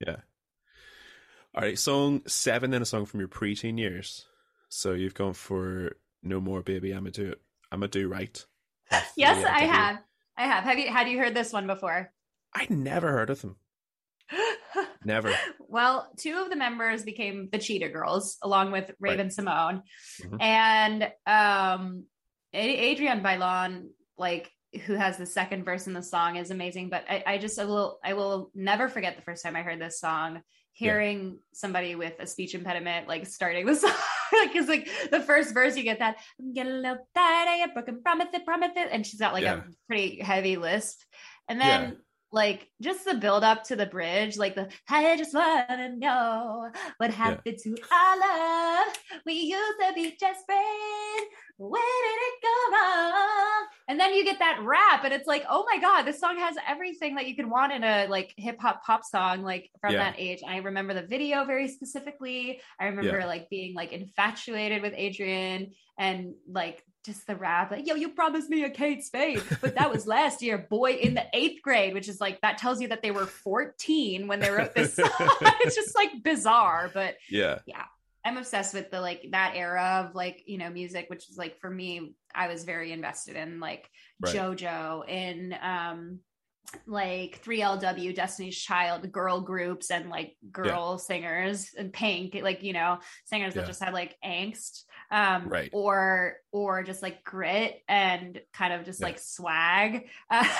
Yeah. 0.00 0.16
All 1.54 1.62
right, 1.62 1.78
song 1.78 2.22
seven, 2.26 2.70
then 2.70 2.82
a 2.82 2.86
song 2.86 3.06
from 3.06 3.20
your 3.20 3.28
preteen 3.28 3.78
years. 3.78 4.26
So 4.68 4.92
you've 4.92 5.14
gone 5.14 5.32
for 5.34 5.96
"No 6.22 6.40
More, 6.40 6.62
Baby, 6.62 6.94
I'ma 6.94 7.10
Do 7.10 7.30
It, 7.30 7.40
I'ma 7.72 7.86
Do 7.86 8.08
Right." 8.08 8.44
Yes, 9.16 9.44
I 9.44 9.60
have. 9.64 9.98
I 10.36 10.44
have. 10.46 10.64
Have 10.64 10.78
you 10.78 10.88
had 10.88 11.08
you 11.08 11.18
heard 11.18 11.34
this 11.34 11.52
one 11.52 11.66
before? 11.66 12.12
I 12.54 12.66
never 12.70 13.10
heard 13.10 13.30
of 13.30 13.40
them. 13.42 13.56
Never. 15.04 15.34
well, 15.58 16.10
two 16.18 16.36
of 16.38 16.50
the 16.50 16.56
members 16.56 17.02
became 17.02 17.48
the 17.50 17.58
Cheetah 17.58 17.88
Girls, 17.88 18.36
along 18.42 18.72
with 18.72 18.90
Raven-Symoné, 19.00 19.82
Mhm. 20.22 20.42
and 20.42 21.02
um, 21.26 22.04
A- 22.52 22.92
Adrienne 22.92 23.22
Bailon, 23.22 23.88
like 24.18 24.50
who 24.84 24.94
has 24.94 25.16
the 25.16 25.26
second 25.26 25.64
verse 25.64 25.86
in 25.86 25.92
the 25.94 26.02
song, 26.02 26.36
is 26.36 26.50
amazing. 26.50 26.90
But 26.90 27.04
I, 27.08 27.24
I 27.26 27.38
just 27.38 27.58
I 27.58 27.64
will 27.64 27.98
I 28.04 28.12
will 28.14 28.50
never 28.54 28.88
forget 28.88 29.16
the 29.16 29.22
first 29.22 29.42
time 29.42 29.56
I 29.56 29.62
heard 29.62 29.80
this 29.80 30.00
song. 30.00 30.42
Hearing 30.72 31.40
somebody 31.52 31.96
with 31.96 32.14
a 32.20 32.26
speech 32.26 32.54
impediment 32.54 33.08
like 33.08 33.26
starting 33.26 33.66
the 33.66 33.74
song, 33.82 33.90
like 34.32 34.52
because 34.52 34.68
like 34.68 34.88
the 35.10 35.20
first 35.20 35.52
verse 35.52 35.76
you 35.76 35.82
get 35.82 35.98
that 35.98 36.18
I'm 36.38 36.52
getting 36.52 36.72
a 36.72 36.76
little 36.76 37.08
tired, 37.16 37.48
I 37.48 37.58
get 37.58 37.74
broken, 37.74 38.00
promise 38.00 38.28
it, 38.32 38.44
promise 38.44 38.70
it, 38.76 38.88
and 38.92 39.04
she's 39.04 39.18
got 39.18 39.32
like 39.32 39.42
Yeah. 39.42 39.54
a 39.56 39.64
pretty 39.88 40.20
heavy 40.20 40.56
lisp, 40.56 41.00
and 41.48 41.60
then 41.60 41.82
Yeah. 41.82 41.90
like 42.30 42.68
just 42.80 43.04
the 43.04 43.14
build 43.14 43.42
up 43.42 43.64
to 43.64 43.74
the 43.76 43.86
bridge, 43.86 44.36
like 44.36 44.54
the 44.54 44.68
I 44.88 45.16
just 45.16 45.34
wanna 45.34 45.96
know 45.96 46.70
what 46.98 47.10
happened 47.12 47.58
to 47.64 47.76
our 47.90 48.18
love. 48.20 48.96
We 49.26 49.32
used 49.32 49.80
to 49.80 49.92
be 49.94 50.16
just 50.20 50.44
friends. 50.46 51.32
Where 51.58 51.82
did 51.82 52.20
it 52.20 52.42
go 52.42 52.76
wrong? 52.76 53.66
And 53.88 53.98
then 53.98 54.14
you 54.14 54.24
get 54.24 54.38
that 54.38 54.60
rap, 54.62 55.04
and 55.04 55.12
it's 55.14 55.26
like, 55.26 55.44
oh 55.48 55.64
my 55.70 55.80
god, 55.80 56.02
this 56.02 56.20
song 56.20 56.36
has 56.38 56.56
everything 56.68 57.14
that 57.16 57.26
you 57.26 57.34
could 57.34 57.48
want 57.50 57.72
in 57.72 57.82
a 57.84 58.06
like 58.08 58.32
hip 58.36 58.60
hop 58.60 58.84
pop 58.84 59.04
song, 59.04 59.42
like 59.42 59.70
from 59.80 59.94
Yeah. 59.94 59.98
that 60.10 60.14
age. 60.20 60.40
I 60.46 60.58
remember 60.58 60.94
the 60.94 61.02
video 61.06 61.44
very 61.44 61.68
specifically. 61.68 62.60
I 62.78 62.86
remember 62.86 63.18
Yeah. 63.20 63.26
like 63.26 63.48
being 63.50 63.74
like 63.74 63.92
infatuated 63.92 64.82
with 64.82 64.92
Adrienne 64.94 65.72
and 65.98 66.34
like 66.48 66.84
just 67.06 67.26
the 67.26 67.34
rap, 67.36 67.70
like, 67.70 67.86
yo, 67.86 67.94
you 67.94 68.10
promised 68.10 68.50
me 68.50 68.64
a 68.64 68.70
Kate 68.70 69.02
Spade, 69.02 69.42
but 69.62 69.74
that 69.76 69.90
was 69.90 70.06
last 70.16 70.42
year, 70.42 70.58
boy, 70.58 70.92
in 70.92 71.14
the 71.14 71.24
eighth 71.32 71.62
grade, 71.62 71.94
which 71.94 72.08
is 72.08 72.20
like 72.20 72.40
that 72.42 72.58
tells 72.58 72.80
you 72.82 72.88
that 72.88 73.00
they 73.02 73.10
were 73.10 73.24
14 73.26 74.26
when 74.28 74.38
they 74.40 74.50
wrote 74.50 74.74
this 74.74 74.94
song. 74.94 75.08
it's 75.62 75.74
just 75.74 75.94
like 75.94 76.10
bizarre, 76.22 76.90
but 76.92 77.14
yeah, 77.30 77.60
Yeah. 77.66 77.84
I'm 78.24 78.36
obsessed 78.36 78.74
with 78.74 78.90
the 78.90 79.00
like 79.00 79.28
that 79.32 79.52
era 79.56 80.04
of 80.08 80.14
like, 80.14 80.42
you 80.46 80.58
know, 80.58 80.70
music, 80.70 81.06
which 81.08 81.28
is 81.30 81.36
like 81.38 81.58
for 81.60 81.70
me, 81.70 82.14
I 82.34 82.48
was 82.48 82.64
very 82.64 82.92
invested 82.92 83.36
in 83.36 83.60
like 83.60 83.88
Right. 84.20 84.34
JoJo 84.34 85.08
in 85.08 85.54
um 85.62 86.18
like 86.86 87.40
3LW, 87.42 88.14
Destiny's 88.14 88.58
Child, 88.58 89.10
girl 89.10 89.40
groups 89.40 89.90
and 89.90 90.10
like 90.10 90.36
girl 90.52 90.98
singers 90.98 91.70
and 91.78 91.90
pink, 91.92 92.34
like, 92.42 92.62
you 92.62 92.74
know, 92.74 92.98
singers 93.24 93.54
Yeah. 93.54 93.62
that 93.62 93.68
just 93.68 93.82
had 93.82 93.94
like 93.94 94.16
angst. 94.22 94.82
Um 95.10 95.48
Right. 95.48 95.70
or 95.72 96.36
or 96.52 96.82
just 96.82 97.02
like 97.02 97.24
grit 97.24 97.80
and 97.88 98.38
kind 98.52 98.74
of 98.74 98.84
just 98.84 99.00
Yeah. 99.00 99.06
like 99.06 99.18
swag. 99.18 100.08
Uh, 100.30 100.44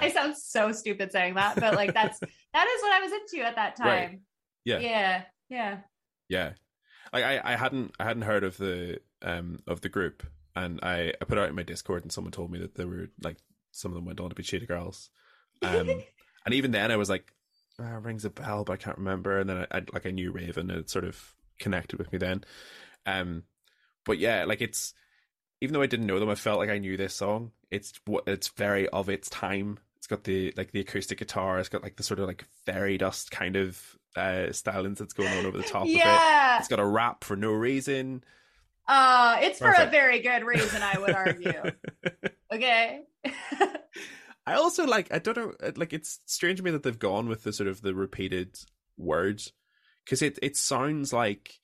I 0.00 0.10
sound 0.14 0.36
so 0.36 0.70
stupid 0.70 1.10
saying 1.10 1.34
that, 1.34 1.56
but 1.58 1.74
like 1.74 1.94
that's 1.94 2.20
that 2.20 2.68
is 2.68 2.82
what 2.82 2.92
I 2.92 3.00
was 3.00 3.12
into 3.12 3.44
at 3.44 3.56
that 3.56 3.76
Right. 3.80 4.08
time. 4.10 4.20
Yeah. 4.64 4.78
Yeah. 4.78 5.22
Yeah. 5.48 5.78
Yeah. 6.28 6.52
Like 7.14 7.24
I, 7.24 7.40
I 7.44 7.56
hadn't 7.56 7.94
I 7.98 8.04
hadn't 8.04 8.22
heard 8.22 8.42
of 8.42 8.56
the 8.56 8.98
um 9.22 9.62
of 9.68 9.80
the 9.80 9.88
group 9.88 10.26
and 10.56 10.80
I, 10.82 11.12
I 11.20 11.24
put 11.24 11.38
it 11.38 11.40
out 11.40 11.48
in 11.48 11.54
my 11.54 11.62
Discord 11.62 12.02
and 12.02 12.12
someone 12.12 12.32
told 12.32 12.50
me 12.50 12.58
that 12.58 12.74
there 12.74 12.88
were 12.88 13.08
like 13.22 13.36
some 13.70 13.92
of 13.92 13.94
them 13.94 14.04
went 14.04 14.20
on 14.20 14.28
to 14.28 14.34
be 14.34 14.42
Cheetah 14.42 14.66
Girls. 14.66 15.10
Um 15.62 15.88
and 16.44 16.54
even 16.54 16.72
then 16.72 16.90
I 16.90 16.96
was 16.96 17.08
like, 17.08 17.32
ah, 17.80 17.98
rings 18.02 18.24
a 18.24 18.30
bell, 18.30 18.64
but 18.64 18.72
I 18.72 18.76
can't 18.76 18.98
remember. 18.98 19.38
And 19.38 19.48
then 19.48 19.58
I, 19.58 19.78
I 19.78 19.82
like 19.92 20.06
I 20.06 20.10
knew 20.10 20.32
Raven 20.32 20.70
and 20.72 20.80
it 20.80 20.90
sort 20.90 21.04
of 21.04 21.34
connected 21.60 22.00
with 22.00 22.12
me 22.12 22.18
then. 22.18 22.44
Um 23.06 23.44
but 24.04 24.18
yeah, 24.18 24.44
like 24.44 24.60
it's 24.60 24.92
even 25.60 25.72
though 25.72 25.82
I 25.82 25.86
didn't 25.86 26.06
know 26.06 26.18
them, 26.18 26.28
I 26.28 26.34
felt 26.34 26.58
like 26.58 26.68
I 26.68 26.78
knew 26.78 26.96
this 26.96 27.14
song. 27.14 27.52
It's 27.70 27.92
what 28.06 28.24
it's 28.26 28.48
very 28.48 28.88
of 28.88 29.08
its 29.08 29.30
time. 29.30 29.78
It's 29.96 30.08
got 30.08 30.24
the 30.24 30.52
like 30.56 30.72
the 30.72 30.80
acoustic 30.80 31.18
guitar. 31.18 31.60
It's 31.60 31.68
got 31.68 31.84
like 31.84 31.96
the 31.96 32.02
sort 32.02 32.18
of 32.18 32.26
like 32.26 32.44
fairy 32.66 32.98
dust 32.98 33.30
kind 33.30 33.54
of 33.54 33.96
uh 34.16 34.48
stylings 34.50 34.98
that's 34.98 35.12
going 35.12 35.32
on 35.36 35.46
over 35.46 35.58
the 35.58 35.64
top 35.64 35.82
of 35.82 35.88
it. 35.88 35.96
yeah. 35.96 36.58
It's 36.58 36.68
got 36.68 36.80
a 36.80 36.86
rap 36.86 37.24
for 37.24 37.36
no 37.36 37.52
reason. 37.52 38.22
Uh, 38.86 39.38
it's 39.40 39.58
for 39.58 39.72
a 39.72 39.86
very 39.86 40.20
good 40.20 40.44
reason, 40.44 40.82
I 40.82 40.98
would 40.98 41.14
argue. 41.14 41.62
okay. 42.52 43.00
I 44.46 44.54
also 44.54 44.86
like 44.86 45.12
I 45.12 45.18
don't 45.18 45.36
know 45.36 45.52
uh, 45.62 45.72
like 45.76 45.92
it's 45.92 46.20
strange 46.26 46.58
to 46.58 46.64
me 46.64 46.70
that 46.72 46.82
they've 46.82 46.98
gone 46.98 47.28
with 47.28 47.44
the 47.44 47.52
sort 47.52 47.68
of 47.68 47.80
the 47.80 47.94
repeated 47.94 48.58
words 48.98 49.52
because 50.04 50.20
it 50.20 50.38
it 50.42 50.56
sounds 50.56 51.12
like 51.12 51.60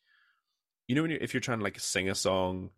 you 0.89 0.95
know 0.95 1.03
when 1.03 1.11
you, 1.11 1.19
if 1.21 1.35
you're 1.35 1.43
trying 1.43 1.59
to 1.59 1.65
like 1.65 1.79
sing 1.79 2.09
a 2.09 2.15
song 2.15 2.71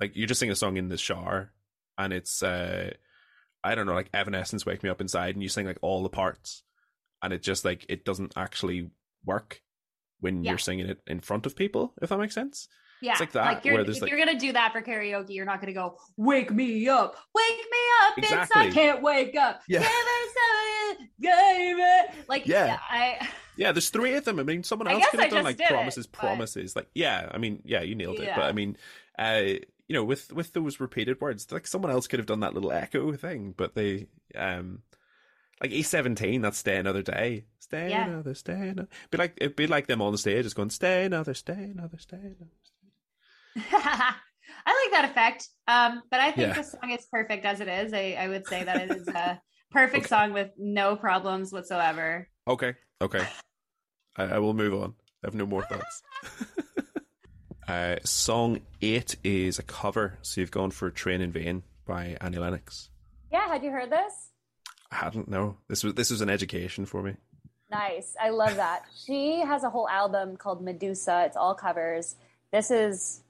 like 0.00 0.16
you're 0.16 0.26
just 0.26 0.40
sing 0.40 0.50
a 0.50 0.56
song 0.56 0.76
in 0.76 0.88
the 0.88 0.98
shower 0.98 1.52
and 1.96 2.12
it's 2.12 2.42
uh 2.42 2.90
I 3.62 3.74
don't 3.76 3.86
know 3.86 3.94
like 3.94 4.10
Evanescence 4.12 4.66
wake 4.66 4.82
me 4.82 4.90
up 4.90 5.00
inside 5.00 5.34
and 5.34 5.42
you 5.42 5.48
sing 5.48 5.66
like 5.66 5.78
all 5.80 6.02
the 6.02 6.08
parts 6.08 6.64
and 7.22 7.32
it 7.32 7.42
just 7.42 7.64
like 7.64 7.86
it 7.88 8.04
doesn't 8.04 8.32
actually 8.36 8.90
work 9.26 9.60
when 10.20 10.42
Yeah. 10.44 10.52
you're 10.52 10.58
singing 10.58 10.86
it 10.88 11.00
in 11.06 11.20
front 11.20 11.44
of 11.46 11.54
people 11.56 11.92
if 12.00 12.08
that 12.08 12.18
makes 12.18 12.34
sense 12.34 12.68
Yeah. 13.02 13.12
it's 13.12 13.20
like 13.20 13.32
that, 13.32 13.64
you're, 13.64 13.74
where 13.74 13.84
there's, 13.84 13.96
if 13.98 14.02
like- 14.02 14.10
you're 14.10 14.18
gonna 14.18 14.38
do 14.38 14.52
that 14.54 14.72
for 14.72 14.80
karaoke, 14.80 15.30
you're 15.34 15.44
not 15.44 15.60
gonna 15.60 15.74
go, 15.74 15.98
wake 16.16 16.50
me 16.50 16.88
up, 16.88 17.14
wake 17.34 17.44
me 17.70 17.78
up. 18.06 18.18
It's 18.18 18.26
Exactly. 18.32 18.62
I 18.62 18.70
can't 18.70 19.02
wake 19.02 19.36
up. 19.36 19.60
Yeah. 19.68 19.80
Give 19.80 19.88
me 19.90 20.98
some, 20.98 21.08
baby. 21.20 22.22
Like 22.28 22.46
Yeah. 22.46 22.66
yeah, 22.66 22.78
I 22.88 23.28
Yeah, 23.56 23.72
there's 23.72 23.88
three 23.90 24.14
of 24.14 24.24
them. 24.24 24.38
I 24.38 24.42
mean, 24.42 24.62
someone 24.62 24.88
else 24.88 25.04
could 25.10 25.20
have 25.20 25.30
done 25.30 25.44
like 25.44 25.56
did 25.56 25.64
it, 25.64 25.68
promises, 25.70 26.06
but- 26.06 26.18
promises. 26.20 26.76
Like, 26.76 26.88
yeah, 26.94 27.28
I 27.32 27.38
mean, 27.38 27.62
yeah, 27.64 27.82
you 27.82 27.94
nailed 27.94 28.18
it. 28.20 28.30
But 28.34 28.44
I 28.44 28.52
mean, 28.52 28.76
uh, 29.18 29.42
you 29.88 29.94
know, 29.94 30.04
with 30.04 30.32
with 30.32 30.52
those 30.52 30.80
repeated 30.80 31.20
words, 31.20 31.50
like 31.52 31.66
someone 31.66 31.90
else 31.92 32.06
could 32.06 32.18
have 32.18 32.26
done 32.26 32.40
that 32.40 32.54
little 32.54 32.72
echo 32.72 33.12
thing, 33.14 33.54
but 33.56 33.74
they, 33.74 34.06
um, 34.34 34.82
like 35.60 35.70
E17, 35.70 36.42
that's 36.42 36.58
stay 36.58 36.76
another 36.76 37.02
day, 37.02 37.44
stay 37.58 37.90
Yeah. 37.90 38.08
another, 38.08 38.34
stay 38.34 38.68
another. 38.68 38.88
Be 39.10 39.18
like 39.18 39.34
it'd 39.40 39.56
be 39.56 39.66
like 39.66 39.86
them 39.86 40.02
on 40.02 40.12
the 40.12 40.18
stage, 40.18 40.44
just 40.44 40.56
going 40.56 40.70
stay 40.70 41.04
another, 41.04 41.34
stay 41.34 41.54
another, 41.54 41.98
stay 41.98 42.16
another. 42.18 42.50
I 44.66 44.84
like 44.84 44.92
that 44.92 45.10
effect. 45.10 45.48
Um, 45.66 46.02
but 46.10 46.20
I 46.20 46.30
think 46.30 46.48
Yeah. 46.48 46.54
the 46.54 46.62
song 46.62 46.90
is 46.90 47.06
perfect 47.10 47.44
as 47.44 47.60
it 47.60 47.68
is. 47.68 47.92
I, 47.92 48.16
I 48.18 48.28
would 48.28 48.46
say 48.46 48.64
that 48.64 48.88
it 48.88 48.90
is 48.90 49.08
a 49.08 49.40
perfect 49.70 50.08
song 50.08 50.32
with 50.32 50.50
no 50.58 50.94
problems 50.96 51.52
whatsoever. 51.52 52.28
Okay, 52.46 52.74
okay, 53.00 53.26
I, 54.16 54.24
I 54.24 54.38
will 54.38 54.54
move 54.54 54.74
on. 54.74 54.94
I 55.24 55.26
have 55.28 55.34
no 55.34 55.46
more 55.46 55.64
thoughts. 55.64 56.02
uh, 57.68 57.96
song 58.04 58.60
eight 58.82 59.16
is 59.24 59.58
a 59.58 59.62
cover, 59.62 60.18
so 60.22 60.40
you've 60.40 60.50
gone 60.50 60.70
for 60.70 60.90
"Train 60.90 61.20
in 61.20 61.32
Vain" 61.32 61.62
by 61.86 62.16
Annie 62.20 62.38
Lennox. 62.38 62.90
Yeah, 63.32 63.48
had 63.48 63.64
you 63.64 63.70
heard 63.70 63.90
this? 63.90 64.30
I 64.96 65.04
hadn't. 65.04 65.28
No, 65.28 65.56
this 65.68 65.84
was 65.84 65.94
this 65.94 66.10
was 66.10 66.20
an 66.20 66.30
education 66.30 66.86
for 66.86 67.02
me. 67.02 67.14
Nice. 67.70 68.14
I 68.20 68.30
love 68.30 68.56
that. 68.56 68.84
She 69.04 69.40
has 69.40 69.64
a 69.64 69.70
whole 69.70 69.88
album 69.88 70.36
called 70.36 70.62
Medusa. 70.62 71.24
It's 71.26 71.36
all 71.36 71.54
covers. 71.54 72.16
This 72.52 72.70
is 72.70 73.22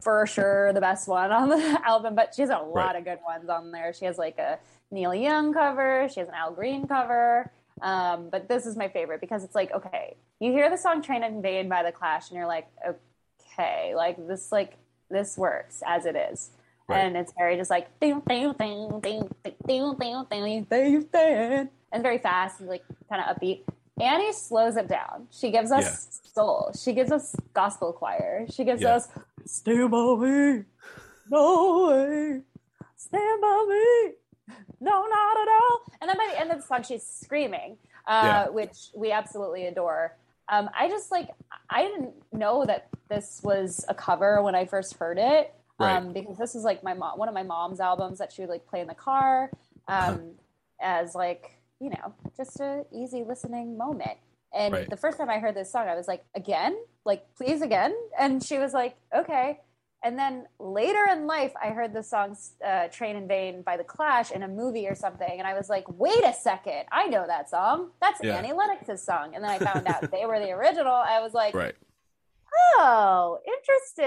for 0.00 0.26
sure 0.26 0.72
the 0.72 0.80
best 0.80 1.06
one 1.06 1.30
on 1.30 1.50
the 1.50 1.80
album, 1.86 2.14
but 2.14 2.34
she 2.34 2.42
has 2.42 2.50
a 2.50 2.56
lot 2.58 2.74
Right. 2.74 2.96
of 2.96 3.04
good 3.04 3.18
ones 3.24 3.48
on 3.48 3.70
there. 3.70 3.92
She 3.92 4.06
has 4.06 4.18
like 4.18 4.38
a 4.38 4.58
Neil 4.90 5.14
Young 5.14 5.52
cover, 5.52 6.08
she 6.12 6.20
has 6.20 6.28
an 6.28 6.34
Al 6.34 6.52
Green 6.52 6.88
cover. 6.88 7.50
Um, 7.80 8.28
but 8.30 8.48
this 8.48 8.66
is 8.66 8.76
my 8.76 8.88
favorite 8.88 9.20
because 9.20 9.44
it's 9.44 9.54
like, 9.54 9.72
okay, 9.72 10.16
you 10.40 10.50
hear 10.52 10.68
the 10.70 10.76
song 10.76 11.02
Train 11.02 11.22
in 11.22 11.40
Vain 11.42 11.68
by 11.68 11.82
The 11.82 11.92
Clash 11.92 12.30
and 12.30 12.36
you're 12.36 12.46
like, 12.46 12.68
okay, 12.86 13.94
like 13.94 14.16
this, 14.28 14.50
like, 14.52 14.74
this 15.10 15.36
works 15.38 15.82
as 15.86 16.04
it 16.06 16.14
is. 16.16 16.50
Right. 16.88 16.98
And 17.04 17.16
it's 17.16 17.32
very 17.38 17.56
just 17.56 17.70
like, 17.70 17.88
ding, 18.00 18.20
ding, 18.28 18.52
ding, 18.58 19.00
ding, 19.00 19.28
ding, 19.44 19.60
ding, 19.66 19.94
ding, 19.98 20.24
ding, 20.30 20.64
ding, 20.64 21.02
ding. 21.12 21.68
and 21.92 22.02
very 22.02 22.18
fast 22.18 22.60
and 22.60 22.68
like 22.68 22.84
kind 23.08 23.22
of 23.22 23.36
upbeat. 23.36 23.62
Annie 24.00 24.32
slows 24.32 24.76
it 24.76 24.88
down. 24.88 25.28
She 25.30 25.50
gives 25.50 25.70
us 25.70 25.82
Yeah. 25.84 26.30
soul. 26.32 26.72
She 26.78 26.92
gives 26.92 27.12
us 27.12 27.36
gospel 27.52 27.92
choir. 27.92 28.46
She 28.50 28.64
gives 28.64 28.82
Yeah. 28.82 28.94
us 28.96 29.08
stand 29.44 29.90
by 29.90 30.14
me, 30.16 30.64
no 31.28 31.88
way, 31.88 32.40
stand 32.96 33.40
by 33.40 33.66
me, 33.68 34.14
no, 34.80 35.06
not 35.06 35.36
at 35.42 35.48
all. 35.48 35.80
And 36.00 36.08
then 36.10 36.16
by 36.16 36.28
the 36.32 36.40
end 36.40 36.50
of 36.50 36.60
the 36.60 36.66
song, 36.66 36.82
she's 36.82 37.06
screaming, 37.06 37.76
uh, 38.06 38.22
Yeah. 38.24 38.48
which 38.48 38.90
we 38.94 39.12
absolutely 39.12 39.66
adore. 39.66 40.16
Um, 40.48 40.68
I 40.74 40.88
just 40.88 41.10
like 41.10 41.28
I 41.70 41.82
didn't 41.84 42.14
know 42.32 42.64
that 42.66 42.88
this 43.08 43.40
was 43.44 43.84
a 43.88 43.94
cover 43.94 44.42
when 44.42 44.54
I 44.54 44.64
first 44.64 44.94
heard 44.94 45.18
it. 45.18 45.54
Um, 45.82 46.12
because 46.12 46.38
this 46.38 46.54
is 46.54 46.64
like 46.64 46.82
my 46.82 46.94
mom, 46.94 47.18
one 47.18 47.28
of 47.28 47.34
my 47.34 47.42
mom's 47.42 47.80
albums 47.80 48.18
that 48.18 48.32
she 48.32 48.42
would 48.42 48.50
like 48.50 48.66
play 48.66 48.80
in 48.80 48.86
the 48.86 48.94
car, 48.94 49.50
um, 49.88 50.32
as 50.80 51.14
like 51.14 51.58
you 51.80 51.90
know 51.90 52.14
just 52.36 52.60
a 52.60 52.84
easy 52.92 53.24
listening 53.24 53.76
moment. 53.76 54.18
And 54.54 54.74
Right. 54.74 54.90
the 54.90 54.96
first 54.96 55.16
time 55.18 55.30
I 55.30 55.38
heard 55.38 55.54
this 55.54 55.72
song, 55.72 55.88
I 55.88 55.94
was 55.94 56.06
like, 56.06 56.24
again, 56.34 56.76
like 57.04 57.24
please 57.36 57.62
again, 57.62 57.94
and 58.18 58.42
she 58.42 58.58
was 58.58 58.72
like, 58.74 58.96
okay. 59.14 59.60
And 60.04 60.18
then 60.18 60.46
later 60.58 61.06
in 61.12 61.28
life, 61.28 61.52
I 61.62 61.68
heard 61.68 61.92
the 61.92 62.02
song 62.02 62.36
uh, 62.66 62.88
"Train 62.88 63.14
in 63.14 63.28
Vain" 63.28 63.62
by 63.62 63.76
The 63.76 63.84
Clash 63.84 64.32
in 64.32 64.42
a 64.42 64.48
movie 64.48 64.88
or 64.88 64.96
something, 64.96 65.38
and 65.38 65.46
I 65.46 65.54
was 65.54 65.68
like, 65.68 65.84
"Wait 65.88 66.24
a 66.24 66.32
second, 66.32 66.86
I 66.90 67.06
know 67.06 67.24
that 67.24 67.48
song. 67.48 67.92
That's 68.00 68.20
Yeah. 68.20 68.36
Annie 68.36 68.52
Lennox's 68.52 69.00
song." 69.00 69.34
And 69.36 69.44
then 69.44 69.50
I 69.52 69.60
found 69.60 69.86
out 69.86 70.10
they 70.10 70.26
were 70.26 70.40
the 70.40 70.50
original. 70.50 70.92
I 70.92 71.20
was 71.20 71.34
like, 71.34 71.54
Right. 71.54 71.76
"Oh, 72.78 73.38
interesting." 73.46 74.04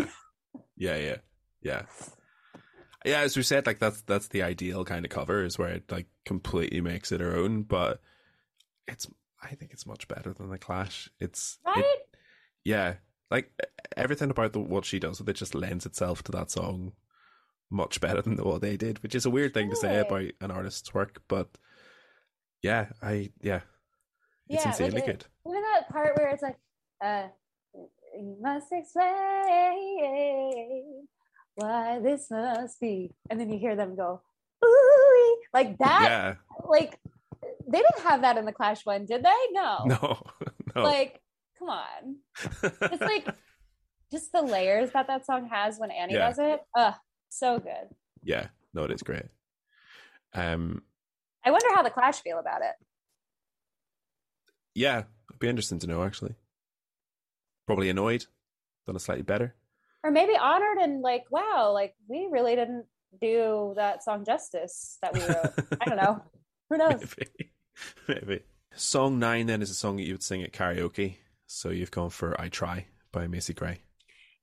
Yeah. 0.00 0.04
Yeah. 0.82 0.96
Yeah. 0.96 1.16
Yeah. 1.62 1.82
Yeah. 3.04 3.20
As 3.20 3.36
we 3.36 3.42
said, 3.42 3.66
like 3.66 3.78
that's 3.78 4.02
that's 4.02 4.28
the 4.28 4.42
ideal 4.42 4.84
kind 4.84 5.04
of 5.04 5.10
cover 5.10 5.44
is 5.44 5.58
where 5.58 5.68
it 5.70 5.90
like 5.90 6.06
completely 6.24 6.80
makes 6.80 7.12
it 7.12 7.20
her 7.20 7.36
own, 7.36 7.62
but 7.62 8.00
it's 8.88 9.06
I 9.42 9.54
think 9.54 9.72
it's 9.72 9.86
much 9.86 10.08
better 10.08 10.32
than 10.32 10.50
the 10.50 10.58
Clash. 10.58 11.08
It's 11.20 11.58
it- 11.64 11.68
Right? 11.70 11.96
yeah, 12.64 12.94
like 13.30 13.50
everything 13.96 14.30
about 14.30 14.52
the, 14.52 14.60
what 14.60 14.84
she 14.84 14.98
does 14.98 15.18
with 15.18 15.28
it 15.28 15.36
just 15.36 15.54
lends 15.54 15.84
itself 15.86 16.22
to 16.24 16.32
that 16.32 16.50
song 16.50 16.92
much 17.70 18.00
better 18.00 18.22
than 18.22 18.36
what 18.36 18.60
they 18.60 18.76
did, 18.76 19.02
which 19.02 19.14
is 19.14 19.24
a 19.26 19.30
weird 19.30 19.54
thing 19.54 19.70
to 19.70 19.76
say 19.76 19.98
about 19.98 20.30
an 20.40 20.50
artist's 20.50 20.92
work, 20.94 21.22
but 21.28 21.48
yeah, 22.62 22.86
I 23.02 23.30
yeah, 23.40 23.60
it's 24.48 24.64
Yeah, 24.64 24.68
insanely 24.68 25.00
like 25.00 25.08
it- 25.08 25.18
good. 25.18 25.26
Even 25.50 25.62
that 25.62 25.88
part 25.90 26.16
where 26.16 26.28
it's 26.28 26.42
like, 26.42 26.56
uh, 27.04 27.28
you 28.14 28.36
must 28.40 28.72
explain 28.72 29.06
why 31.54 31.98
this 32.00 32.30
must 32.30 32.80
be. 32.80 33.14
And 33.30 33.38
then 33.40 33.50
you 33.50 33.58
hear 33.58 33.76
them 33.76 33.96
go, 33.96 34.20
ooh, 34.64 35.36
like 35.52 35.78
that. 35.78 36.06
Yeah, 36.08 36.34
Like, 36.68 36.98
they 37.68 37.78
didn't 37.78 38.02
have 38.04 38.22
that 38.22 38.36
in 38.38 38.44
the 38.44 38.52
Clash 38.52 38.84
one, 38.86 39.06
did 39.06 39.24
they? 39.24 39.34
No. 39.52 39.78
no, 39.86 40.22
no, 40.76 40.82
Like, 40.82 41.20
come 41.58 41.68
on. 41.70 42.16
It's 42.62 43.02
like 43.02 43.26
just 44.10 44.32
the 44.32 44.42
layers 44.42 44.90
that 44.92 45.06
that 45.08 45.26
song 45.26 45.48
has 45.50 45.78
when 45.78 45.90
Annie 45.90 46.14
Yeah. 46.14 46.28
does 46.28 46.38
it. 46.38 46.60
Ugh, 46.76 46.94
so 47.28 47.58
good. 47.58 47.88
yeah, 48.22 48.46
no, 48.74 48.84
it 48.84 48.90
is 48.90 49.02
great. 49.02 49.26
Um, 50.34 50.82
I 51.44 51.50
wonder 51.50 51.66
how 51.74 51.82
the 51.82 51.90
Clash 51.90 52.20
feel 52.20 52.38
about 52.38 52.62
it. 52.62 52.74
yeah, 54.74 55.02
it'd 55.30 55.38
be 55.40 55.48
interesting 55.48 55.78
to 55.80 55.86
know 55.86 56.02
actually. 56.04 56.34
Probably 57.66 57.88
annoyed, 57.88 58.26
done 58.86 58.96
it 58.96 59.00
slightly 59.00 59.22
better. 59.22 59.54
Or 60.04 60.10
maybe 60.10 60.36
honored 60.36 60.78
and 60.78 61.00
like, 61.00 61.24
wow, 61.30 61.70
like 61.72 61.94
we 62.08 62.28
really 62.30 62.56
didn't 62.56 62.86
do 63.20 63.72
that 63.76 64.02
song 64.02 64.24
justice 64.24 64.98
that 65.02 65.14
we 65.14 65.20
wrote. 65.20 65.78
I 65.80 65.84
don't 65.84 65.96
know. 65.96 66.22
Who 66.70 66.78
knows? 66.78 67.00
Maybe. 67.18 67.52
Maybe. 68.08 68.40
Song 68.74 69.18
nine 69.18 69.46
then 69.46 69.62
is 69.62 69.70
a 69.70 69.74
song 69.74 69.96
that 69.96 70.04
you 70.04 70.14
would 70.14 70.22
sing 70.22 70.42
at 70.42 70.52
karaoke. 70.52 71.16
So 71.46 71.68
you've 71.68 71.90
gone 71.90 72.10
for 72.10 72.40
I 72.40 72.48
Try 72.48 72.86
by 73.12 73.26
Macy 73.26 73.52
Gray. 73.52 73.80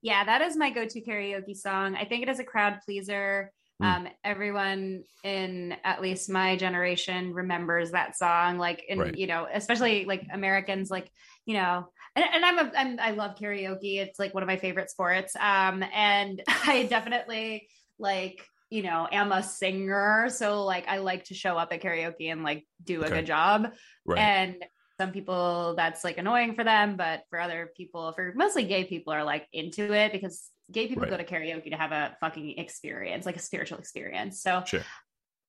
Yeah, 0.02 0.24
that 0.24 0.40
is 0.40 0.56
my 0.56 0.70
go-to 0.70 1.00
karaoke 1.02 1.56
song. 1.56 1.96
I 1.96 2.04
think 2.04 2.22
it 2.22 2.28
is 2.28 2.38
a 2.38 2.44
crowd 2.44 2.78
pleaser. 2.84 3.52
Mm. 3.82 3.86
Um, 3.86 4.08
everyone 4.24 5.04
in 5.24 5.74
at 5.84 6.00
least 6.00 6.30
my 6.30 6.56
generation 6.56 7.34
remembers 7.34 7.90
that 7.90 8.16
song. 8.16 8.58
Like, 8.58 8.84
and 8.88 9.00
Right. 9.00 9.16
you 9.16 9.26
know, 9.26 9.46
especially 9.52 10.04
like 10.04 10.26
Americans, 10.32 10.90
like 10.90 11.10
you 11.46 11.54
know, 11.54 11.88
and, 12.16 12.24
and 12.34 12.44
I'm 12.44 12.58
a 12.58 12.72
I'm, 12.76 13.00
I 13.00 13.10
love 13.12 13.36
karaoke. 13.36 13.98
It's 14.00 14.18
like 14.18 14.34
one 14.34 14.42
of 14.42 14.46
my 14.48 14.56
favorite 14.56 14.90
sports. 14.90 15.34
Um, 15.36 15.82
and 15.94 16.42
I 16.48 16.84
definitely 16.88 17.68
like 17.98 18.44
you 18.70 18.82
know 18.82 19.08
am 19.10 19.32
a 19.32 19.42
singer, 19.42 20.28
so 20.30 20.64
like 20.64 20.86
I 20.88 20.98
like 20.98 21.24
to 21.24 21.34
show 21.34 21.56
up 21.56 21.72
at 21.72 21.82
karaoke 21.82 22.30
and 22.32 22.42
like 22.42 22.66
do 22.82 23.02
a 23.02 23.06
Okay. 23.06 23.16
good 23.16 23.26
job. 23.26 23.72
Right. 24.04 24.18
And 24.20 24.64
some 25.00 25.12
people 25.12 25.74
that's 25.76 26.04
like 26.04 26.18
annoying 26.18 26.54
for 26.54 26.62
them, 26.62 26.96
but 26.96 27.22
for 27.30 27.40
other 27.40 27.72
people, 27.74 28.12
for 28.12 28.34
mostly 28.36 28.64
gay 28.64 28.84
people, 28.84 29.12
are 29.14 29.24
like 29.24 29.46
into 29.52 29.92
it 29.94 30.12
because 30.12 30.50
gay 30.70 30.88
people 30.88 31.02
Right. 31.04 31.10
go 31.10 31.16
to 31.16 31.24
karaoke 31.24 31.70
to 31.70 31.76
have 31.76 31.90
a 31.92 32.16
fucking 32.20 32.58
experience, 32.58 33.24
like 33.24 33.36
a 33.36 33.40
spiritual 33.40 33.78
experience. 33.78 34.42
So, 34.42 34.62
Sure. 34.66 34.82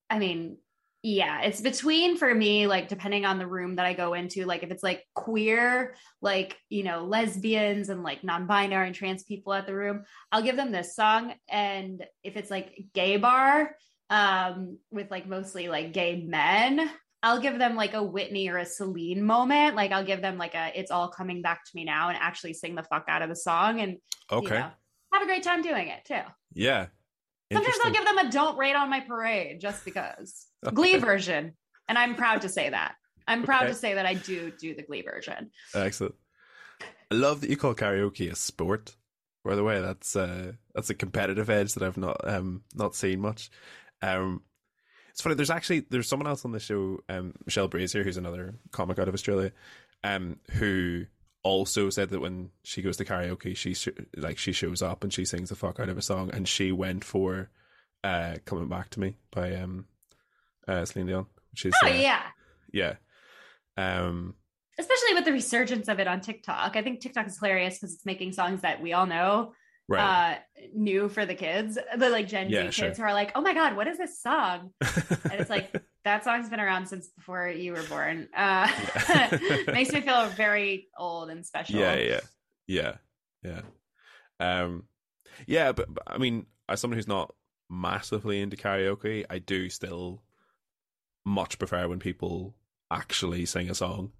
I 0.09 0.19
mean, 0.19 0.57
yeah, 1.03 1.41
it's 1.41 1.61
between 1.61 2.15
for 2.15 2.33
me, 2.33 2.67
like 2.67 2.87
depending 2.87 3.25
on 3.25 3.39
the 3.39 3.47
room 3.47 3.77
that 3.77 3.87
I 3.87 3.93
go 3.93 4.13
into, 4.13 4.45
like 4.45 4.61
if 4.61 4.69
it's 4.69 4.83
like 4.83 5.03
queer, 5.15 5.95
like, 6.21 6.57
you 6.69 6.83
know, 6.83 7.05
lesbians 7.05 7.89
and 7.89 8.03
like 8.03 8.23
non 8.23 8.45
binary 8.45 8.87
and 8.87 8.95
trans 8.95 9.23
people 9.23 9.53
at 9.53 9.65
the 9.65 9.73
room, 9.73 10.03
I'll 10.31 10.43
give 10.43 10.55
them 10.55 10.71
this 10.71 10.95
song. 10.95 11.33
And 11.49 12.05
if 12.23 12.37
it's 12.37 12.51
like 12.51 12.85
gay 12.93 13.17
bar, 13.17 13.75
um, 14.11 14.77
with 14.91 15.09
like 15.09 15.27
mostly 15.27 15.69
like 15.69 15.91
gay 15.91 16.23
men, 16.23 16.87
I'll 17.23 17.39
give 17.39 17.57
them 17.57 17.75
like 17.75 17.93
a 17.93 18.03
Whitney 18.03 18.49
or 18.49 18.57
a 18.57 18.65
Celine 18.65 19.23
moment. 19.23 19.75
Like 19.75 19.91
I'll 19.91 20.05
give 20.05 20.21
them 20.21 20.37
like 20.37 20.53
a 20.53 20.71
it's 20.75 20.91
all 20.91 21.07
coming 21.09 21.41
back 21.41 21.63
to 21.63 21.71
me 21.73 21.83
now 21.83 22.09
and 22.09 22.17
actually 22.19 22.53
sing 22.53 22.75
the 22.75 22.83
fuck 22.83 23.05
out 23.07 23.21
of 23.23 23.29
the 23.29 23.35
song 23.35 23.79
and 23.79 23.91
you 23.91 23.97
Okay. 24.37 24.55
know, 24.55 24.69
have 25.13 25.23
a 25.23 25.25
great 25.25 25.43
time 25.43 25.61
doing 25.61 25.87
it 25.87 26.05
too. 26.05 26.21
Yeah. 26.53 26.87
Sometimes 27.51 27.77
I'll 27.83 27.91
give 27.91 28.05
them 28.05 28.17
a 28.17 28.31
don't 28.31 28.57
rate 28.57 28.75
on 28.75 28.89
my 28.89 28.99
parade 29.01 29.59
just 29.59 29.83
because. 29.85 30.47
Glee 30.73 30.97
version. 30.97 31.53
And 31.87 31.97
I'm 31.97 32.15
proud 32.15 32.41
to 32.41 32.49
say 32.49 32.69
that. 32.69 32.95
I'm 33.27 33.43
proud 33.43 33.63
Okay. 33.63 33.73
to 33.73 33.77
say 33.77 33.93
that 33.95 34.05
I 34.05 34.13
do 34.13 34.51
do 34.51 34.73
the 34.75 34.83
Glee 34.83 35.01
version. 35.01 35.51
Excellent. 35.75 36.15
I 37.11 37.15
love 37.15 37.41
that 37.41 37.49
you 37.49 37.57
call 37.57 37.75
karaoke 37.75 38.31
a 38.31 38.35
sport. 38.35 38.95
By 39.43 39.55
the 39.55 39.63
way, 39.63 39.81
that's 39.81 40.15
uh, 40.15 40.53
that's 40.75 40.89
a 40.89 40.95
competitive 40.95 41.49
edge 41.49 41.73
that 41.73 41.83
I've 41.83 41.97
not 41.97 42.17
um 42.27 42.63
not 42.75 42.95
seen 42.95 43.19
much. 43.19 43.49
Um, 44.01 44.43
it's 45.09 45.21
funny. 45.21 45.35
There's 45.35 45.49
actually 45.49 45.81
there's 45.89 46.07
someone 46.07 46.27
else 46.27 46.45
on 46.45 46.51
the 46.51 46.59
show, 46.59 46.99
um, 47.09 47.33
Michelle 47.45 47.67
Brasier, 47.67 48.03
who's 48.03 48.17
another 48.17 48.55
comic 48.71 48.97
out 48.99 49.07
of 49.07 49.13
Australia, 49.13 49.51
um, 50.03 50.39
who 50.51 51.05
also 51.43 51.89
said 51.89 52.09
that 52.09 52.19
when 52.19 52.51
she 52.63 52.81
goes 52.81 52.97
to 52.97 53.05
karaoke, 53.05 53.55
she 53.55 53.73
sh- 53.73 53.89
like 54.15 54.37
she 54.37 54.51
shows 54.51 54.81
up 54.81 55.03
and 55.03 55.13
she 55.13 55.25
sings 55.25 55.49
the 55.49 55.55
fuck 55.55 55.79
out 55.79 55.89
of 55.89 55.97
a 55.97 56.01
song, 56.01 56.29
and 56.33 56.47
she 56.47 56.71
went 56.71 57.03
for 57.03 57.49
uh 58.03 58.35
"Coming 58.45 58.67
Back 58.67 58.89
to 58.91 58.99
Me" 58.99 59.17
by 59.31 59.55
um 59.55 59.85
uh 60.67 60.85
Celine 60.85 61.07
Dion, 61.07 61.25
which 61.51 61.65
is 61.65 61.73
Oh 61.83 61.87
uh, 61.87 61.93
yeah. 61.93 62.23
yeah. 62.71 62.95
Um, 63.77 64.35
especially 64.79 65.13
with 65.13 65.25
the 65.25 65.31
resurgence 65.31 65.87
of 65.87 65.99
it 65.99 66.07
on 66.07 66.21
TikTok. 66.21 66.75
I 66.75 66.81
think 66.81 66.99
TikTok 66.99 67.27
is 67.27 67.37
hilarious 67.37 67.77
because 67.77 67.93
it's 67.95 68.05
making 68.05 68.33
songs 68.33 68.61
that 68.61 68.81
we 68.81 68.93
all 68.93 69.05
know 69.05 69.53
Right. 69.91 70.35
uh 70.35 70.39
new 70.73 71.09
for 71.09 71.25
the 71.25 71.35
kids, 71.35 71.77
the 71.97 72.09
like 72.09 72.27
Gen 72.27 72.49
Yeah, 72.49 72.65
Z 72.67 72.71
sure. 72.71 72.85
kids 72.87 72.97
who 72.97 73.03
are 73.03 73.13
like, 73.13 73.31
oh 73.35 73.41
my 73.41 73.53
god, 73.53 73.75
what 73.75 73.87
is 73.87 73.97
this 73.97 74.21
song? 74.21 74.71
And 74.81 75.33
it's 75.33 75.49
like 75.49 75.75
that 76.05 76.23
song's 76.23 76.49
been 76.49 76.59
around 76.59 76.87
since 76.87 77.07
before 77.09 77.49
you 77.49 77.73
were 77.73 77.83
born. 77.83 78.29
Uh 78.35 78.69
makes 79.67 79.91
me 79.91 80.01
feel 80.01 80.27
very 80.29 80.87
old 80.97 81.29
and 81.29 81.45
special. 81.45 81.79
yeah, 81.79 81.95
yeah, 81.95 82.19
yeah, 82.67 82.93
yeah. 83.43 83.61
Um, 84.39 84.85
yeah, 85.45 85.71
but, 85.71 85.93
but 85.93 86.03
I 86.07 86.17
mean, 86.17 86.45
as 86.69 86.79
someone 86.79 86.97
who's 86.97 87.07
not 87.07 87.33
massively 87.69 88.41
into 88.41 88.57
karaoke, 88.57 89.25
I 89.29 89.39
do 89.39 89.69
still 89.69 90.23
much 91.25 91.59
prefer 91.59 91.87
when 91.87 91.99
people 91.99 92.55
actually 92.91 93.45
sing 93.45 93.69
a 93.69 93.75
song 93.75 94.11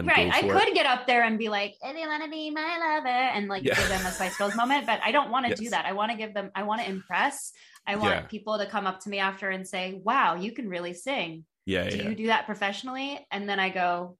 Right. 0.00 0.30
I 0.32 0.42
could 0.42 0.68
it. 0.68 0.74
get 0.74 0.86
up 0.86 1.06
there 1.06 1.24
and 1.24 1.38
be 1.38 1.48
like, 1.48 1.74
if 1.82 1.96
you 1.96 2.08
want 2.08 2.24
to 2.24 2.30
be 2.30 2.50
my 2.50 2.78
lover, 2.78 3.08
and 3.08 3.48
like 3.48 3.64
Yeah. 3.64 3.74
give 3.76 3.88
them 3.88 4.06
a 4.06 4.12
Spice 4.12 4.36
Girls 4.36 4.56
moment, 4.56 4.86
but 4.86 5.00
I 5.04 5.12
don't 5.12 5.30
want 5.30 5.46
to 5.46 5.54
do 5.54 5.70
that. 5.70 5.86
I 5.86 5.92
want 5.92 6.10
to 6.12 6.16
give 6.16 6.34
them, 6.34 6.50
I 6.54 6.62
want 6.62 6.82
to 6.82 6.88
impress. 6.88 7.52
I 7.86 7.96
want 7.96 8.14
Yeah. 8.14 8.20
people 8.22 8.58
to 8.58 8.66
come 8.66 8.86
up 8.86 9.00
to 9.00 9.10
me 9.10 9.18
after 9.18 9.50
and 9.50 9.66
say, 9.66 10.00
wow, 10.04 10.34
you 10.34 10.52
can 10.52 10.68
really 10.68 10.94
sing. 10.94 11.44
Yeah, 11.66 11.88
Do 11.88 11.96
yeah, 11.98 12.08
you 12.08 12.14
do 12.14 12.26
that 12.28 12.46
professionally? 12.46 13.26
And 13.30 13.48
then 13.48 13.60
I 13.60 13.70
go, 13.70 14.16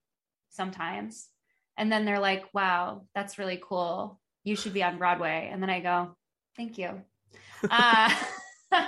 sometimes. 0.49 1.29
And 1.77 1.91
then 1.91 2.05
they're 2.05 2.19
like, 2.19 2.53
wow, 2.53 3.05
that's 3.15 3.39
really 3.39 3.61
cool. 3.61 4.19
You 4.43 4.55
should 4.55 4.73
be 4.73 4.83
on 4.83 4.97
Broadway. 4.97 5.49
And 5.51 5.61
then 5.61 5.69
I 5.69 5.79
go, 5.79 6.15
thank 6.55 6.77
you. 6.77 7.01
Uh, 7.69 8.13
you 8.71 8.79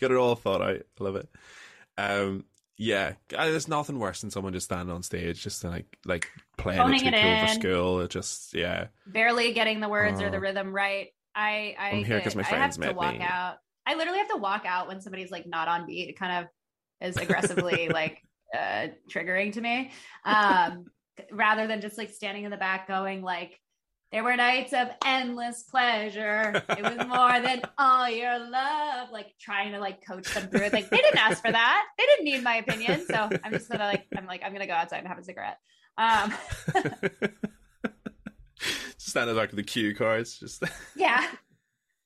got 0.00 0.10
it 0.10 0.16
all 0.16 0.34
thought 0.34 0.62
out. 0.62 0.80
I 1.00 1.04
love 1.04 1.16
it. 1.16 1.28
Um, 1.98 2.44
yeah, 2.80 3.14
uh, 3.36 3.50
there's 3.50 3.68
nothing 3.68 3.98
worse 3.98 4.20
than 4.22 4.30
someone 4.30 4.52
just 4.54 4.66
standing 4.66 4.94
on 4.94 5.02
stage, 5.02 5.42
just 5.42 5.62
like 5.64 5.98
like 6.06 6.32
playing 6.56 6.78
Phoning 6.78 6.90
it 6.90 6.98
too 6.98 7.12
it 7.12 7.20
cool 7.20 7.38
for 7.38 7.46
school. 7.46 8.00
It 8.00 8.10
just 8.10 8.54
yeah, 8.54 8.88
barely 9.06 9.52
getting 9.52 9.80
the 9.80 9.88
words 9.88 10.20
or 10.20 10.30
the 10.30 10.38
Oh. 10.38 10.40
rhythm 10.40 10.72
right. 10.72 11.08
I 11.34 11.74
I, 11.78 11.90
I'm 11.90 12.04
here 12.04 12.20
'cause 12.20 12.34
my 12.34 12.42
I 12.42 12.50
have 12.56 12.80
to 12.80 12.92
walk 12.92 13.20
me. 13.20 13.20
out. 13.20 13.58
I 13.86 13.94
literally 13.94 14.18
have 14.18 14.28
to 14.30 14.36
walk 14.36 14.64
out 14.66 14.88
when 14.88 15.00
somebody's 15.00 15.30
like 15.30 15.46
not 15.46 15.68
on 15.68 15.86
beat. 15.86 16.08
It 16.08 16.18
kind 16.18 16.44
of 16.44 16.50
is 17.06 17.16
aggressively 17.16 17.88
like 17.90 18.18
uh 18.54 18.88
triggering 19.10 19.52
to 19.54 19.60
me. 19.60 19.92
Um 20.24 20.90
rather 21.30 21.66
than 21.66 21.80
just 21.80 21.98
like 21.98 22.10
standing 22.10 22.44
in 22.44 22.50
the 22.50 22.56
back 22.56 22.88
going 22.88 23.22
like 23.22 23.60
there 24.12 24.24
were 24.24 24.34
nights 24.36 24.72
of 24.72 24.88
endless 25.04 25.62
pleasure. 25.62 26.62
It 26.70 26.82
was 26.82 26.98
more 27.08 27.40
than 27.40 27.62
all 27.78 28.08
your 28.08 28.38
love. 28.38 29.10
Like 29.12 29.34
trying 29.40 29.72
to 29.72 29.78
like 29.78 30.04
coach 30.04 30.32
them 30.34 30.48
through 30.48 30.62
it. 30.62 30.72
Like 30.72 30.90
they 30.90 30.96
didn't 30.96 31.18
ask 31.18 31.40
for 31.40 31.52
that. 31.52 31.86
They 31.96 32.04
didn't 32.04 32.24
need 32.24 32.42
my 32.42 32.56
opinion. 32.56 33.04
So 33.06 33.30
I'm 33.44 33.52
just 33.52 33.70
gonna 33.70 33.84
like 33.84 34.06
I'm 34.16 34.26
like 34.26 34.42
I'm 34.44 34.52
gonna 34.52 34.66
go 34.66 34.72
outside 34.72 34.98
and 34.98 35.08
have 35.08 35.18
a 35.18 35.22
cigarette. 35.24 35.58
Um 35.96 36.34
just 38.58 39.08
standing 39.08 39.36
back 39.36 39.50
with 39.50 39.56
the 39.56 39.62
cue 39.62 39.94
cards, 39.94 40.38
just 40.38 40.64
yeah. 40.96 41.26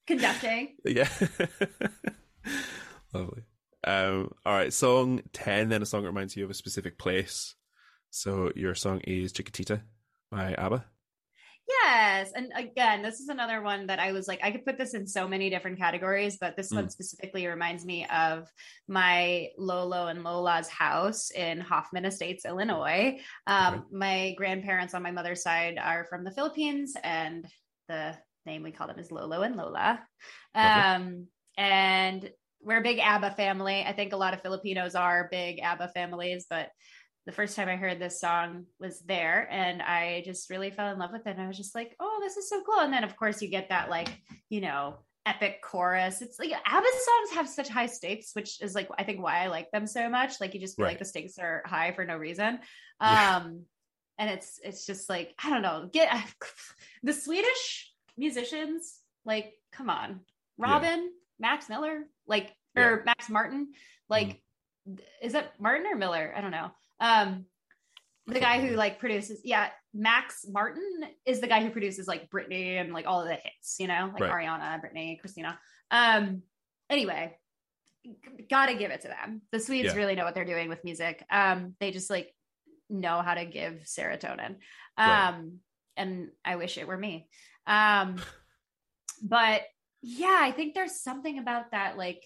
Conducting. 0.07 0.75
yeah, 0.85 1.09
lovely. 3.15 3.43
Um, 3.87 4.31
all 4.45 4.53
right, 4.53 4.71
song 4.71 5.23
ten. 5.33 5.71
Then 5.71 5.81
a 5.81 5.87
song 5.87 6.03
that 6.03 6.09
reminds 6.09 6.37
you 6.37 6.45
of 6.45 6.51
a 6.51 6.55
specific 6.55 6.99
place. 6.99 7.55
So 8.11 8.53
your 8.55 8.75
song 8.75 9.01
is 9.01 9.33
Chiquitita 9.33 9.81
by 10.31 10.53
ABBA. 10.59 10.85
Yes. 11.67 12.31
And 12.35 12.53
again, 12.55 13.03
this 13.03 13.21
is 13.21 13.29
another 13.29 13.63
one 13.63 13.87
that 13.87 13.99
I 13.99 14.13
was 14.13 14.29
like, 14.29 14.41
I 14.43 14.51
could 14.51 14.67
put 14.67 14.77
this 14.77 14.93
in 14.93 15.07
so 15.07 15.27
many 15.27 15.49
different 15.49 15.79
categories, 15.79 16.37
but 16.39 16.57
this 16.57 16.71
one 16.71 16.87
Mm. 16.87 16.91
specifically 16.91 17.47
reminds 17.47 17.85
me 17.87 18.07
of 18.07 18.53
my 18.87 19.49
Lolo 19.57 20.09
and 20.09 20.23
Lola's 20.23 20.69
house 20.69 21.31
in 21.31 21.61
Hoffman 21.61 22.05
Estates, 22.05 22.45
Illinois. 22.45 23.19
Um, 23.47 23.75
Okay. 23.75 23.83
My 23.93 24.35
grandparents 24.37 24.93
on 24.95 25.03
my 25.03 25.11
mother's 25.11 25.43
side 25.43 25.79
are 25.79 26.05
from 26.05 26.23
the 26.25 26.31
Philippines, 26.33 26.95
and 27.03 27.47
the 27.89 28.17
name 28.45 28.63
we 28.63 28.73
call 28.73 28.87
them 28.87 28.99
is 28.99 29.11
Lolo 29.11 29.41
and 29.43 29.57
Lola. 29.57 30.07
Um, 30.55 31.29
and 31.57 32.31
we're 32.61 32.79
a 32.79 32.83
big 32.83 32.99
ABBA 32.99 33.33
family. 33.33 33.83
I 33.87 33.93
think 33.93 34.13
a 34.13 34.17
lot 34.19 34.35
of 34.35 34.43
Filipinos 34.43 34.95
are 34.95 35.29
big 35.31 35.61
ABBA 35.61 35.89
families, 35.89 36.47
but 36.49 36.71
the 37.27 37.33
first 37.33 37.57
time 37.57 37.69
I 37.69 37.77
heard 37.77 37.99
this 37.99 38.21
song 38.21 38.67
was 38.79 39.01
there 39.01 39.49
and 39.51 39.81
I 39.81 40.23
just 40.27 40.51
really 40.51 40.71
fell 40.71 40.93
in 40.93 40.99
love 40.99 41.11
with 41.13 41.27
it. 41.27 41.31
And 41.31 41.41
I 41.41 41.47
was 41.47 41.57
just 41.57 41.75
like, 41.75 41.97
oh, 41.99 42.19
this 42.23 42.37
is 42.37 42.49
so 42.51 42.63
cool. 42.63 42.81
And 42.81 42.93
then, 42.93 43.03
of 43.05 43.17
course, 43.17 43.41
you 43.41 43.49
get 43.49 43.71
that, 43.71 43.89
like, 43.89 44.09
you 44.51 44.61
know, 44.61 44.97
epic 45.25 45.63
chorus. 45.63 46.21
It's 46.21 46.39
like 46.39 46.51
ABBA 46.53 46.87
songs 46.87 47.31
have 47.35 47.49
such 47.49 47.69
high 47.71 47.87
stakes, 47.87 48.33
which 48.35 48.61
is 48.61 48.75
like, 48.75 48.89
I 48.99 49.05
think 49.05 49.23
why 49.23 49.43
I 49.43 49.47
like 49.47 49.71
them 49.71 49.87
so 49.87 50.09
much. 50.11 50.39
Like, 50.39 50.53
you 50.53 50.61
just 50.61 50.77
feel 50.77 50.85
Right. 50.85 50.91
like 50.91 50.99
the 50.99 51.07
stakes 51.07 51.39
are 51.39 51.63
high 51.65 51.93
for 51.93 52.05
no 52.05 52.17
reason. 52.19 52.59
Yeah. 53.01 53.37
Um, 53.39 53.63
and 54.19 54.31
it's, 54.31 54.61
it's 54.63 54.85
just 54.85 55.09
like, 55.09 55.35
I 55.43 55.49
don't 55.49 55.63
know, 55.63 55.89
get 55.91 56.15
the 57.03 57.15
Swedish 57.15 57.91
musicians, 58.19 58.99
like, 59.25 59.55
come 59.73 59.89
on, 59.89 60.21
Yeah. 60.59 60.73
Robin, 60.73 61.11
Max 61.41 61.71
Miller, 61.71 62.03
like, 62.27 62.55
Yeah. 62.77 62.83
Or 62.85 63.03
Max 63.07 63.31
Martin, 63.31 63.73
like, 64.11 64.43
is 65.23 65.33
that 65.33 65.59
Martin 65.59 65.87
or 65.87 65.97
Miller? 65.97 66.35
I 66.37 66.43
don't 66.43 66.51
know. 66.51 66.71
Um, 67.01 67.47
the 68.27 68.41
guy 68.41 68.67
who 68.67 68.75
like 68.75 68.99
produces, 68.99 69.41
yeah, 69.45 69.69
Max 69.93 70.47
Martin 70.49 71.05
is 71.27 71.41
the 71.41 71.47
guy 71.47 71.63
who 71.63 71.71
produces 71.71 72.09
like 72.09 72.31
Britney 72.31 72.81
and 72.81 72.93
like 72.93 73.07
all 73.07 73.21
of 73.21 73.29
the 73.29 73.35
hits, 73.35 73.77
you 73.79 73.87
know, 73.87 74.11
like 74.13 74.23
Right. 74.23 74.47
Ariana, 74.47 74.81
Britney, 74.81 75.21
Christina. 75.21 75.59
Um, 75.91 76.43
anyway, 76.89 77.37
gotta 78.51 78.75
give 78.75 78.91
it 78.91 79.03
to 79.03 79.09
them. 79.09 79.43
The 79.53 79.61
Swedes 79.61 79.93
Yeah. 79.93 79.97
really 79.97 80.15
know 80.15 80.25
what 80.25 80.35
they're 80.35 80.45
doing 80.45 80.69
with 80.69 80.85
music. 80.85 81.23
Um, 81.31 81.77
they 81.81 81.91
just 81.91 82.09
like 82.11 82.35
know 82.89 83.21
how 83.21 83.35
to 83.35 83.45
give 83.45 83.83
serotonin. 83.85 84.57
Right. 84.99 85.29
Um, 85.29 85.61
and 85.97 86.31
I 86.45 86.57
wish 86.57 86.79
it 86.79 86.87
were 86.89 86.99
me. 86.99 87.29
Um, 87.67 88.17
but 89.23 89.63
yeah, 90.03 90.39
I 90.41 90.51
think 90.53 90.75
there's 90.75 91.01
something 91.01 91.39
about 91.39 91.71
that, 91.71 91.97
like 91.97 92.23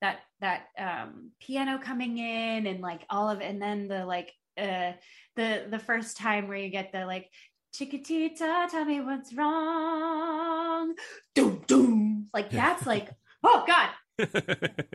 that 0.00 0.20
that 0.40 0.66
um 0.78 1.30
piano 1.40 1.78
coming 1.78 2.18
in 2.18 2.66
and 2.66 2.80
like 2.80 3.02
all 3.10 3.28
of 3.28 3.40
and 3.40 3.60
then 3.60 3.88
the 3.88 4.04
like 4.04 4.32
uh 4.58 4.92
the 5.36 5.66
the 5.70 5.78
first 5.78 6.16
time 6.16 6.48
where 6.48 6.56
you 6.56 6.70
get 6.70 6.92
the 6.92 7.04
like 7.06 7.28
chiquitita 7.74 8.68
tell 8.68 8.84
me 8.84 9.00
what's 9.00 9.32
wrong. 9.34 10.94
Doom 11.34 11.62
doom. 11.66 12.28
Like 12.32 12.50
that's 12.50 12.86
like 12.86 13.10
oh 13.44 13.64
god. 13.66 13.90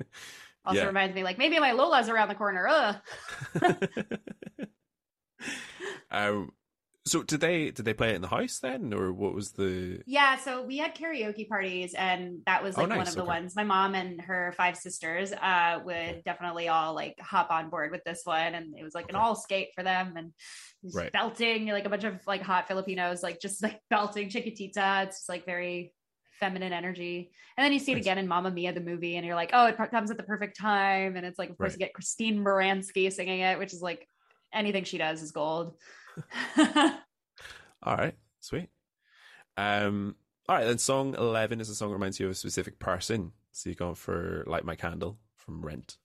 Also 0.67 0.81
Yeah. 0.81 0.87
reminds 0.87 1.13
me 1.13 1.23
like 1.23 1.37
maybe 1.37 1.59
my 1.59 1.73
lola's 1.73 2.09
around 2.09 2.27
the 2.27 2.33
corner. 2.35 2.67
Ugh. 2.67 2.95
um, 6.11 6.51
so 7.05 7.21
did 7.23 7.39
they 7.39 7.71
did 7.71 7.85
they 7.85 7.93
play 7.93 8.11
it 8.11 8.15
in 8.15 8.21
the 8.21 8.27
house 8.27 8.59
then, 8.59 8.93
or 8.93 9.13
what 9.13 9.35
was 9.35 9.51
the? 9.51 10.01
Yeah, 10.07 10.37
so 10.37 10.63
we 10.63 10.77
had 10.77 10.95
karaoke 10.95 11.47
parties, 11.47 11.93
and 11.93 12.39
that 12.45 12.63
was 12.63 12.75
Oh, 12.77 12.81
like 12.81 12.89
one 12.89 13.07
of 13.07 13.13
the 13.13 13.21
okay. 13.21 13.27
ones. 13.27 13.55
My 13.55 13.63
mom 13.63 13.93
and 13.93 14.19
her 14.21 14.53
five 14.57 14.75
sisters 14.75 15.31
uh, 15.31 15.79
would 15.85 16.23
definitely 16.25 16.67
all 16.67 16.95
like 16.95 17.19
hop 17.19 17.51
on 17.51 17.69
board 17.69 17.91
with 17.91 18.03
this 18.05 18.21
one, 18.23 18.55
and 18.55 18.75
it 18.77 18.83
was 18.83 18.95
like 18.95 19.09
an 19.09 19.15
all 19.15 19.35
skate 19.35 19.69
for 19.75 19.83
them, 19.83 20.13
and 20.17 20.33
Right. 20.93 21.11
belting 21.11 21.67
like 21.67 21.85
a 21.85 21.89
bunch 21.89 22.03
of 22.03 22.25
like 22.27 22.41
hot 22.41 22.67
Filipinos, 22.67 23.21
like 23.23 23.39
just 23.39 23.61
like 23.63 23.79
belting 23.89 24.29
Chiquitita. 24.29 25.05
It's 25.05 25.17
just 25.19 25.29
like 25.29 25.45
very 25.45 25.93
feminine 26.39 26.73
energy, 26.73 27.31
and 27.55 27.63
then 27.63 27.71
you 27.71 27.79
see 27.79 27.91
it 27.91 27.97
again 27.97 28.17
in 28.17 28.27
Mamma 28.27 28.49
Mia 28.49 28.73
the 28.73 28.81
movie, 28.81 29.15
and 29.15 29.25
you're 29.25 29.35
like, 29.35 29.51
oh, 29.53 29.67
it 29.67 29.77
comes 29.91 30.09
at 30.09 30.17
the 30.17 30.23
perfect 30.23 30.59
time, 30.59 31.15
and 31.17 31.25
it's 31.25 31.37
like 31.37 31.51
of 31.51 31.57
course 31.57 31.71
Right. 31.71 31.79
you 31.79 31.85
get 31.85 31.93
Christine 31.93 32.43
Baranski 32.43 33.11
singing 33.13 33.41
it, 33.41 33.59
which 33.59 33.73
is 33.73 33.81
like 33.81 34.07
anything 34.53 34.83
she 34.85 34.97
does 34.97 35.21
is 35.21 35.31
gold. 35.31 35.75
All 37.83 37.95
right, 37.95 38.15
sweet. 38.39 38.69
Um, 39.57 40.15
all 40.47 40.55
right, 40.55 40.65
then 40.65 40.77
song 40.77 41.15
eleven 41.15 41.59
is 41.61 41.69
a 41.69 41.75
song 41.75 41.89
that 41.89 41.95
reminds 41.95 42.19
you 42.19 42.27
of 42.27 42.31
a 42.33 42.35
specific 42.35 42.77
person. 42.79 43.31
So 43.51 43.69
you're 43.69 43.75
going 43.75 43.95
for 43.95 44.43
"Light 44.47 44.65
My 44.65 44.75
Candle" 44.75 45.17
from 45.35 45.65
Rent. 45.65 45.97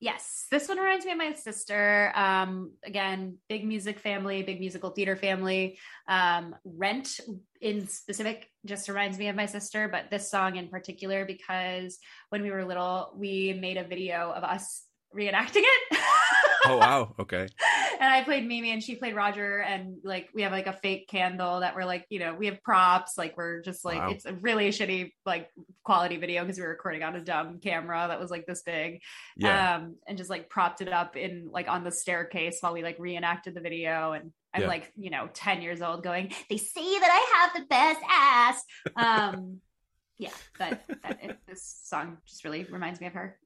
Yes, 0.00 0.46
this 0.50 0.68
one 0.68 0.78
reminds 0.78 1.06
me 1.06 1.12
of 1.12 1.18
my 1.18 1.32
sister. 1.32 2.12
Um, 2.14 2.72
again, 2.84 3.38
big 3.48 3.64
music 3.64 3.98
family, 4.00 4.42
big 4.42 4.60
musical 4.60 4.90
theater 4.90 5.16
family. 5.16 5.78
Um, 6.08 6.54
Rent 6.64 7.20
in 7.60 7.86
specific 7.86 8.50
just 8.66 8.88
reminds 8.88 9.18
me 9.18 9.28
of 9.28 9.36
my 9.36 9.46
sister, 9.46 9.88
but 9.88 10.10
this 10.10 10.30
song 10.30 10.56
in 10.56 10.68
particular 10.68 11.24
because 11.24 11.98
when 12.28 12.42
we 12.42 12.50
were 12.50 12.64
little, 12.64 13.14
we 13.16 13.52
made 13.54 13.76
a 13.76 13.84
video 13.84 14.30
of 14.30 14.44
us 14.44 14.84
reenacting 15.16 15.62
it. 15.62 15.98
Oh 16.68 16.78
wow, 16.78 17.14
okay, 17.18 17.46
and 18.00 18.10
I 18.12 18.22
played 18.22 18.46
Mimi 18.46 18.70
and 18.70 18.82
she 18.82 18.96
played 18.96 19.14
Roger 19.14 19.58
and 19.58 19.98
like 20.02 20.30
we 20.34 20.42
have 20.42 20.52
like 20.52 20.66
a 20.66 20.72
fake 20.72 21.08
candle 21.08 21.60
that 21.60 21.74
we're 21.76 21.84
like, 21.84 22.06
you 22.08 22.18
know, 22.18 22.34
we 22.34 22.46
have 22.46 22.62
props, 22.62 23.18
like 23.18 23.36
we're 23.36 23.60
just 23.60 23.84
like 23.84 23.98
Wow. 23.98 24.08
it's 24.10 24.24
a 24.24 24.32
really 24.34 24.68
shitty 24.70 25.12
like 25.26 25.50
quality 25.82 26.16
video 26.16 26.42
because 26.42 26.56
we 26.56 26.62
were 26.62 26.70
recording 26.70 27.02
on 27.02 27.16
a 27.16 27.20
dumb 27.20 27.60
camera 27.60 28.06
that 28.08 28.18
was 28.18 28.30
like 28.30 28.46
this 28.46 28.62
big. 28.62 29.00
yeah, 29.36 29.76
Um 29.76 29.96
and 30.06 30.16
just 30.16 30.30
like 30.30 30.48
propped 30.48 30.80
it 30.80 30.88
up 30.92 31.16
in 31.16 31.48
like 31.50 31.68
on 31.68 31.84
the 31.84 31.90
staircase 31.92 32.58
while 32.60 32.72
we 32.72 32.82
like 32.82 32.98
reenacted 32.98 33.54
the 33.54 33.60
video 33.60 34.12
and 34.12 34.32
I'm 34.54 34.62
Yeah. 34.62 34.68
like, 34.68 34.92
you 34.96 35.10
know, 35.10 35.28
10 35.34 35.60
years 35.62 35.82
old 35.82 36.02
going, 36.02 36.32
they 36.48 36.56
say 36.56 36.98
that 36.98 37.10
I 37.10 37.52
have 37.52 37.60
the 37.62 37.66
best 37.68 38.00
ass. 38.08 38.64
Um 38.96 39.60
yeah, 40.18 40.30
but 40.58 40.80
that, 41.02 41.18
it, 41.22 41.38
this 41.46 41.80
song 41.84 42.18
just 42.26 42.44
really 42.44 42.64
reminds 42.64 43.00
me 43.00 43.08
of 43.08 43.12
her. 43.14 43.36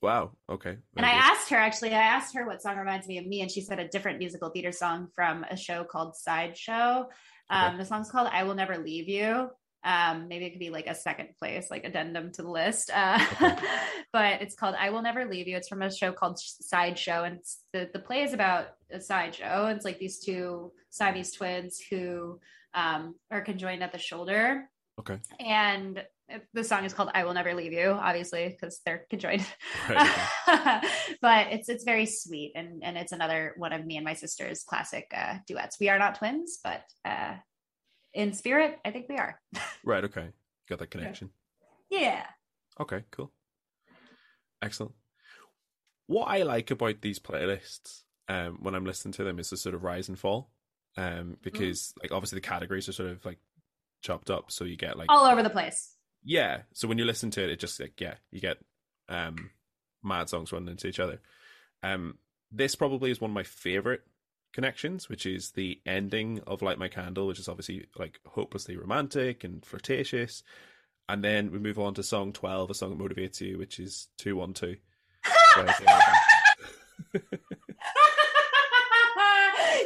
Wow. 0.00 0.32
Okay. 0.48 0.76
And 0.96 1.04
I 1.06 1.10
asked 1.10 1.50
her 1.50 1.56
actually, 1.56 1.90
I 1.94 2.02
asked 2.02 2.34
her 2.36 2.46
what 2.46 2.62
song 2.62 2.76
reminds 2.76 3.08
me 3.08 3.18
of 3.18 3.26
me, 3.26 3.40
and 3.40 3.50
she 3.50 3.60
said 3.60 3.78
a 3.80 3.88
different 3.88 4.18
musical 4.18 4.50
theater 4.50 4.70
song 4.72 5.08
from 5.14 5.44
a 5.50 5.56
show 5.56 5.84
called 5.84 6.16
Sideshow. 6.16 7.08
Um, 7.50 7.68
Okay. 7.70 7.76
The 7.78 7.84
song's 7.84 8.10
called 8.10 8.28
"I 8.30 8.44
Will 8.44 8.54
Never 8.54 8.78
Leave 8.78 9.08
You." 9.08 9.50
Um, 9.84 10.26
maybe 10.28 10.44
it 10.44 10.50
could 10.50 10.58
be 10.60 10.70
like 10.70 10.86
a 10.88 10.94
second 10.94 11.28
place, 11.38 11.70
like 11.70 11.84
addendum 11.84 12.30
to 12.32 12.42
the 12.42 12.50
list. 12.50 12.90
Uh, 12.94 13.18
but 14.12 14.42
it's 14.42 14.54
called 14.54 14.74
"I 14.78 14.90
Will 14.90 15.02
Never 15.02 15.24
Leave 15.24 15.48
You." 15.48 15.56
It's 15.56 15.68
from 15.68 15.82
a 15.82 15.90
show 15.90 16.12
called 16.12 16.38
Sideshow, 16.38 17.24
and 17.24 17.40
the 17.72 17.88
the 17.92 17.98
play 18.00 18.22
is 18.22 18.32
about 18.32 18.68
a 18.90 19.00
sideshow. 19.00 19.66
It's 19.66 19.84
like 19.84 19.98
these 19.98 20.18
two 20.20 20.72
Siamese 20.90 21.32
twins 21.32 21.80
who 21.90 22.38
um, 22.74 23.14
are 23.30 23.40
conjoined 23.40 23.82
at 23.82 23.92
the 23.92 23.98
shoulder, 23.98 24.68
Okay. 25.00 25.18
and 25.40 26.02
the 26.52 26.64
song 26.64 26.84
is 26.84 26.92
called 26.92 27.10
"I 27.14 27.24
Will 27.24 27.34
Never 27.34 27.54
Leave 27.54 27.72
You," 27.72 27.90
obviously 27.90 28.48
because 28.48 28.80
they're 28.84 29.06
conjoined. 29.10 29.46
Right, 29.88 30.82
but 31.22 31.46
it's 31.52 31.68
it's 31.68 31.84
very 31.84 32.06
sweet, 32.06 32.52
and 32.54 32.82
and 32.82 32.96
it's 32.98 33.12
another 33.12 33.54
one 33.56 33.72
of 33.72 33.84
me 33.84 33.96
and 33.96 34.04
my 34.04 34.14
sister's 34.14 34.62
classic 34.62 35.10
uh, 35.16 35.38
duets. 35.46 35.78
We 35.80 35.88
are 35.88 35.98
not 35.98 36.16
twins, 36.16 36.58
but 36.62 36.82
uh, 37.04 37.36
in 38.12 38.32
spirit, 38.32 38.78
I 38.84 38.90
think 38.90 39.06
we 39.08 39.16
are. 39.16 39.40
Right. 39.84 40.04
Okay. 40.04 40.28
Got 40.68 40.80
that 40.80 40.90
connection. 40.90 41.30
Yeah. 41.88 42.24
Okay. 42.78 43.04
Cool. 43.10 43.32
Excellent. 44.60 44.92
What 46.08 46.26
I 46.26 46.42
like 46.42 46.70
about 46.70 47.00
these 47.00 47.18
playlists, 47.18 48.02
um, 48.28 48.58
when 48.60 48.74
I'm 48.74 48.84
listening 48.84 49.12
to 49.12 49.24
them, 49.24 49.38
is 49.38 49.50
the 49.50 49.56
sort 49.56 49.74
of 49.74 49.84
rise 49.84 50.08
and 50.08 50.18
fall, 50.18 50.50
um, 50.96 51.38
because 51.42 51.94
like 52.02 52.12
obviously 52.12 52.36
the 52.36 52.46
categories 52.46 52.88
are 52.88 52.92
sort 52.92 53.10
of 53.10 53.24
like 53.24 53.38
chopped 54.02 54.30
up, 54.30 54.50
so 54.50 54.64
you 54.64 54.76
get 54.76 54.98
like 54.98 55.10
All 55.10 55.24
over 55.24 55.42
the 55.42 55.50
place. 55.50 55.94
Yeah. 56.24 56.62
So 56.72 56.88
when 56.88 56.98
you 56.98 57.04
listen 57.04 57.30
to 57.32 57.44
it, 57.44 57.50
it 57.50 57.60
just 57.60 57.80
like 57.80 58.00
yeah, 58.00 58.14
you 58.30 58.40
get 58.40 58.58
um 59.08 59.50
mad 60.02 60.28
songs 60.28 60.52
running 60.52 60.68
into 60.68 60.88
each 60.88 61.00
other. 61.00 61.20
Um, 61.82 62.18
this 62.50 62.74
probably 62.74 63.10
is 63.10 63.20
one 63.20 63.30
of 63.30 63.34
my 63.34 63.42
favorite 63.42 64.02
connections, 64.52 65.08
which 65.08 65.26
is 65.26 65.52
the 65.52 65.80
ending 65.86 66.40
of 66.46 66.62
Light 66.62 66.78
My 66.78 66.88
Candle, 66.88 67.26
which 67.26 67.38
is 67.38 67.48
obviously 67.48 67.86
like 67.98 68.18
hopelessly 68.26 68.76
romantic 68.76 69.44
and 69.44 69.64
flirtatious. 69.64 70.42
And 71.08 71.24
then 71.24 71.52
we 71.52 71.58
move 71.58 71.78
on 71.78 71.94
to 71.94 72.02
song 72.02 72.32
twelve, 72.32 72.70
a 72.70 72.74
song 72.74 72.90
that 72.90 72.98
motivates 72.98 73.40
you, 73.40 73.58
which 73.58 73.78
is 73.78 74.08
two 74.18 74.36
one 74.36 74.52
two. 74.52 74.76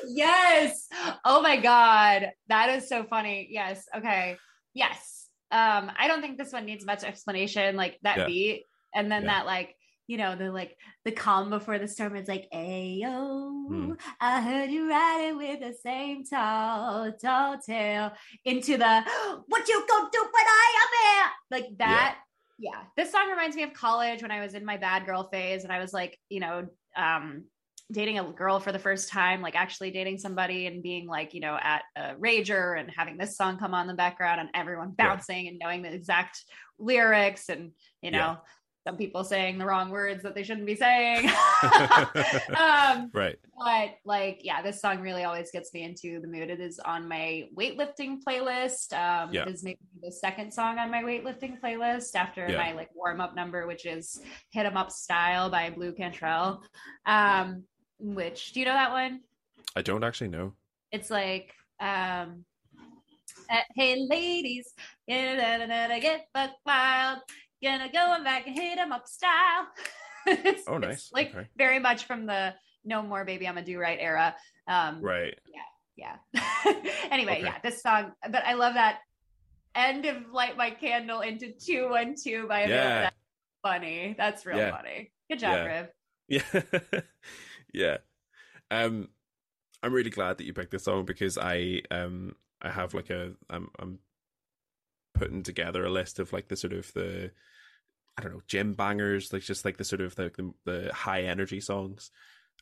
yes. 0.09 0.89
Oh 1.25 1.43
my 1.43 1.59
god, 1.59 2.33
that 2.49 2.71
is 2.71 2.89
so 2.89 3.05
funny. 3.05 3.49
Yes. 3.51 3.87
Okay. 3.97 4.37
Yes. 4.75 5.22
Um, 5.53 5.93
I 5.97 6.09
don't 6.09 6.23
think 6.23 6.39
this 6.39 6.53
one 6.53 6.65
needs 6.65 6.85
much 6.85 7.05
explanation. 7.05 7.77
Like 7.77 7.99
that 8.03 8.19
Yeah. 8.19 8.27
beat, 8.27 8.65
and 8.95 9.11
then 9.13 9.23
Yeah. 9.23 9.29
that 9.29 9.47
like 9.47 9.77
you 10.09 10.17
know 10.19 10.35
the 10.35 10.51
like 10.51 10.77
the 11.05 11.13
calm 11.13 11.49
before 11.51 11.79
the 11.79 11.87
storm 11.87 12.17
is 12.17 12.27
like, 12.29 12.49
"Ayo, 12.53 13.69
Hmm. 13.69 13.93
I 14.21 14.41
heard 14.41 14.71
you 14.71 14.89
riding 14.91 15.37
with 15.37 15.61
the 15.61 15.75
same 15.75 16.25
tall, 16.25 17.13
tall 17.13 17.59
tale." 17.59 18.13
Into 18.45 18.77
the 18.77 19.05
"What 19.47 19.69
you 19.69 19.87
gonna 19.89 20.11
do 20.13 20.21
when 20.21 20.47
I 20.47 20.73
am 20.83 20.91
here?" 21.05 21.31
Like 21.51 21.79
that. 21.79 22.19
Yeah. 22.59 22.83
This 22.97 23.11
song 23.13 23.29
reminds 23.29 23.57
me 23.57 23.63
of 23.65 23.73
college 23.73 24.23
when 24.23 24.31
I 24.31 24.41
was 24.41 24.55
in 24.55 24.65
my 24.65 24.77
bad 24.77 25.05
girl 25.07 25.29
phase, 25.31 25.65
and 25.65 25.73
I 25.73 25.79
was 25.81 25.93
like, 25.93 26.19
you 26.29 26.41
know, 26.41 26.69
um, 26.97 27.45
dating 27.93 28.19
a 28.19 28.25
girl 28.33 28.59
for 28.59 28.73
the 28.73 28.79
first 28.79 29.09
time, 29.11 29.41
like 29.43 29.55
actually 29.55 29.91
dating 29.91 30.19
somebody 30.19 30.67
and 30.67 30.83
being 30.83 31.07
like, 31.07 31.35
you 31.35 31.41
know, 31.41 31.57
at 31.63 31.83
a 31.97 32.15
rager 32.15 32.81
and 32.81 32.91
having 32.91 33.17
this 33.19 33.37
song 33.37 33.59
come 33.59 33.75
on 33.75 33.83
in 33.83 33.89
the 33.89 33.95
background 33.95 34.41
and 34.41 34.49
everyone 34.55 34.95
Yeah. 34.99 35.09
bouncing 35.09 35.47
and 35.49 35.59
knowing 35.59 35.83
the 35.83 35.93
exact 35.93 36.43
lyrics 36.79 37.49
and, 37.49 37.73
you 38.01 38.11
know, 38.11 38.19
Yeah. 38.19 38.37
some 38.87 38.97
people 38.97 39.23
saying 39.23 39.59
the 39.59 39.67
wrong 39.67 39.91
words 39.91 40.23
that 40.25 40.35
they 40.35 40.43
shouldn't 40.43 40.67
be 40.67 40.75
saying. 40.75 41.29
um, 42.59 43.11
right. 43.15 43.37
but 43.59 43.91
like, 44.05 44.41
yeah, 44.43 44.63
this 44.63 44.81
song 44.81 45.01
really 45.01 45.25
always 45.25 45.51
gets 45.51 45.73
me 45.73 45.83
into 45.83 46.21
the 46.21 46.27
mood. 46.27 46.51
It 46.51 46.61
is 46.61 46.79
on 46.81 47.09
my 47.09 47.49
weightlifting 47.57 48.19
playlist. 48.27 48.93
Um, 48.93 49.33
Yeah. 49.33 49.43
It 49.43 49.49
is 49.55 49.63
maybe 49.63 49.79
the 50.03 50.11
second 50.11 50.53
song 50.53 50.79
on 50.79 50.91
my 50.91 51.03
weightlifting 51.03 51.61
playlist 51.61 52.15
after 52.17 52.49
Yeah. 52.49 52.57
my 52.57 52.73
like 52.73 52.89
warm 52.95 53.21
up 53.21 53.35
number, 53.37 53.67
which 53.67 53.87
is 53.87 54.21
"Hit 54.51 54.67
'Em 54.67 54.77
Up 54.77 54.91
Style" 54.91 55.51
by 55.51 55.71
Blu 55.71 55.93
Cantrell. 55.93 56.65
Um, 57.07 57.65
which 58.03 58.53
do 58.53 58.61
you 58.61 58.67
know 58.67 58.73
that 58.73 58.91
one? 58.91 59.21
I 59.77 59.83
don't 59.83 60.05
actually 60.05 60.29
know. 60.29 60.53
It's 60.91 61.09
like, 61.11 61.55
um, 61.81 62.45
uh, 63.49 63.61
hey 63.75 64.07
ladies, 64.09 64.75
gonna 65.09 66.01
get 66.01 66.27
buck 66.35 66.51
wild, 66.67 67.21
gonna 67.63 67.89
go 67.93 68.23
back 68.25 68.47
and 68.47 68.57
hit 68.59 68.79
'em 68.79 68.93
up 68.93 69.07
style. 69.07 69.69
Oh, 70.69 70.79
nice. 70.79 71.11
like 71.13 71.35
Okay. 71.35 71.49
very 71.57 71.81
much 71.81 72.05
from 72.05 72.27
the 72.27 72.55
No 72.85 73.03
More 73.03 73.25
Baby 73.25 73.49
I'm 73.49 73.59
a 73.59 73.63
Do 73.63 73.77
Right 73.79 73.99
era. 74.01 74.37
Um, 74.69 75.01
Right. 75.03 75.37
yeah. 75.97 76.17
Yeah. 76.35 76.73
anyway, 77.11 77.33
Okay. 77.39 77.43
yeah, 77.43 77.59
this 77.63 77.83
song, 77.83 78.13
but 78.31 78.45
I 78.45 78.55
love 78.55 78.75
that 78.75 79.01
end 79.75 80.07
of 80.07 80.31
Light 80.31 80.57
My 80.57 80.71
Candle 80.71 81.21
into 81.23 81.53
212 81.53 82.49
by. 82.49 82.67
Yeah. 82.69 83.01
That's 83.01 83.17
funny. 83.63 84.15
That's 84.17 84.47
real 84.47 84.59
Yeah. 84.59 84.71
funny. 84.77 85.11
Good 85.29 85.41
job, 85.41 85.59
Yeah. 85.59 85.65
Riv. 85.65 85.89
Yeah. 86.29 87.01
yeah. 87.73 87.99
Um 88.71 89.09
I'm 89.83 89.93
really 89.93 90.11
glad 90.11 90.39
that 90.39 90.45
you 90.45 90.53
picked 90.53 90.71
this 90.71 90.85
song 90.85 91.05
because 91.05 91.37
I 91.39 91.83
um 91.91 92.37
I 92.61 92.71
have 92.71 92.95
like 92.95 93.11
a 93.11 93.33
I'm 93.51 93.71
I'm 93.79 93.99
putting 95.15 95.43
together 95.43 95.85
a 95.85 95.91
list 95.91 96.19
of 96.19 96.33
like 96.33 96.49
the 96.49 96.57
sort 96.57 96.73
of 96.73 96.93
the 96.95 97.31
I 98.17 98.23
don't 98.23 98.33
know, 98.33 98.43
gym 98.47 98.75
bangers, 98.75 99.33
like 99.33 99.43
just 99.43 99.65
like 99.65 99.77
the 99.79 99.85
sort 99.85 100.01
of 100.03 100.15
the 100.17 100.31
the, 100.37 100.53
the 100.71 100.93
high 100.95 101.23
energy 101.23 101.61
songs 101.61 102.11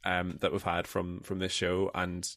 um 0.04 0.38
that 0.40 0.52
we've 0.52 0.62
had 0.62 0.86
from 0.86 1.20
from 1.20 1.38
this 1.40 1.52
show 1.52 1.90
and 1.94 2.28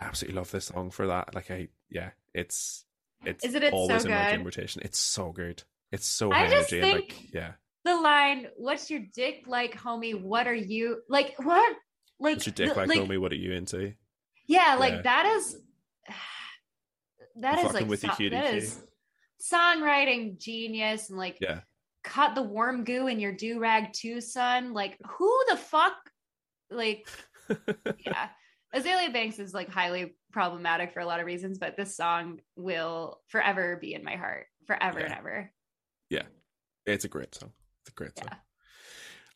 I 0.00 0.04
absolutely 0.06 0.36
love 0.38 0.50
this 0.50 0.66
song 0.66 0.90
for 0.90 1.06
that. 1.06 1.34
Like 1.34 1.50
I 1.50 1.68
yeah, 1.88 2.10
it's 2.34 2.84
it's 3.24 3.44
Isn't 3.44 3.62
it 3.62 3.70
so 3.70 3.76
always 3.76 4.04
in 4.04 4.10
my 4.10 4.24
good? 4.24 4.36
gym 4.36 4.44
rotation. 4.44 4.82
It's 4.84 4.98
so 4.98 5.32
good. 5.32 5.62
It's 5.92 6.06
so 6.06 6.30
I 6.32 6.40
high 6.40 6.50
just 6.50 6.72
energy 6.72 6.80
and 6.90 7.00
think- 7.04 7.16
like 7.20 7.34
yeah. 7.34 7.52
The 7.86 7.94
line, 7.96 8.48
"What's 8.56 8.90
your 8.90 9.00
dick 9.14 9.44
like, 9.46 9.74
homie? 9.74 10.20
What 10.20 10.46
are 10.48 10.54
you 10.54 11.02
like? 11.08 11.34
What? 11.38 11.76
Like, 12.18 12.34
What's 12.34 12.46
your 12.46 12.52
dick 12.54 12.74
the- 12.74 12.86
like, 12.86 12.98
homie? 12.98 13.20
What 13.20 13.30
are 13.32 13.36
you 13.36 13.52
into? 13.52 13.94
Yeah, 14.46 14.74
like 14.78 14.94
Yeah. 14.94 15.02
that 15.02 15.26
is 15.26 15.56
that 17.36 17.58
is 17.58 17.64
fucking 17.64 17.74
like 17.80 17.88
with 17.88 18.02
you, 18.02 18.10
so- 18.10 18.16
cutie 18.16 18.36
that 18.36 18.54
is 18.54 18.82
songwriting 19.40 20.38
genius 20.38 21.10
and 21.10 21.18
like 21.18 21.38
Yeah. 21.40 21.60
cut 22.02 22.34
the 22.34 22.42
warm 22.42 22.82
goo 22.84 23.06
in 23.06 23.20
your 23.20 23.32
do 23.32 23.58
rag 23.60 23.92
too, 23.92 24.20
son. 24.20 24.72
Like 24.72 24.98
who 25.06 25.44
the 25.48 25.56
fuck? 25.56 25.94
Like 26.70 27.06
yeah, 28.04 28.30
Azealia 28.74 29.12
Banks 29.12 29.38
is 29.38 29.54
like 29.54 29.68
highly 29.68 30.16
problematic 30.32 30.92
for 30.92 31.00
a 31.00 31.06
lot 31.06 31.20
of 31.20 31.26
reasons, 31.26 31.58
but 31.58 31.76
this 31.76 31.96
song 31.96 32.40
will 32.56 33.20
forever 33.28 33.76
be 33.80 33.94
in 33.94 34.02
my 34.02 34.16
heart, 34.16 34.46
forever 34.66 34.98
and 34.98 35.14
ever. 35.14 35.52
Yeah. 36.10 36.22
It's 36.84 37.04
a 37.04 37.08
great 37.08 37.34
song. 37.34 37.52
It's 37.86 37.92
a 37.92 37.94
great 37.94 38.18
song. 38.18 38.28
Yeah. 38.32 38.38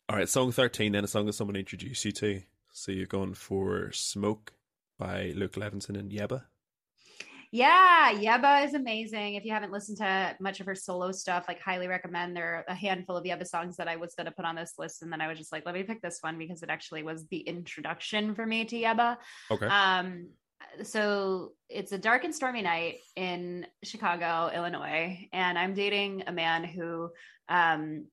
All 0.09 0.17
right, 0.17 0.27
song 0.27 0.51
13, 0.51 0.91
then 0.91 1.05
a 1.05 1.07
song 1.07 1.25
that 1.25 1.33
someone 1.33 1.55
introduced 1.55 2.03
you 2.03 2.11
to. 2.11 2.41
So 2.73 2.91
you're 2.91 3.05
going 3.05 3.33
for 3.33 3.93
Smoke 3.93 4.51
by 4.99 5.31
Luke 5.37 5.53
Levinson 5.53 5.97
and 5.97 6.11
Yebba. 6.11 6.43
Yeah, 7.53 8.11
Yebba 8.13 8.65
is 8.65 8.73
amazing. 8.73 9.35
If 9.35 9.45
you 9.45 9.53
haven't 9.53 9.71
listened 9.71 9.99
to 9.99 10.35
much 10.41 10.59
of 10.59 10.65
her 10.65 10.75
solo 10.75 11.13
stuff, 11.13 11.45
like 11.47 11.61
highly 11.61 11.87
recommend. 11.87 12.35
There 12.35 12.55
are 12.55 12.65
a 12.67 12.75
handful 12.75 13.15
of 13.15 13.23
Yebba 13.23 13.47
songs 13.47 13.77
that 13.77 13.87
I 13.87 13.95
was 13.95 14.15
going 14.15 14.25
to 14.25 14.33
put 14.33 14.43
on 14.43 14.55
this 14.55 14.73
list, 14.77 15.01
and 15.01 15.13
then 15.13 15.21
I 15.21 15.29
was 15.29 15.37
just 15.37 15.53
like, 15.53 15.65
let 15.65 15.73
me 15.73 15.83
pick 15.83 16.01
this 16.01 16.17
one 16.19 16.37
because 16.37 16.61
it 16.61 16.69
actually 16.69 17.03
was 17.03 17.25
the 17.27 17.39
introduction 17.39 18.35
for 18.35 18.45
me 18.45 18.65
to 18.65 18.75
Yebba. 18.75 19.15
Okay. 19.49 19.67
Um, 19.67 20.27
so 20.83 21.53
it's 21.69 21.93
a 21.93 21.97
dark 21.97 22.25
and 22.25 22.35
stormy 22.35 22.63
night 22.63 22.97
in 23.15 23.65
Chicago, 23.81 24.51
Illinois, 24.53 25.29
and 25.31 25.57
I'm 25.57 25.73
dating 25.73 26.23
a 26.27 26.33
man 26.33 26.65
who 26.65 27.11
um, 27.47 28.07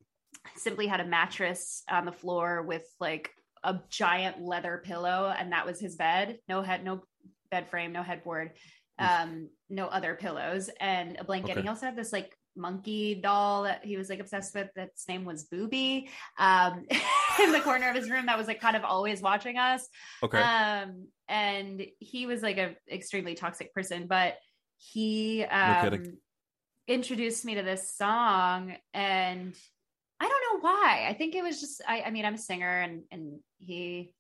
simply 0.57 0.87
had 0.87 1.01
a 1.01 1.07
mattress 1.07 1.83
on 1.89 2.05
the 2.05 2.13
floor 2.13 2.63
with 2.63 2.85
like 3.01 3.31
a 3.65 3.81
giant 3.91 4.41
leather 4.41 4.83
pillow, 4.85 5.35
and 5.37 5.53
that 5.53 5.67
was 5.67 5.81
his 5.81 5.97
bed. 5.97 6.39
No 6.49 6.63
head, 6.63 6.85
no 6.85 7.03
bed 7.51 7.69
frame, 7.69 7.93
no 7.93 8.03
headboard, 8.03 8.53
um, 8.99 9.49
no 9.69 9.87
other 9.87 10.15
pillows, 10.15 10.71
and 10.81 11.17
a 11.19 11.25
blanket. 11.25 11.53
Okay. 11.53 11.63
He 11.63 11.69
also 11.69 11.87
had 11.87 11.97
this 11.97 12.13
like 12.13 12.35
monkey 12.57 13.15
doll 13.15 13.63
that 13.63 13.85
he 13.85 13.97
was 13.97 14.09
like 14.09 14.21
obsessed 14.21 14.55
with. 14.55 14.69
That's 14.75 15.09
name 15.09 15.25
was 15.25 15.45
Booby. 15.45 16.09
Um, 16.39 16.85
in 17.43 17.53
the 17.53 17.61
corner 17.61 17.89
of 17.91 17.97
his 17.97 18.11
room, 18.11 18.27
that 18.27 18.39
was 18.39 18.47
like 18.47 18.61
kind 18.61 18.77
of 18.77 18.85
always 18.85 19.21
watching 19.21 19.57
us. 19.57 19.89
Okay. 20.23 20.41
Um, 20.41 21.07
and 21.29 21.85
he 21.99 22.27
was 22.27 22.43
like 22.43 22.59
a 22.59 22.77
extremely 22.91 23.35
toxic 23.35 23.73
person, 23.75 24.07
but 24.09 24.37
he 24.79 25.45
um 25.45 26.19
introduced 26.87 27.45
me 27.45 27.57
to 27.57 27.63
this 27.63 27.95
song 27.95 28.75
and 28.95 29.55
I 30.21 30.29
don't 30.29 30.63
know 30.63 30.69
why. 30.69 31.07
I 31.09 31.15
think 31.15 31.35
it 31.35 31.43
was 31.43 31.61
just 31.61 31.83
I 31.87 32.03
I 32.03 32.11
mean, 32.11 32.25
I'm 32.25 32.35
a 32.35 32.39
singer 32.39 32.81
and 32.81 33.03
and 33.11 33.41
he 33.59 34.13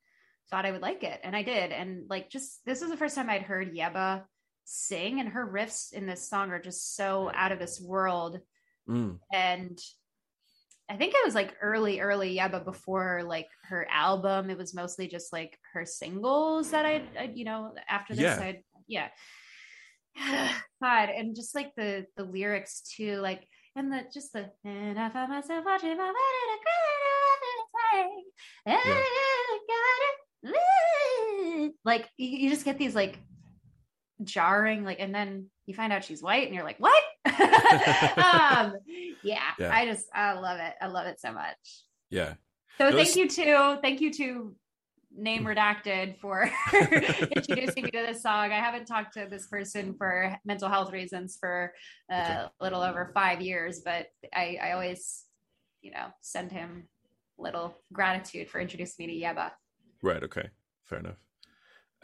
thought 0.50 0.64
I 0.66 0.70
would 0.72 0.82
like 0.82 1.02
it 1.02 1.20
and 1.24 1.34
I 1.36 1.42
did. 1.42 1.72
And 1.72 2.08
like 2.08 2.30
just 2.30 2.64
this 2.64 2.80
was 2.80 2.90
the 2.90 2.96
first 2.96 3.14
time 3.14 3.28
I'd 3.30 3.42
heard 3.42 3.74
Yebba 3.74 4.22
sing 4.64 5.20
and 5.20 5.30
her 5.30 5.46
riffs 5.46 5.92
in 5.92 6.06
this 6.06 6.28
song 6.28 6.50
are 6.50 6.60
just 6.60 6.94
so 6.96 7.30
out 7.34 7.52
of 7.52 7.58
this 7.58 7.80
world 7.80 8.40
Mm. 8.88 9.18
and 9.30 9.78
I 10.90 10.96
think 10.96 11.12
it 11.12 11.22
was 11.22 11.34
like 11.34 11.54
early, 11.60 12.00
early, 12.00 12.40
but 12.50 12.64
before 12.64 13.22
like 13.22 13.48
her 13.64 13.86
album, 13.90 14.48
it 14.48 14.56
was 14.56 14.72
mostly 14.74 15.06
just 15.06 15.30
like 15.30 15.58
her 15.74 15.84
singles 15.84 16.70
that 16.70 16.86
I, 16.86 17.02
I 17.20 17.24
you 17.34 17.44
know, 17.44 17.74
after 17.86 18.14
this, 18.14 18.22
Yeah. 18.22 18.38
I, 18.40 18.62
yeah. 18.86 19.08
God, 20.82 21.10
and 21.10 21.36
just 21.36 21.54
like 21.54 21.74
the 21.76 22.06
the 22.16 22.24
lyrics 22.24 22.80
too, 22.96 23.16
like 23.18 23.46
and 23.76 23.92
the 23.92 24.02
just 24.12 24.32
the 24.32 24.50
and 24.64 24.98
I 24.98 25.08
found 25.10 25.30
myself 25.30 25.64
watching 25.64 25.96
my 25.96 26.12
wedding, 27.94 28.24
like 31.84 32.08
you, 32.16 32.28
you 32.28 32.50
just 32.50 32.64
get 32.64 32.78
these 32.78 32.94
like 32.94 33.18
jarring 34.24 34.84
like 34.84 34.98
and 35.00 35.14
then 35.14 35.46
you 35.66 35.74
find 35.74 35.92
out 35.92 36.04
she's 36.04 36.22
white 36.22 36.46
and 36.46 36.54
you're 36.54 36.64
like 36.64 36.78
what? 36.78 37.02
Um 37.28 38.74
yeah, 39.22 39.40
Yeah. 39.58 39.70
i 39.74 39.84
just 39.86 40.06
i 40.14 40.32
love 40.32 40.58
it. 40.60 40.74
I 40.80 40.86
love 40.86 41.06
it 41.06 41.20
so 41.20 41.32
much. 41.32 41.56
Yeah. 42.10 42.34
so 42.78 42.90
Those- 42.90 43.14
thank 43.14 43.16
you 43.16 43.28
to 43.28 43.78
thank 43.82 44.00
you 44.00 44.12
to 44.14 44.54
name 45.18 45.44
redacted 45.44 46.16
for 46.20 46.48
introducing 47.36 47.84
me 47.84 47.90
to 47.90 47.98
this 48.06 48.22
song 48.22 48.52
i 48.52 48.60
haven't 48.60 48.86
talked 48.86 49.14
to 49.14 49.26
this 49.28 49.46
person 49.48 49.94
for 49.98 50.36
mental 50.44 50.68
health 50.68 50.92
reasons 50.92 51.36
for 51.40 51.72
uh, 52.12 52.14
Okay. 52.22 52.32
a 52.60 52.64
little 52.64 52.82
over 52.82 53.10
five 53.14 53.40
years 53.40 53.80
but 53.84 54.06
i 54.34 54.58
i 54.62 54.72
always 54.72 55.24
you 55.82 55.90
know 55.90 56.06
send 56.20 56.52
him 56.52 56.88
little 57.38 57.74
gratitude 57.92 58.48
for 58.48 58.60
introducing 58.60 59.06
me 59.06 59.20
to 59.20 59.26
yebba 59.26 59.50
Right. 60.00 60.22
Okay. 60.22 60.50
Fair 60.84 61.00
enough. 61.00 61.18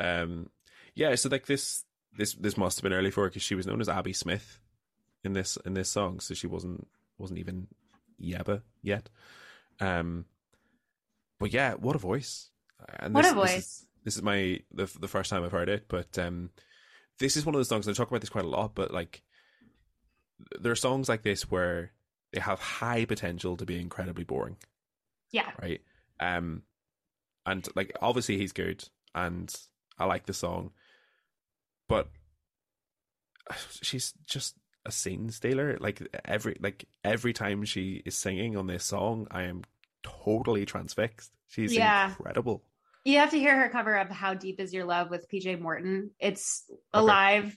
Um. 0.00 0.50
Yeah. 0.96 1.14
So 1.14 1.28
like 1.28 1.46
this, 1.46 1.84
this, 2.18 2.34
this 2.34 2.56
must 2.56 2.78
have 2.78 2.82
been 2.82 2.92
early 2.92 3.12
for 3.12 3.22
her 3.22 3.28
because 3.30 3.42
she 3.44 3.54
was 3.54 3.68
known 3.68 3.80
as 3.80 3.88
Abby 3.88 4.12
Smith 4.12 4.58
in 5.22 5.32
this 5.32 5.56
in 5.64 5.74
this 5.74 5.88
song, 5.90 6.18
so 6.18 6.34
she 6.34 6.48
wasn't 6.48 6.88
wasn't 7.18 7.38
even 7.38 7.68
Yebba 8.20 8.62
yet. 8.82 9.08
Um. 9.80 10.24
But 11.38 11.52
yeah, 11.52 11.74
what 11.74 11.94
a 11.94 12.00
voice! 12.00 12.50
And 12.98 13.14
what 13.14 13.22
this- 13.22 13.32
a 13.32 13.34
this 13.34 13.44
is- 13.44 13.54
voice 13.54 13.86
this 14.04 14.16
is 14.16 14.22
my 14.22 14.60
the 14.70 14.84
the 15.00 15.08
first 15.08 15.30
time 15.30 15.42
I've 15.44 15.52
heard 15.52 15.68
it, 15.70 15.86
but 15.88 16.18
um, 16.18 16.50
this 17.18 17.36
is 17.38 17.46
one 17.46 17.54
of 17.54 17.58
those 17.58 17.68
songs. 17.68 17.86
And 17.86 17.94
I 17.94 17.96
talk 17.96 18.08
about 18.08 18.20
this 18.20 18.28
quite 18.30 18.44
a 18.44 18.48
lot, 18.48 18.74
but 18.74 18.90
like 18.92 19.22
there 20.60 20.72
are 20.72 20.76
songs 20.76 21.08
like 21.08 21.22
this 21.22 21.50
where 21.50 21.92
they 22.32 22.40
have 22.40 22.58
high 22.60 23.04
potential 23.06 23.56
to 23.56 23.64
be 23.64 23.80
incredibly 23.80 24.24
boring, 24.24 24.56
yeah 25.30 25.52
right? 25.62 25.80
Um, 26.20 26.64
and 27.46 27.66
like 27.74 27.96
obviously 28.02 28.36
he's 28.36 28.52
good, 28.52 28.86
and 29.14 29.54
I 29.98 30.04
like 30.04 30.26
the 30.26 30.34
song, 30.34 30.72
but 31.88 32.08
she's 33.80 34.12
just 34.26 34.56
a 34.84 34.92
scene 34.92 35.30
stealer. 35.30 35.78
Like 35.80 36.02
every 36.24 36.56
like 36.60 36.84
every 37.04 37.32
time 37.32 37.64
she 37.64 38.02
is 38.04 38.16
singing 38.16 38.56
on 38.56 38.66
this 38.66 38.84
song, 38.84 39.26
I 39.30 39.44
am 39.44 39.62
totally 40.02 40.66
transfixed. 40.66 41.32
She's 41.48 41.72
Yeah. 41.72 42.08
incredible. 42.10 42.62
You 43.04 43.18
have 43.18 43.30
to 43.32 43.38
hear 43.38 43.56
her 43.58 43.68
cover 43.68 43.96
of 43.96 44.08
"How 44.08 44.32
Deep 44.32 44.58
Is 44.58 44.72
Your 44.72 44.86
Love" 44.86 45.10
with 45.10 45.28
PJ 45.28 45.60
Morton. 45.60 46.10
It's 46.18 46.64
a 46.94 47.00
Okay. 47.00 47.06
live 47.06 47.56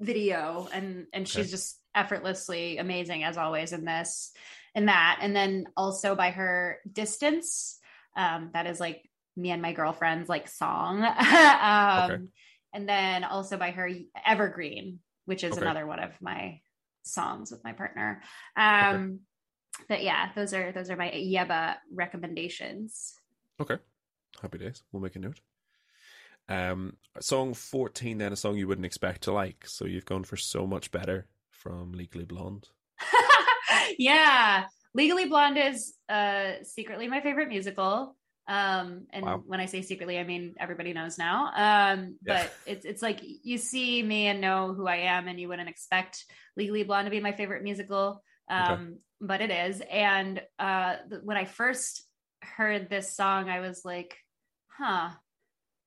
video, 0.00 0.68
and 0.72 1.06
and 1.12 1.26
she's 1.28 1.50
just 1.52 1.80
effortlessly 1.94 2.78
amazing 2.78 3.22
as 3.22 3.36
always 3.38 3.72
in 3.72 3.84
this, 3.84 4.32
in 4.74 4.86
that, 4.86 5.20
and 5.22 5.36
then 5.36 5.66
also 5.76 6.16
by 6.16 6.30
her 6.30 6.78
"Distance," 6.90 7.78
um, 8.16 8.50
that 8.54 8.66
is 8.66 8.80
like 8.80 9.08
me 9.36 9.50
and 9.52 9.62
my 9.62 9.72
girlfriend's 9.72 10.28
like 10.28 10.48
song, 10.48 11.04
um, 11.04 12.10
Okay. 12.10 12.18
and 12.72 12.88
then 12.88 13.22
also 13.22 13.56
by 13.56 13.70
her 13.70 13.88
"Evergreen," 14.26 14.98
which 15.26 15.44
is 15.44 15.52
Okay. 15.52 15.62
another 15.62 15.86
one 15.86 16.00
of 16.00 16.20
my 16.20 16.60
songs 17.04 17.52
with 17.52 17.62
my 17.62 17.72
partner. 17.72 18.20
Um, 18.56 19.20
But 19.88 20.02
yeah, 20.02 20.30
those 20.34 20.52
are 20.54 20.72
those 20.72 20.90
are 20.90 20.96
my 20.96 21.12
Yebba 21.12 21.76
recommendations. 21.92 23.14
Okay. 23.60 23.76
Happy 24.40 24.58
days. 24.58 24.82
We'll 24.92 25.02
make 25.02 25.16
a 25.16 25.18
note. 25.18 25.40
Um, 26.48 26.96
song 27.20 27.54
14, 27.54 28.18
then 28.18 28.32
a 28.32 28.36
song 28.36 28.56
you 28.56 28.66
wouldn't 28.68 28.86
expect 28.86 29.22
to 29.22 29.32
like. 29.32 29.64
So 29.66 29.84
you've 29.84 30.06
gone 30.06 30.24
for 30.24 30.36
so 30.36 30.66
much 30.66 30.90
better 30.90 31.26
from 31.50 31.92
Legally 31.92 32.24
Blonde. 32.24 32.68
yeah. 33.98 34.64
Legally 34.94 35.26
Blonde 35.26 35.58
is 35.58 35.94
uh 36.08 36.52
secretly 36.62 37.08
my 37.08 37.20
favorite 37.20 37.48
musical. 37.48 38.16
Um 38.46 39.06
and 39.12 39.24
Wow. 39.26 39.42
when 39.46 39.60
I 39.60 39.66
say 39.66 39.82
secretly 39.82 40.18
I 40.18 40.24
mean 40.24 40.54
everybody 40.58 40.92
knows 40.94 41.18
now. 41.18 41.50
Um 41.54 42.16
Yeah. 42.24 42.42
but 42.44 42.52
it's 42.66 42.84
it's 42.86 43.02
like 43.02 43.20
you 43.22 43.58
see 43.58 44.02
me 44.02 44.26
and 44.28 44.40
know 44.40 44.72
who 44.72 44.86
I 44.86 44.96
am 44.96 45.28
and 45.28 45.38
you 45.38 45.48
wouldn't 45.48 45.68
expect 45.68 46.24
Legally 46.56 46.84
Blonde 46.84 47.06
to 47.06 47.10
be 47.10 47.20
my 47.20 47.32
favorite 47.32 47.62
musical. 47.62 48.22
Um 48.48 48.98
but 49.20 49.42
it 49.42 49.50
is 49.50 49.82
and 49.90 50.40
uh 50.58 50.96
when 51.22 51.36
I 51.36 51.44
first 51.44 52.04
heard 52.42 52.88
this 52.88 53.14
song 53.14 53.50
I 53.50 53.60
was 53.60 53.84
like, 53.84 54.16
"Huh." 54.78 55.10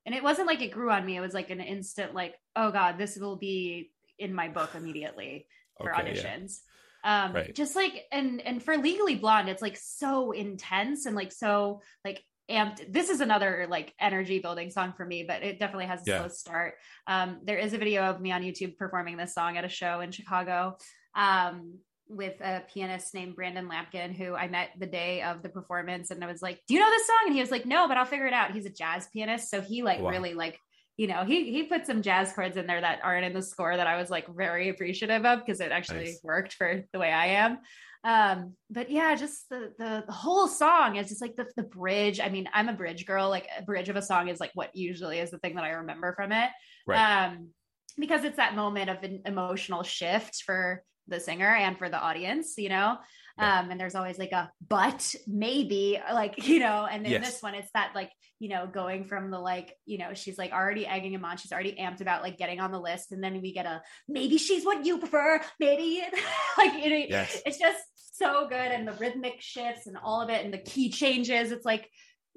And 0.06 0.16
it 0.16 0.24
wasn't 0.24 0.48
like 0.48 0.62
it 0.62 0.72
grew 0.72 0.92
on 0.92 1.06
me. 1.06 1.16
It 1.16 1.22
was 1.22 1.34
like 1.34 1.50
an 1.50 1.62
instant 1.62 2.14
like, 2.14 2.36
"Oh 2.56 2.72
god, 2.72 2.98
this 2.98 3.18
will 3.18 3.38
be 3.38 3.92
in 4.20 4.34
my 4.34 4.50
book 4.50 4.76
immediately." 4.76 5.48
for 5.82 5.92
Okay, 5.92 6.04
yeah. 6.16 6.22
auditions. 6.22 6.60
Um, 7.04 7.34
Right. 7.34 7.56
just 7.56 7.76
like 7.76 8.06
and 8.12 8.42
and 8.42 8.62
for 8.62 8.78
Legally 8.78 9.16
Blonde, 9.16 9.50
it's 9.50 9.62
like 9.62 9.78
so 9.78 10.32
intense 10.32 11.06
and 11.08 11.16
like 11.16 11.32
so 11.32 11.82
like 12.06 12.24
amped. 12.50 12.92
This 12.92 13.10
is 13.10 13.22
another 13.22 13.66
like 13.70 13.94
energy 14.00 14.40
building 14.40 14.70
song 14.70 14.94
for 14.96 15.06
me, 15.06 15.24
but 15.28 15.42
it 15.42 15.60
definitely 15.60 15.88
has 15.88 16.02
a 16.02 16.06
Yeah. 16.06 16.20
slow 16.20 16.28
start. 16.28 16.76
Um, 17.08 17.40
there 17.44 17.58
is 17.58 17.74
a 17.74 17.78
video 17.80 18.04
of 18.04 18.22
me 18.22 18.32
on 18.32 18.44
YouTube 18.44 18.78
performing 18.78 19.18
this 19.18 19.34
song 19.34 19.58
at 19.58 19.66
a 19.66 19.70
show 19.70 20.02
in 20.02 20.12
Chicago. 20.12 20.78
Um, 21.16 21.80
with 22.12 22.40
a 22.42 22.64
pianist 22.74 23.14
named 23.14 23.36
Brandon 23.36 23.70
Lampkin, 23.70 24.14
who 24.16 24.36
I 24.36 24.48
met 24.48 24.70
the 24.78 24.86
day 24.86 25.22
of 25.22 25.42
the 25.42 25.50
performance, 25.50 26.12
and 26.12 26.24
I 26.24 26.28
was 26.28 26.42
like, 26.42 26.60
"Do 26.68 26.74
you 26.74 26.80
know 26.80 26.90
this 26.90 27.08
song?" 27.08 27.22
And 27.26 27.34
he 27.36 27.42
was 27.42 27.52
like, 27.52 27.66
"No, 27.66 27.88
but 27.88 27.98
I'll 27.98 28.06
figure 28.06 28.28
it 28.28 28.34
out." 28.34 28.52
He's 28.52 28.66
a 28.66 28.70
jazz 28.72 29.08
pianist, 29.14 29.50
so 29.50 29.62
he 29.62 29.82
like 29.84 30.02
Wow. 30.02 30.10
really 30.10 30.34
like 30.34 30.58
you 30.98 31.08
know 31.08 31.24
he 31.24 31.52
he 31.52 31.64
put 31.64 31.86
some 31.88 32.02
jazz 32.02 32.34
chords 32.34 32.58
in 32.58 32.68
there 32.68 32.82
that 32.82 33.00
aren't 33.04 33.26
in 33.26 33.34
the 33.34 33.42
score 33.42 33.76
that 33.76 33.88
I 33.88 33.98
was 33.98 34.10
like 34.10 34.28
very 34.28 34.70
appreciative 34.70 35.26
of 35.26 35.40
because 35.40 35.62
it 35.62 35.72
actually 35.72 36.06
Nice. 36.06 36.20
worked 36.24 36.54
for 36.54 36.84
the 36.94 37.00
way 37.00 37.12
I 37.12 37.28
am. 37.28 37.60
Um, 38.04 38.56
but 38.70 38.90
yeah, 38.90 39.16
just 39.16 39.48
the, 39.50 39.74
the 39.78 40.04
the 40.06 40.12
whole 40.14 40.48
song 40.48 40.96
is 40.98 41.08
just 41.10 41.22
like 41.22 41.36
the 41.36 41.46
the 41.56 41.64
bridge. 41.64 42.20
I 42.20 42.30
mean, 42.30 42.50
I'm 42.54 42.68
a 42.68 42.74
bridge 42.74 43.06
girl. 43.06 43.30
Like 43.30 43.48
a 43.58 43.62
bridge 43.64 43.90
of 43.90 43.96
a 43.96 44.02
song 44.02 44.28
is 44.28 44.40
like 44.40 44.52
what 44.54 44.76
usually 44.76 45.20
is 45.20 45.32
the 45.32 45.38
thing 45.38 45.56
that 45.56 45.64
I 45.64 45.70
remember 45.72 46.14
from 46.16 46.32
it. 46.32 46.50
Right. 46.86 47.26
Um, 47.28 47.50
because 47.98 48.24
it's 48.24 48.38
that 48.38 48.56
moment 48.56 48.90
of 48.90 49.04
an 49.04 49.22
emotional 49.26 49.84
shift 49.84 50.44
for 50.46 50.82
the 51.12 51.20
singer 51.20 51.54
and 51.54 51.78
for 51.78 51.90
the 51.90 52.00
audience, 52.00 52.56
you 52.58 52.70
know. 52.70 52.98
Yeah. 53.38 53.60
Um, 53.60 53.72
and 53.72 53.80
there's 53.80 53.96
always 53.96 54.18
like 54.18 54.32
a 54.34 54.52
but 54.68 55.14
maybe 55.28 56.00
like 56.12 56.48
you 56.48 56.60
know, 56.60 56.88
and 56.90 57.06
then 57.06 57.12
Yes. 57.14 57.26
this 57.34 57.42
one, 57.44 57.54
it's 57.56 57.72
that 57.74 57.92
like 57.96 58.12
you 58.40 58.50
know 58.50 58.68
going 58.68 59.06
from 59.06 59.30
the 59.32 59.40
like 59.40 59.76
you 59.86 59.98
know 60.00 60.14
she's 60.14 60.38
like 60.38 60.52
already 60.52 60.86
egging 60.88 61.14
him 61.14 61.24
on, 61.24 61.38
she's 61.38 61.52
already 61.54 61.74
amped 61.80 62.02
about 62.02 62.24
like 62.24 62.38
getting 62.38 62.60
on 62.60 62.72
the 62.72 62.80
list, 62.80 63.12
and 63.12 63.24
then 63.24 63.42
we 63.42 63.54
get 63.54 63.66
a 63.66 63.82
maybe 64.10 64.38
she's 64.38 64.66
what 64.66 64.86
you 64.86 64.98
prefer, 64.98 65.40
maybe 65.60 66.02
like 66.58 66.74
you 66.84 66.90
know, 66.90 67.06
Yes. 67.10 67.42
it's 67.46 67.58
just 67.60 67.80
so 68.18 68.48
good, 68.50 68.58
and 68.72 68.88
the 68.88 68.94
rhythmic 68.94 69.40
shifts 69.40 69.88
and 69.88 69.98
all 70.04 70.22
of 70.22 70.30
it, 70.30 70.44
and 70.44 70.54
the 70.54 70.58
key 70.58 70.90
changes. 70.90 71.52
It's 71.52 71.66
like 71.66 71.90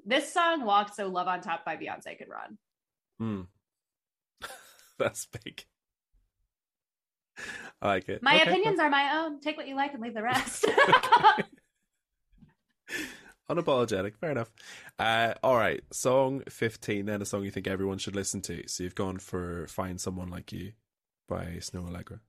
this 0.05 0.31
song 0.33 0.63
"Walk 0.65 0.93
So 0.95 1.07
Love 1.07 1.27
on 1.27 1.41
Top" 1.41 1.65
by 1.65 1.75
Beyonce 1.75 2.17
could 2.17 2.29
run. 2.29 2.57
Hmm. 3.19 3.41
That's 4.97 5.25
big. 5.43 5.65
I 7.81 7.87
like 7.87 8.09
it. 8.09 8.21
My 8.21 8.35
Okay, 8.35 8.49
opinions 8.49 8.79
are 8.79 8.89
my 8.89 9.17
own. 9.19 9.39
Take 9.41 9.57
what 9.57 9.67
you 9.67 9.75
like 9.75 9.93
and 9.93 10.01
leave 10.01 10.13
the 10.13 10.23
rest. 10.23 10.65
Unapologetic. 13.49 14.17
Fair 14.17 14.31
enough. 14.31 14.51
Uh, 14.97 15.33
all 15.43 15.55
right. 15.55 15.81
Song 15.91 16.41
15, 16.49 17.05
then 17.05 17.21
a 17.21 17.25
song 17.25 17.43
you 17.43 17.51
think 17.51 17.67
everyone 17.67 17.97
should 17.99 18.15
listen 18.15 18.41
to. 18.43 18.67
So 18.67 18.83
you've 18.83 18.95
gone 18.95 19.19
for 19.19 19.67
Find 19.67 19.99
Someone 20.01 20.29
Like 20.29 20.51
You 20.51 20.73
by 21.27 21.57
Snoh 21.59 21.87
Aalegra. 21.89 22.19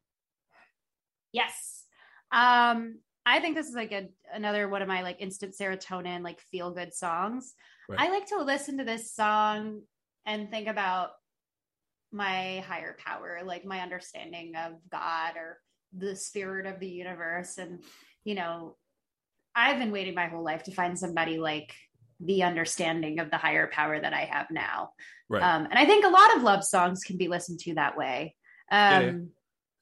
yes. 1.32 1.84
Um, 2.32 2.98
I 3.24 3.40
think 3.40 3.57
this 3.57 3.66
is 3.68 3.74
like 3.74 3.92
a 3.92 4.09
another 4.32 4.68
one 4.68 4.82
of 4.82 4.88
my 4.88 5.02
like 5.02 5.16
instant 5.20 5.54
serotonin, 5.59 6.22
like 6.22 6.40
feel 6.40 6.70
good 6.72 6.92
songs. 6.94 7.54
Right. 7.88 8.00
I 8.00 8.11
like 8.11 8.26
to 8.28 8.42
listen 8.42 8.78
to 8.78 8.84
this 8.84 9.12
song 9.12 9.82
and 10.26 10.50
think 10.50 10.68
about 10.68 11.11
my 12.12 12.64
higher 12.66 12.96
power, 13.04 13.40
like 13.44 13.64
my 13.64 13.80
understanding 13.80 14.54
of 14.57 14.72
God 14.90 15.36
or 15.36 15.59
the 15.96 16.16
spirit 16.16 16.66
of 16.66 16.80
the 16.80 16.88
universe. 16.88 17.59
And, 17.59 17.82
you 18.24 18.34
know, 18.34 18.76
I've 19.54 19.78
been 19.78 19.92
waiting 19.92 20.14
my 20.14 20.26
whole 20.26 20.44
life 20.44 20.64
to 20.64 20.72
find 20.72 20.98
somebody 20.98 21.38
like 21.38 21.72
the 22.20 22.42
understanding 22.42 23.18
of 23.20 23.30
the 23.30 23.36
higher 23.36 23.66
power 23.66 24.00
that 24.00 24.12
I 24.12 24.24
have 24.24 24.46
now. 24.50 24.90
Right. 25.28 25.42
Um, 25.42 25.66
and 25.70 25.78
I 25.78 25.84
think 25.84 26.04
a 26.04 26.11
lot 26.11 26.36
of 26.36 26.42
love 26.42 26.64
songs 26.64 27.02
can 27.04 27.16
be 27.16 27.28
listened 27.28 27.61
to 27.61 27.74
that 27.74 27.96
way. 27.96 28.34
Um, 28.70 29.02
yeah. 29.02 29.12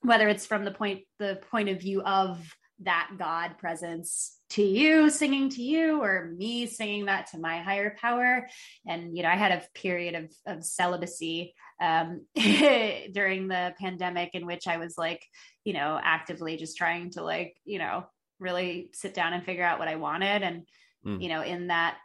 Whether 0.03 0.29
it's 0.29 0.47
from 0.47 0.64
the 0.64 0.70
point 0.70 1.01
the 1.18 1.41
point 1.51 1.70
of 1.70 1.81
view 1.81 2.03
of 2.03 2.39
that 2.85 3.11
God 3.18 3.59
presence 3.59 4.39
to 4.51 4.62
you, 4.62 5.11
singing 5.11 5.49
to 5.51 5.62
you, 5.62 6.03
or 6.03 6.32
me 6.37 6.66
singing 6.66 7.07
that 7.07 7.28
to 7.28 7.39
my 7.39 7.59
higher 7.59 7.97
power. 8.01 8.47
And 8.87 9.16
you 9.16 9.22
know, 9.22 9.28
I 9.28 9.37
had 9.37 9.53
a 9.53 9.62
period 9.78 10.14
of 10.14 10.30
of 10.47 10.64
celibacy 10.64 11.55
um, 11.80 12.26
during 12.37 13.49
the 13.49 13.74
pandemic 13.80 14.30
in 14.35 14.47
which 14.47 14.66
I 14.68 14.76
was 14.76 14.97
like, 14.97 15.24
you 15.64 15.72
know, 15.72 15.99
actively 16.03 16.57
just 16.57 16.76
trying 16.76 17.11
to 17.11 17.22
like, 17.22 17.57
you 17.64 17.78
know, 17.78 18.07
really 18.39 18.91
sit 18.93 19.14
down 19.14 19.32
and 19.32 19.45
figure 19.45 19.64
out 19.64 19.78
what 19.78 19.89
I 19.89 19.97
wanted. 19.97 20.43
And, 20.43 20.66
Mm. 21.07 21.22
you 21.22 21.28
know, 21.28 21.43
in 21.43 21.66
that 21.66 21.99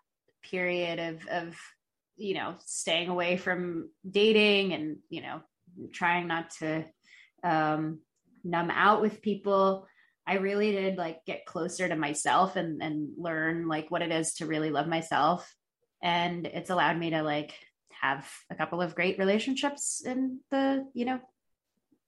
period 0.44 1.00
of, 1.00 1.26
of, 1.28 1.58
you 2.18 2.34
know, 2.34 2.56
staying 2.66 3.08
away 3.08 3.38
from 3.38 3.90
dating 4.10 4.74
and, 4.74 4.98
you 5.10 5.22
know, 5.22 5.40
trying 5.94 6.28
not 6.28 6.50
to 6.60 6.84
um, 7.46 8.00
numb 8.44 8.72
out 8.72 9.02
with 9.02 9.22
people, 9.22 9.88
I 10.30 10.36
really 10.36 10.72
did 10.72 10.96
like 10.96 11.26
get 11.26 11.48
closer 11.48 11.88
to 11.88 11.96
myself 11.96 12.56
and, 12.56 12.84
and 12.84 13.10
learn 13.18 13.68
like 13.68 13.90
what 13.90 14.04
it 14.04 14.12
is 14.12 14.36
to 14.36 14.46
really 14.46 14.70
love 14.70 14.88
myself. 14.88 15.52
And 16.04 16.46
it's 16.46 16.70
allowed 16.70 17.00
me 17.00 17.10
to 17.10 17.24
like 17.24 17.56
have 17.90 18.30
a 18.52 18.56
couple 18.56 18.80
of 18.80 18.94
great 18.94 19.18
relationships 19.18 20.04
in 20.06 20.40
the, 20.52 20.86
you 20.94 21.06
know, 21.06 21.20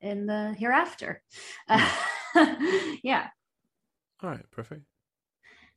in 0.01 0.27
the 0.27 0.53
hereafter. 0.55 1.23
yeah. 3.03 3.29
All 4.21 4.29
right, 4.29 4.51
perfect. 4.51 4.83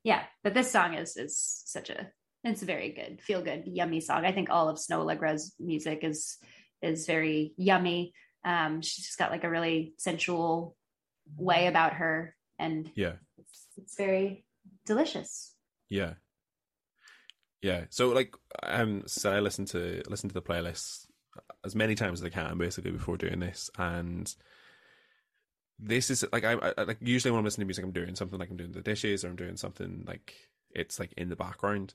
Yeah. 0.02 0.22
But 0.42 0.52
this 0.52 0.70
song 0.70 0.92
is, 0.92 1.16
is 1.16 1.38
such 1.64 1.88
a, 1.88 2.10
it's 2.44 2.60
a 2.60 2.66
very 2.66 2.90
good, 2.90 3.22
feel 3.22 3.40
good, 3.40 3.62
yummy 3.68 4.02
song. 4.02 4.26
I 4.26 4.32
think 4.32 4.50
all 4.50 4.68
of 4.68 4.76
Snoh 4.76 5.02
Aalegra's 5.02 5.54
music 5.58 6.00
is, 6.02 6.36
is 6.82 7.06
very 7.06 7.54
yummy. 7.56 8.12
Um, 8.44 8.82
she's 8.82 9.06
just 9.06 9.18
got 9.18 9.30
like 9.30 9.44
a 9.44 9.50
really 9.50 9.94
sensual 9.96 10.76
way 11.36 11.66
about 11.66 11.94
her 11.94 12.34
and 12.58 12.90
Yeah, 12.94 13.14
it's, 13.38 13.66
it's 13.76 13.96
very 13.96 14.44
delicious. 14.86 15.54
yeah, 15.88 16.14
yeah. 17.62 17.84
So 17.90 18.08
like, 18.10 18.34
um, 18.62 19.02
so 19.06 19.32
I 19.32 19.40
listen 19.40 19.64
to 19.66 20.02
listen 20.08 20.28
to 20.28 20.34
the 20.34 20.42
playlist 20.42 21.06
as 21.64 21.74
many 21.74 21.94
times 21.94 22.20
as 22.20 22.26
I 22.26 22.30
can, 22.30 22.58
basically 22.58 22.90
before 22.92 23.16
doing 23.16 23.40
this, 23.40 23.70
and 23.78 24.32
this 25.78 26.10
is 26.10 26.24
like 26.32 26.44
I, 26.44 26.52
I 26.52 26.82
like 26.82 26.98
usually 27.00 27.30
when 27.32 27.38
I'm 27.38 27.44
listening 27.44 27.64
to 27.64 27.68
music, 27.68 27.84
I'm 27.84 27.92
doing 27.92 28.14
something 28.14 28.38
like 28.38 28.50
I'm 28.50 28.56
doing 28.56 28.72
the 28.72 28.80
dishes 28.80 29.24
or 29.24 29.28
I'm 29.28 29.36
doing 29.36 29.56
something 29.56 30.04
like 30.06 30.34
it's 30.70 30.98
like 30.98 31.12
in 31.16 31.28
the 31.28 31.36
background. 31.36 31.94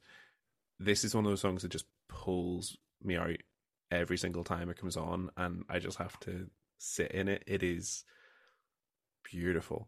This 0.79 1.03
is 1.03 1.13
one 1.13 1.25
of 1.25 1.31
those 1.31 1.41
songs 1.41 1.61
that 1.61 1.71
just 1.71 1.85
pulls 2.07 2.77
me 3.03 3.15
out 3.17 3.37
every 3.91 4.17
single 4.17 4.43
time 4.43 4.69
it 4.69 4.77
comes 4.77 4.97
on, 4.97 5.29
and 5.37 5.63
I 5.69 5.79
just 5.79 5.97
have 5.97 6.19
to 6.21 6.49
sit 6.77 7.11
in 7.11 7.27
it. 7.27 7.43
It 7.47 7.63
is 7.63 8.03
beautiful. 9.23 9.87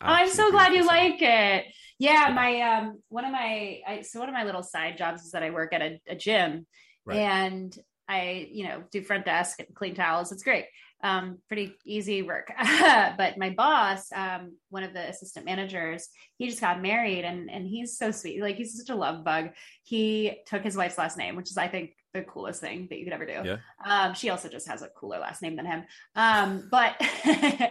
Oh, 0.00 0.06
I'm 0.06 0.28
so 0.30 0.50
glad 0.50 0.72
you 0.72 0.86
like 0.86 1.20
it. 1.20 1.66
Yeah, 1.98 2.28
Yeah. 2.28 2.34
my 2.34 2.60
um 2.62 3.02
one 3.08 3.24
of 3.24 3.32
my 3.32 3.80
I 3.86 4.02
so 4.02 4.20
one 4.20 4.28
of 4.28 4.34
my 4.34 4.44
little 4.44 4.62
side 4.62 4.96
jobs 4.96 5.22
is 5.22 5.32
that 5.32 5.42
I 5.42 5.50
work 5.50 5.72
at 5.72 5.82
a, 5.82 6.00
a 6.08 6.16
gym 6.16 6.66
Right. 7.04 7.18
and 7.18 7.76
I, 8.08 8.48
you 8.50 8.64
know, 8.64 8.82
do 8.90 9.02
front 9.02 9.24
desk 9.24 9.60
and 9.60 9.74
clean 9.74 9.94
towels. 9.94 10.32
It's 10.32 10.42
great. 10.42 10.66
Um, 11.04 11.38
pretty 11.48 11.74
easy 11.84 12.22
work. 12.22 12.50
but 12.58 13.36
my 13.38 13.50
boss, 13.50 14.10
um, 14.12 14.56
one 14.70 14.82
of 14.84 14.94
the 14.94 15.06
assistant 15.08 15.44
managers, 15.44 16.08
he 16.38 16.48
just 16.48 16.60
got 16.60 16.80
married 16.80 17.24
and 17.24 17.50
and 17.50 17.66
he's 17.66 17.98
so 17.98 18.10
sweet. 18.10 18.40
Like 18.40 18.56
he's 18.56 18.76
such 18.78 18.88
a 18.88 18.96
love 18.98 19.22
bug. 19.22 19.50
He 19.82 20.38
took 20.46 20.62
his 20.62 20.76
wife's 20.76 20.96
last 20.98 21.18
name, 21.18 21.36
which 21.36 21.50
is 21.50 21.58
I 21.58 21.68
think 21.68 21.90
the 22.14 22.22
coolest 22.22 22.60
thing 22.60 22.86
that 22.88 22.98
you 22.98 23.04
could 23.04 23.12
ever 23.12 23.26
do. 23.26 23.40
Yeah. 23.44 23.56
Um, 23.84 24.14
she 24.14 24.30
also 24.30 24.48
just 24.48 24.66
has 24.68 24.80
a 24.82 24.88
cooler 24.88 25.18
last 25.18 25.42
name 25.42 25.56
than 25.56 25.66
him. 25.66 25.84
Um, 26.16 26.68
but 26.70 26.94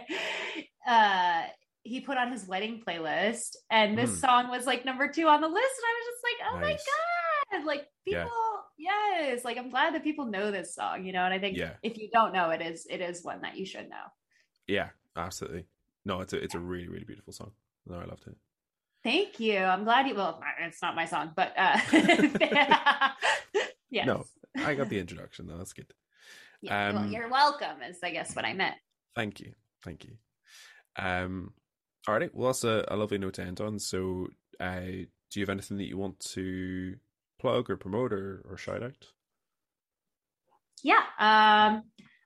uh 0.86 1.42
he 1.82 2.00
put 2.00 2.16
on 2.16 2.32
his 2.32 2.46
wedding 2.46 2.82
playlist 2.86 3.56
and 3.70 3.96
this 3.98 4.10
Mm. 4.10 4.20
song 4.20 4.48
was 4.50 4.64
like 4.64 4.84
number 4.84 5.08
two 5.08 5.26
on 5.28 5.40
the 5.42 5.48
list 5.48 5.74
and 5.78 5.86
i 5.86 5.94
was 5.98 6.06
just 6.06 6.24
like 6.24 6.48
oh 6.50 6.58
Nice. 6.60 6.86
my 7.52 7.58
god 7.58 7.66
like 7.66 7.86
Yeah. 8.06 8.26
Yes 8.76 9.44
like 9.44 9.56
i'm 9.56 9.70
glad 9.70 9.94
that 9.94 10.02
people 10.02 10.26
know 10.26 10.50
this 10.50 10.74
song 10.74 11.04
you 11.04 11.12
know 11.12 11.24
and 11.24 11.32
i 11.34 11.38
think 11.38 11.56
Yeah. 11.56 11.74
if 11.82 11.96
you 11.98 12.08
don't 12.12 12.32
know 12.32 12.50
it 12.50 12.60
is 12.60 12.86
it 12.90 13.00
is 13.00 13.22
one 13.24 13.40
that 13.42 13.56
you 13.56 13.64
should 13.66 13.88
know 13.88 14.06
Yeah, 14.66 14.88
absolutely. 15.16 15.66
No, 16.04 16.20
it's 16.20 16.32
a 16.32 16.42
it's 16.42 16.54
a 16.54 16.58
really 16.58 16.88
really 16.88 17.04
beautiful 17.04 17.32
song. 17.32 17.52
No, 17.86 17.96
I 17.96 18.04
loved 18.04 18.26
it. 18.26 18.36
thank 19.04 19.38
you 19.40 19.58
i'm 19.58 19.84
glad 19.84 20.06
you 20.08 20.14
well 20.14 20.40
it's 20.60 20.82
not 20.82 20.94
my 20.96 21.04
song 21.06 21.32
but 21.36 21.52
uh 21.56 21.78
yes 23.90 24.06
No, 24.06 24.24
I 24.56 24.74
got 24.74 24.88
the 24.88 24.98
introduction 24.98 25.46
though. 25.46 25.58
That's 25.58 25.72
good. 25.72 25.92
yeah, 26.62 26.92
well, 26.92 27.02
um, 27.04 27.12
you're 27.12 27.28
welcome 27.28 27.82
is 27.88 27.98
i 28.02 28.10
guess 28.10 28.34
what 28.34 28.44
i 28.44 28.52
meant 28.54 28.76
Thank 29.14 29.38
you, 29.40 29.52
thank 29.84 30.04
you. 30.04 30.16
Um, 30.96 31.52
all 32.08 32.14
right. 32.18 32.34
Well, 32.34 32.48
that's 32.48 32.64
a, 32.64 32.84
a 32.88 32.96
lovely 32.96 33.16
note 33.18 33.34
to 33.34 33.42
end 33.42 33.60
on. 33.60 33.78
So, 33.78 34.26
uh, 34.58 34.80
do 34.80 35.34
you 35.34 35.42
have 35.42 35.50
anything 35.50 35.76
that 35.76 35.86
you 35.86 35.96
want 35.96 36.18
to 36.34 36.96
plug 37.44 37.68
or 37.68 37.76
promote 37.76 38.10
or, 38.10 38.42
or 38.48 38.56
shout 38.56 38.82
out? 38.82 39.06
yeah 40.82 41.02
um 41.18 41.82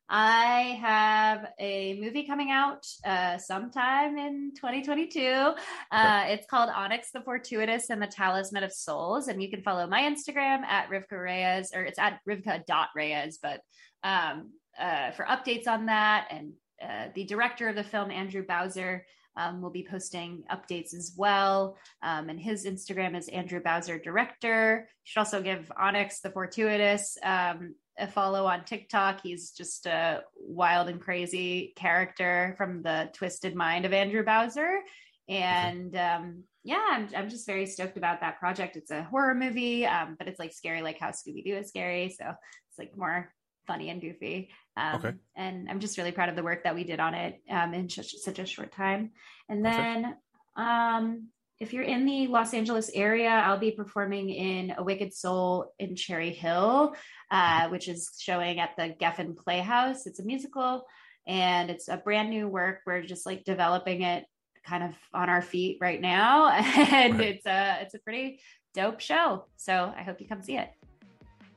i 0.08 0.78
have 0.80 1.46
a 1.58 1.98
movie 2.00 2.24
coming 2.24 2.52
out 2.52 2.86
uh 3.04 3.36
sometime 3.36 4.16
in 4.16 4.52
2022 4.54 5.52
uh 5.90 6.24
it's 6.26 6.46
called 6.46 6.70
onyx 6.74 7.10
the 7.12 7.20
fortuitous 7.22 7.90
and 7.90 8.00
the 8.00 8.06
talisman 8.06 8.62
of 8.62 8.72
souls 8.72 9.26
and 9.26 9.42
you 9.42 9.50
can 9.50 9.60
follow 9.60 9.88
my 9.88 10.02
instagram 10.02 10.62
at 10.62 10.88
rivkah 10.88 11.22
reyes 11.22 11.72
or 11.74 11.82
it's 11.82 11.98
at 11.98 12.20
rivkah 12.28 12.64
dot 12.66 12.88
reyes 12.94 13.38
but 13.42 13.60
um 14.04 14.52
uh 14.80 15.10
for 15.10 15.24
updates 15.24 15.66
on 15.66 15.86
that 15.86 16.28
and 16.30 16.52
uh, 16.80 17.08
the 17.16 17.24
director 17.24 17.68
of 17.68 17.74
the 17.74 17.82
film 17.82 18.10
andrew 18.10 18.44
bowser 18.46 19.04
um, 19.38 19.62
will 19.62 19.70
be 19.70 19.86
posting 19.88 20.42
updates 20.52 20.92
as 20.92 21.14
well. 21.16 21.78
Um, 22.02 22.28
and 22.28 22.40
his 22.40 22.66
Instagram 22.66 23.16
is 23.16 23.28
Andrew 23.28 23.60
Bowser 23.60 23.98
Director. 23.98 24.88
You 24.88 25.04
should 25.04 25.20
also 25.20 25.40
give 25.40 25.70
Onyx 25.78 26.20
the 26.20 26.30
Fortuitous 26.30 27.16
um, 27.22 27.74
a 27.98 28.08
follow 28.08 28.46
on 28.46 28.64
TikTok. 28.64 29.20
He's 29.22 29.52
just 29.52 29.86
a 29.86 30.22
wild 30.36 30.88
and 30.88 31.00
crazy 31.00 31.72
character 31.76 32.54
from 32.58 32.82
the 32.82 33.10
twisted 33.14 33.54
mind 33.54 33.84
of 33.84 33.92
Andrew 33.92 34.24
Bowser. 34.24 34.80
And 35.28 35.96
um, 35.96 36.42
yeah, 36.64 36.84
I'm, 36.90 37.08
I'm 37.16 37.30
just 37.30 37.46
very 37.46 37.66
stoked 37.66 37.96
about 37.96 38.20
that 38.20 38.40
project. 38.40 38.76
It's 38.76 38.90
a 38.90 39.04
horror 39.04 39.34
movie, 39.34 39.86
um, 39.86 40.16
but 40.18 40.26
it's 40.26 40.40
like 40.40 40.52
scary, 40.52 40.82
like 40.82 40.98
how 40.98 41.10
Scooby 41.10 41.44
Doo 41.44 41.56
is 41.56 41.68
scary. 41.68 42.14
So 42.18 42.24
it's 42.26 42.78
like 42.78 42.96
more 42.96 43.32
funny 43.68 43.90
and 43.90 44.00
goofy. 44.00 44.50
Um, 44.78 44.96
Okay. 44.96 45.12
And 45.36 45.68
I'm 45.70 45.80
just 45.80 45.98
really 45.98 46.12
proud 46.12 46.28
of 46.28 46.36
the 46.36 46.42
work 46.42 46.64
that 46.64 46.74
we 46.74 46.84
did 46.84 47.00
on 47.00 47.14
it 47.14 47.42
um, 47.50 47.74
in 47.74 47.88
such, 47.88 48.14
such 48.16 48.38
a 48.38 48.46
short 48.46 48.72
time. 48.72 49.10
And 49.48 49.64
then 49.64 50.16
um, 50.56 51.28
if 51.60 51.72
you're 51.72 51.82
in 51.84 52.06
the 52.06 52.26
Los 52.28 52.54
Angeles 52.54 52.90
area, 52.94 53.28
I'll 53.30 53.58
be 53.58 53.72
performing 53.72 54.30
in 54.30 54.74
A 54.76 54.82
Wicked 54.82 55.12
Soul 55.14 55.72
in 55.78 55.96
Cherry 55.96 56.30
Hill, 56.30 56.94
uh, 57.30 57.68
which 57.68 57.88
is 57.88 58.10
showing 58.18 58.60
at 58.60 58.70
the 58.76 58.94
Geffen 59.00 59.36
Playhouse. 59.36 60.06
It's 60.06 60.20
a 60.20 60.24
musical 60.24 60.84
and 61.26 61.70
it's 61.70 61.88
a 61.88 61.96
brand 61.96 62.30
new 62.30 62.48
work. 62.48 62.80
We're 62.86 63.02
just 63.02 63.26
like 63.26 63.44
developing 63.44 64.02
it 64.02 64.24
kind 64.64 64.84
of 64.84 64.94
on 65.14 65.28
our 65.30 65.42
feet 65.42 65.78
right 65.80 66.00
now. 66.00 66.48
And 66.92 67.18
Right. 67.18 67.28
it's 67.36 67.46
a 67.46 67.78
it's 67.82 67.94
a 67.94 67.98
pretty 67.98 68.40
dope 68.74 69.00
show. 69.00 69.46
So 69.56 69.92
I 69.96 70.02
hope 70.02 70.20
you 70.20 70.28
come 70.28 70.42
see 70.42 70.56
it. 70.56 70.70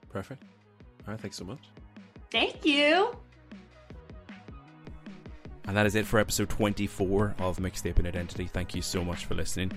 Perfect. 0.10 0.44
All 1.08 1.14
right. 1.14 1.20
Thanks 1.22 1.38
so 1.38 1.46
much. 1.46 1.60
Thank 2.32 2.66
you. 2.66 3.16
And 5.66 5.78
that 5.78 5.86
is 5.86 5.96
it 5.96 6.06
for 6.06 6.20
episode 6.20 6.50
24 6.50 7.36
of 7.40 7.58
Mixtaping 7.58 8.08
Identity. 8.08 8.48
Thank 8.48 8.74
you 8.74 8.82
so 8.82 9.04
much 9.04 9.26
for 9.26 9.36
listening. 9.36 9.72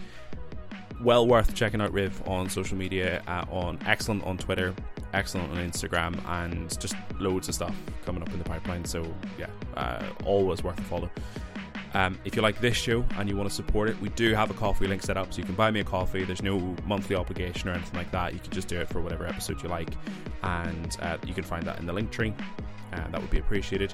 Well 1.03 1.27
worth 1.27 1.55
checking 1.55 1.81
out 1.81 1.93
Riv 1.93 2.27
on 2.27 2.49
social 2.49 2.77
media, 2.77 3.23
uh, 3.27 3.45
on 3.51 3.79
excellent 3.85 4.25
on 4.25 4.39
Twitter, 4.39 4.75
excellent 5.13 5.51
on 5.51 5.59
Instagram, 5.59 6.19
and 6.29 6.81
just 6.81 6.95
loads 7.19 7.49
of 7.49 7.55
stuff 7.57 7.75
coming 8.07 8.23
up 8.23 8.31
in 8.31 8.39
the 8.39 8.45
pipeline. 8.45 8.85
So 8.85 9.05
yeah, 9.39 9.49
uh, 9.77 10.05
always 10.25 10.63
worth 10.63 10.79
a 10.79 10.83
follow. 10.83 11.11
Um, 11.95 12.19
if 12.25 12.35
you 12.35 12.43
like 12.43 12.61
this 12.61 12.77
show 12.77 13.05
and 13.17 13.29
you 13.29 13.37
want 13.37 13.49
to 13.49 13.55
support 13.55 13.89
it, 13.89 14.01
we 14.01 14.09
do 14.11 14.35
have 14.35 14.51
a 14.51 14.55
coffee 14.55 14.87
link 14.87 15.03
set 15.03 15.17
up, 15.17 15.33
so 15.33 15.39
you 15.39 15.45
can 15.45 15.55
buy 15.55 15.71
me 15.71 15.81
a 15.81 15.85
coffee. 15.85 16.25
There's 16.25 16.43
no 16.43 16.59
monthly 16.85 17.15
obligation 17.15 17.69
or 17.69 17.73
anything 17.73 17.97
like 17.97 18.11
that. 18.11 18.35
You 18.35 18.41
can 18.41 18.51
just 18.51 18.67
do 18.67 18.81
it 18.81 18.89
for 18.89 19.01
whatever 19.01 19.27
episode 19.27 19.63
you 19.63 19.69
like, 19.69 19.91
and 20.43 20.97
uh, 21.01 21.19
you 21.25 21.35
can 21.35 21.45
find 21.45 21.65
that 21.65 21.79
in 21.79 21.87
the 21.87 21.93
link 21.93 22.11
tree. 22.11 22.35
Uh, 22.93 23.09
that 23.11 23.21
would 23.21 23.31
be 23.31 23.39
appreciated. 23.39 23.93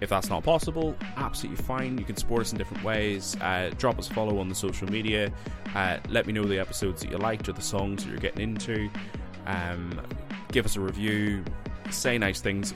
If 0.00 0.10
that's 0.10 0.28
not 0.28 0.44
possible, 0.44 0.94
absolutely 1.16 1.62
fine. 1.64 1.98
You 1.98 2.04
can 2.04 2.16
support 2.16 2.42
us 2.42 2.52
in 2.52 2.58
different 2.58 2.84
ways. 2.84 3.36
Uh, 3.40 3.70
drop 3.78 3.98
us 3.98 4.10
a 4.10 4.14
follow 4.14 4.38
on 4.38 4.48
the 4.48 4.54
social 4.54 4.90
media. 4.90 5.32
Uh, 5.74 5.98
let 6.08 6.26
me 6.26 6.32
know 6.32 6.44
the 6.44 6.58
episodes 6.58 7.00
that 7.02 7.10
you 7.10 7.16
liked 7.16 7.48
or 7.48 7.52
the 7.52 7.62
songs 7.62 8.04
that 8.04 8.10
you're 8.10 8.18
getting 8.18 8.42
into. 8.42 8.90
Um, 9.46 10.02
give 10.52 10.66
us 10.66 10.76
a 10.76 10.80
review. 10.80 11.44
Say 11.90 12.18
nice 12.18 12.40
things. 12.40 12.74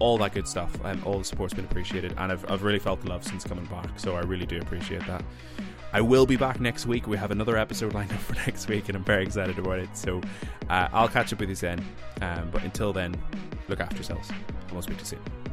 All 0.00 0.18
that 0.18 0.34
good 0.34 0.48
stuff. 0.48 0.76
Um, 0.84 1.02
all 1.04 1.18
the 1.18 1.24
support's 1.24 1.54
been 1.54 1.64
appreciated, 1.64 2.14
and 2.18 2.32
I've, 2.32 2.50
I've 2.50 2.62
really 2.62 2.78
felt 2.78 3.00
the 3.02 3.08
love 3.08 3.24
since 3.24 3.44
coming 3.44 3.64
back. 3.66 3.88
So 3.98 4.16
I 4.16 4.20
really 4.20 4.46
do 4.46 4.58
appreciate 4.58 5.06
that. 5.06 5.22
I 5.92 6.00
will 6.00 6.24
be 6.24 6.36
back 6.36 6.58
next 6.60 6.86
week. 6.86 7.06
We 7.06 7.18
have 7.18 7.30
another 7.30 7.56
episode 7.56 7.94
lined 7.94 8.12
up 8.12 8.18
for 8.18 8.34
next 8.34 8.68
week, 8.68 8.88
and 8.88 8.96
I'm 8.96 9.04
very 9.04 9.24
excited 9.24 9.58
about 9.58 9.78
it. 9.78 9.96
So 9.96 10.20
uh, 10.70 10.88
I'll 10.92 11.08
catch 11.08 11.32
up 11.32 11.40
with 11.40 11.50
you 11.50 11.56
then. 11.56 11.84
Um, 12.20 12.50
but 12.50 12.62
until 12.64 12.92
then, 12.92 13.14
look 13.68 13.80
after 13.80 13.96
yourselves, 13.96 14.30
and 14.30 14.72
we'll 14.72 14.82
speak 14.82 14.98
to 14.98 15.02
you 15.02 15.08
soon. 15.08 15.51